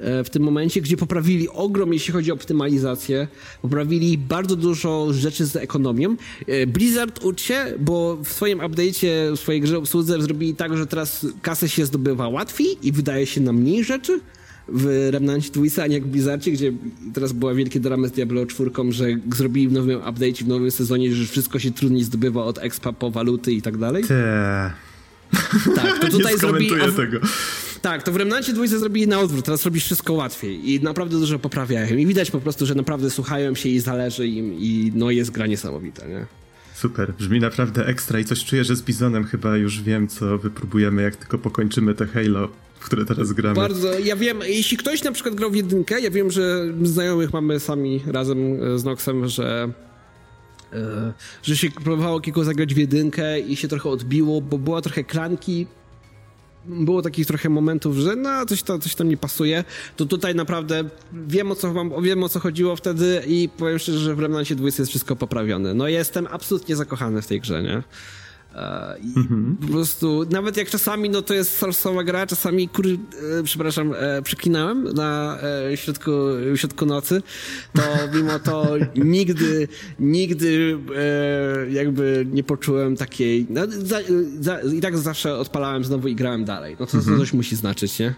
E, 0.00 0.24
w 0.24 0.30
tym 0.30 0.42
momencie, 0.42 0.80
gdzie 0.80 0.96
poprawili 0.96 1.48
ogrom, 1.48 1.92
jeśli 1.92 2.12
chodzi 2.12 2.30
o 2.30 2.34
optymalizację, 2.34 3.28
poprawili 3.62 4.18
bardzo 4.18 4.56
dużo 4.56 5.12
rzeczy 5.12 5.46
z 5.46 5.56
ekonomią. 5.56 6.16
E, 6.46 6.66
Blizzard 6.66 7.24
uczy 7.24 7.44
się, 7.44 7.64
bo 7.78 8.16
w 8.16 8.28
swoim 8.28 8.58
update'cie, 8.58 9.36
w 9.36 9.40
swojej 9.40 9.60
grze 9.60 9.78
obsłudze 9.78 10.22
zrobili 10.22 10.54
tak, 10.54 10.76
że 10.76 10.86
teraz 10.86 11.26
kasę 11.42 11.68
się 11.68 11.86
zdobywa 11.86 12.28
łatwiej 12.28 12.78
i 12.82 12.92
wydaje 12.92 13.26
się 13.26 13.40
na 13.40 13.52
mniej 13.52 13.84
rzeczy 13.84 14.20
w 14.68 15.08
Remnancie 15.10 15.50
Twisa, 15.50 15.82
a 15.82 15.86
nie 15.86 15.94
jak 15.94 16.04
w 16.04 16.08
Blizzardzie, 16.08 16.50
gdzie 16.50 16.72
teraz 17.14 17.32
była 17.32 17.54
wielkie 17.54 17.80
drama 17.80 18.08
z 18.08 18.12
Diablo 18.12 18.46
4, 18.46 18.70
że 18.88 19.06
zrobili 19.36 19.68
w 19.68 19.72
nowym 19.72 20.00
update'cie, 20.00 20.44
w 20.44 20.48
nowym 20.48 20.70
sezonie, 20.70 21.14
że 21.14 21.26
wszystko 21.26 21.58
się 21.58 21.70
trudniej 21.70 22.04
zdobywa 22.04 22.44
od 22.44 22.58
expa 22.58 22.92
po 22.92 23.10
waluty 23.10 23.52
i 23.52 23.62
tak 23.62 23.76
dalej. 23.76 24.04
Te. 24.04 24.89
Tak, 25.76 25.98
to 25.98 26.08
tutaj 26.08 26.38
zrobili... 26.38 26.70
tego. 26.96 27.18
Tak, 27.82 28.02
to 28.02 28.12
w 28.12 28.16
Remnancie 28.16 28.52
dwójce 28.52 28.78
zrobili 28.78 29.08
na 29.08 29.20
odwrót, 29.20 29.44
teraz 29.44 29.64
robisz 29.64 29.84
wszystko 29.84 30.12
łatwiej 30.12 30.70
i 30.70 30.80
naprawdę 30.80 31.18
dużo 31.18 31.38
poprawiają 31.38 31.96
i 31.96 32.06
widać 32.06 32.30
po 32.30 32.40
prostu, 32.40 32.66
że 32.66 32.74
naprawdę 32.74 33.10
słuchają 33.10 33.54
się 33.54 33.68
i 33.68 33.80
zależy 33.80 34.26
im 34.26 34.54
i 34.54 34.92
no 34.94 35.10
jest 35.10 35.30
gra 35.30 35.46
niesamowita, 35.46 36.06
nie? 36.06 36.26
Super, 36.74 37.14
brzmi 37.18 37.40
naprawdę 37.40 37.86
ekstra 37.86 38.18
i 38.18 38.24
coś 38.24 38.44
czuję, 38.44 38.64
że 38.64 38.76
z 38.76 38.82
Bizonem 38.82 39.24
chyba 39.24 39.56
już 39.56 39.82
wiem, 39.82 40.08
co 40.08 40.38
wypróbujemy, 40.38 41.02
jak 41.02 41.16
tylko 41.16 41.38
pokończymy 41.38 41.94
te 41.94 42.06
Halo 42.06 42.48
w 42.80 42.84
które 42.84 43.04
teraz 43.04 43.32
gramy. 43.32 43.54
Bardzo, 43.54 43.98
ja 43.98 44.16
wiem, 44.16 44.38
jeśli 44.46 44.76
ktoś 44.76 45.02
na 45.02 45.12
przykład 45.12 45.34
grał 45.34 45.50
w 45.50 45.54
jedynkę, 45.54 46.00
ja 46.00 46.10
wiem, 46.10 46.30
że 46.30 46.66
znajomych 46.82 47.32
mamy 47.32 47.60
sami 47.60 48.02
razem 48.06 48.38
e, 48.62 48.78
z 48.78 48.84
Noxem, 48.84 49.28
że 49.28 49.72
że 51.42 51.56
się 51.56 51.70
próbowało 51.70 52.20
kilku 52.20 52.44
zagrać 52.44 52.74
w 52.74 52.76
jedynkę 52.76 53.40
i 53.40 53.56
się 53.56 53.68
trochę 53.68 53.88
odbiło, 53.88 54.40
bo 54.40 54.58
była 54.58 54.80
trochę 54.82 55.04
klanki, 55.04 55.66
było 56.66 57.02
takich 57.02 57.26
trochę 57.26 57.48
momentów, 57.48 57.96
że 57.96 58.16
no, 58.16 58.46
coś, 58.46 58.62
to, 58.62 58.78
coś 58.78 58.94
tam 58.94 59.08
nie 59.08 59.16
pasuje, 59.16 59.64
to 59.96 60.06
tutaj 60.06 60.34
naprawdę 60.34 60.84
wiem 61.12 61.52
o 61.52 61.54
co 61.54 61.74
wiem 62.02 62.22
o 62.22 62.28
co 62.28 62.40
chodziło 62.40 62.76
wtedy 62.76 63.22
i 63.26 63.48
powiem 63.56 63.78
szczerze, 63.78 63.98
że 63.98 64.14
w 64.14 64.18
Remnancie 64.18 64.54
20 64.54 64.82
jest 64.82 64.90
wszystko 64.90 65.16
poprawione. 65.16 65.74
No 65.74 65.88
jestem 65.88 66.28
absolutnie 66.30 66.76
zakochany 66.76 67.22
w 67.22 67.26
tej 67.26 67.40
grze, 67.40 67.62
nie? 67.62 67.82
E, 68.54 68.96
I 68.98 69.18
mhm. 69.18 69.56
po 69.60 69.66
prostu, 69.66 70.26
nawet 70.30 70.56
jak 70.56 70.70
czasami, 70.70 71.10
no 71.10 71.22
to 71.22 71.34
jest 71.34 71.58
salsowa 71.58 72.04
gra, 72.04 72.26
czasami, 72.26 72.68
kur, 72.68 72.86
e, 72.86 72.98
przepraszam, 73.44 73.94
e, 73.96 74.22
przeklinałem 74.22 74.84
na 74.84 75.38
e, 75.72 75.76
środku, 75.76 76.10
w 76.54 76.56
środku 76.56 76.86
nocy, 76.86 77.22
to 77.74 77.82
mimo 78.14 78.38
to 78.38 78.74
nigdy, 78.96 79.68
nigdy 79.98 80.78
e, 80.96 81.70
jakby 81.70 82.26
nie 82.32 82.44
poczułem 82.44 82.96
takiej, 82.96 83.46
no, 83.50 83.62
za, 83.68 83.98
za, 84.40 84.60
i 84.60 84.80
tak 84.80 84.98
zawsze 84.98 85.36
odpalałem 85.36 85.84
znowu 85.84 86.08
i 86.08 86.14
grałem 86.14 86.44
dalej. 86.44 86.76
No 86.80 86.86
to, 86.86 86.96
mhm. 86.96 87.14
to 87.14 87.20
coś 87.20 87.32
musi 87.32 87.56
znaczyć, 87.56 87.98
nie? 87.98 88.14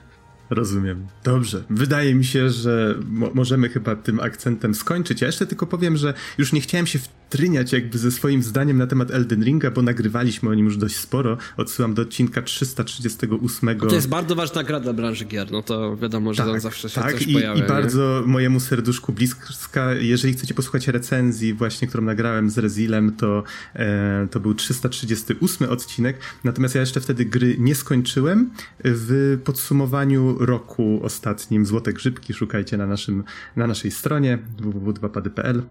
Rozumiem. 0.50 1.06
Dobrze. 1.24 1.64
Wydaje 1.70 2.14
mi 2.14 2.24
się, 2.24 2.50
że 2.50 2.94
mo 3.10 3.30
możemy 3.34 3.68
chyba 3.68 3.96
tym 3.96 4.20
akcentem 4.20 4.74
skończyć. 4.74 5.20
Ja 5.20 5.26
jeszcze 5.26 5.46
tylko 5.46 5.66
powiem, 5.66 5.96
że 5.96 6.14
już 6.38 6.52
nie 6.52 6.60
chciałem 6.60 6.86
się 6.86 6.98
wtryniać 7.32 7.72
jakby 7.72 7.98
ze 7.98 8.10
swoim 8.10 8.42
zdaniem 8.42 8.78
na 8.78 8.86
temat 8.86 9.10
Elden 9.10 9.44
Ringa, 9.44 9.70
bo 9.70 9.82
nagrywaliśmy 9.82 10.50
o 10.50 10.54
nim 10.54 10.64
już 10.64 10.76
dość 10.76 10.96
sporo. 10.96 11.36
Odsyłam 11.56 11.94
do 11.94 12.02
odcinka 12.02 12.42
338. 12.42 13.78
No 13.78 13.86
to 13.86 13.94
jest 13.94 14.08
bardzo 14.08 14.34
ważna 14.34 14.64
gra 14.64 14.80
dla 14.80 14.92
branży 14.92 15.24
gier, 15.24 15.50
no 15.50 15.62
to 15.62 15.96
wiadomo, 15.96 16.34
że 16.34 16.42
tak, 16.42 16.60
zawsze 16.60 16.88
się 16.88 17.00
tak, 17.00 17.12
coś 17.12 17.26
i, 17.26 17.32
pojawia. 17.32 17.64
i 17.64 17.68
bardzo 17.68 18.22
mojemu 18.26 18.60
serduszku 18.60 19.12
bliska. 19.12 19.94
Jeżeli 19.94 20.34
chcecie 20.34 20.54
posłuchać 20.54 20.88
recenzji 20.88 21.54
właśnie, 21.54 21.88
którą 21.88 22.04
nagrałem 22.04 22.50
z 22.50 22.58
Rezilem, 22.58 23.16
to, 23.16 23.42
e, 23.74 24.28
to 24.30 24.40
był 24.40 24.54
338 24.54 25.70
odcinek. 25.70 26.18
Natomiast 26.44 26.74
ja 26.74 26.80
jeszcze 26.80 27.00
wtedy 27.00 27.24
gry 27.24 27.56
nie 27.58 27.74
skończyłem. 27.74 28.50
W 28.84 29.38
podsumowaniu 29.44 30.36
roku 30.38 31.00
ostatnim 31.02 31.66
Złote 31.66 31.92
Grzybki 31.92 32.34
szukajcie 32.34 32.76
na, 32.76 32.86
naszym, 32.86 33.24
na 33.56 33.66
naszej 33.66 33.90
stronie 33.90 34.38
www.2pady.pl 34.58 35.62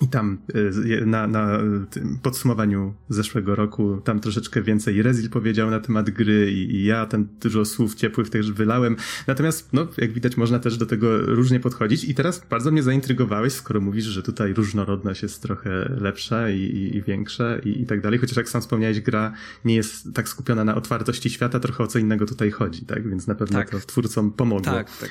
i 0.00 0.08
tam 0.08 0.38
y, 0.54 1.06
na, 1.06 1.26
na 1.26 1.58
tym 1.90 2.18
podsumowaniu 2.22 2.94
zeszłego 3.08 3.54
roku 3.54 4.00
tam 4.04 4.20
troszeczkę 4.20 4.62
więcej 4.62 5.02
Rezil 5.02 5.30
powiedział 5.30 5.70
na 5.70 5.80
temat 5.80 6.10
gry 6.10 6.52
i, 6.52 6.74
i, 6.74 6.84
ja 6.84 7.06
tam 7.06 7.28
dużo 7.40 7.64
słów 7.64 7.94
ciepłych 7.94 8.30
też 8.30 8.52
wylałem. 8.52 8.96
Natomiast, 9.26 9.72
no, 9.72 9.86
jak 9.96 10.12
widać, 10.12 10.36
można 10.36 10.58
też 10.58 10.76
do 10.76 10.86
tego 10.86 11.18
różnie 11.18 11.60
podchodzić. 11.60 12.04
I 12.04 12.14
teraz 12.14 12.46
bardzo 12.50 12.70
mnie 12.70 12.82
zaintrygowałeś, 12.82 13.52
skoro 13.52 13.80
mówisz, 13.80 14.04
że 14.04 14.22
tutaj 14.22 14.54
różnorodność 14.54 15.22
jest 15.22 15.42
trochę 15.42 15.70
lepsza 16.00 16.50
i, 16.50 16.60
i, 16.60 16.96
i 16.96 17.02
większa 17.02 17.58
i, 17.58 17.82
i 17.82 17.86
tak 17.86 18.00
dalej. 18.00 18.18
Chociaż 18.18 18.36
jak 18.36 18.48
sam 18.48 18.60
wspomniałeś, 18.60 19.00
gra 19.00 19.32
nie 19.64 19.74
jest 19.74 20.14
tak 20.14 20.28
skupiona 20.28 20.64
na 20.64 20.74
otwartości 20.74 21.30
świata, 21.30 21.60
trochę 21.60 21.84
o 21.84 21.86
co 21.86 21.98
innego 21.98 22.26
tutaj 22.26 22.50
chodzi, 22.50 22.84
tak? 22.84 23.08
Więc 23.08 23.26
na 23.26 23.34
pewno 23.34 23.58
tak. 23.58 23.70
to 23.70 23.78
twórcom 23.78 24.32
pomogło. 24.32 24.72
Tak, 24.72 24.98
tak. 24.98 25.10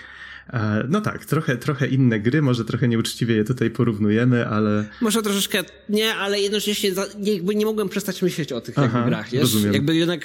E, 0.53 0.85
no 0.89 1.01
tak, 1.01 1.25
trochę, 1.25 1.57
trochę 1.57 1.87
inne 1.87 2.19
gry, 2.19 2.41
może 2.41 2.65
trochę 2.65 2.87
nieuczciwie 2.87 3.35
je 3.35 3.43
tutaj 3.43 3.69
porównujemy, 3.69 4.47
ale... 4.47 4.85
Może 5.01 5.21
troszeczkę 5.21 5.63
nie, 5.89 6.15
ale 6.15 6.39
jednocześnie 6.39 6.91
jakby 7.19 7.55
nie 7.55 7.65
mogłem 7.65 7.89
przestać 7.89 8.21
myśleć 8.21 8.51
o 8.51 8.61
tych 8.61 8.79
Aha, 8.79 9.05
grach, 9.07 9.29
wiesz? 9.29 9.41
Rozumiem. 9.41 9.73
Jakby 9.73 9.95
jednak 9.95 10.21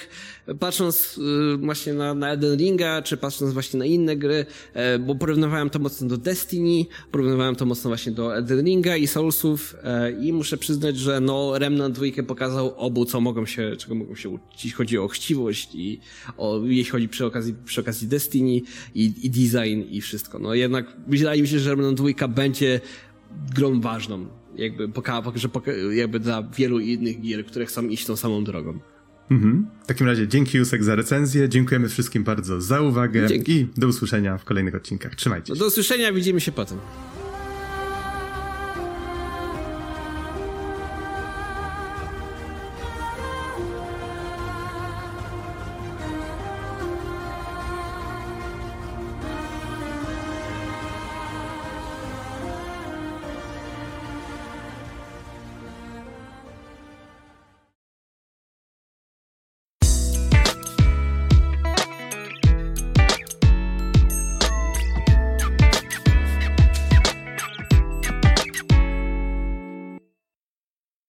patrząc 0.60 1.18
y, 1.54 1.56
właśnie 1.56 1.92
na, 1.92 2.14
na 2.14 2.28
Elden 2.30 2.58
Ringa, 2.58 3.02
czy 3.02 3.16
patrząc 3.16 3.52
właśnie 3.52 3.78
na 3.78 3.84
inne 3.84 4.16
gry, 4.16 4.46
e, 4.74 4.98
bo 4.98 5.14
porównywałem 5.14 5.70
to 5.70 5.78
mocno 5.78 6.08
do 6.08 6.16
Destiny, 6.16 6.86
porównywałem 7.10 7.56
to 7.56 7.66
mocno 7.66 7.90
właśnie 7.90 8.12
do 8.12 8.36
Elden 8.36 8.64
Ringa 8.64 8.96
i 8.96 9.06
Soulsów 9.06 9.76
e, 9.82 10.12
i 10.12 10.32
muszę 10.32 10.56
przyznać, 10.56 10.96
że 10.96 11.20
no 11.20 11.58
Remnant 11.58 11.94
2 11.94 12.22
pokazał 12.26 12.74
obu, 12.76 13.04
co 13.04 13.20
mogą 13.20 13.46
się, 13.46 13.76
czego 13.78 13.94
mogą 13.94 14.14
się 14.14 14.28
uczyć, 14.28 14.54
jeśli 14.54 14.70
chodzi 14.70 14.98
o 14.98 15.08
chciwość 15.08 15.74
i 15.74 16.00
o, 16.36 16.60
jeśli 16.64 16.90
chodzi 16.90 17.08
przy 17.08 17.26
okazji, 17.26 17.54
przy 17.64 17.80
okazji 17.80 18.08
Destiny 18.08 18.60
i, 18.94 19.12
i 19.22 19.30
design 19.30 19.82
i 19.90 20.00
wszystko. 20.00 20.38
No 20.38 20.54
jednak 20.54 20.96
wydaje 21.06 21.42
mi 21.42 21.48
się, 21.48 21.58
że 21.58 21.70
Remnant 21.70 21.96
2 21.96 22.28
będzie 22.28 22.80
grą 23.54 23.80
ważną, 23.80 24.26
jakby, 24.56 24.88
poka, 24.88 25.22
że 25.34 25.48
poka, 25.48 25.72
jakby 25.72 26.20
dla 26.20 26.42
wielu 26.42 26.80
innych 26.80 27.20
gier, 27.20 27.46
które 27.46 27.66
chcą 27.66 27.88
iść 27.88 28.06
tą 28.06 28.16
samą 28.16 28.44
drogą. 28.44 28.78
Mhm. 29.30 29.66
W 29.84 29.86
takim 29.86 30.06
razie 30.06 30.28
dzięki 30.28 30.58
Jusek 30.58 30.84
za 30.84 30.94
recenzję, 30.94 31.48
dziękujemy 31.48 31.88
wszystkim 31.88 32.24
bardzo 32.24 32.60
za 32.60 32.80
uwagę 32.80 33.26
Dzięki. 33.26 33.52
i 33.52 33.68
do 33.76 33.86
usłyszenia 33.86 34.38
w 34.38 34.44
kolejnych 34.44 34.74
odcinkach. 34.74 35.14
Trzymajcie 35.14 35.54
się. 35.54 35.60
Do 35.60 35.66
usłyszenia, 35.66 36.12
widzimy 36.12 36.40
się 36.40 36.52
potem. 36.52 36.78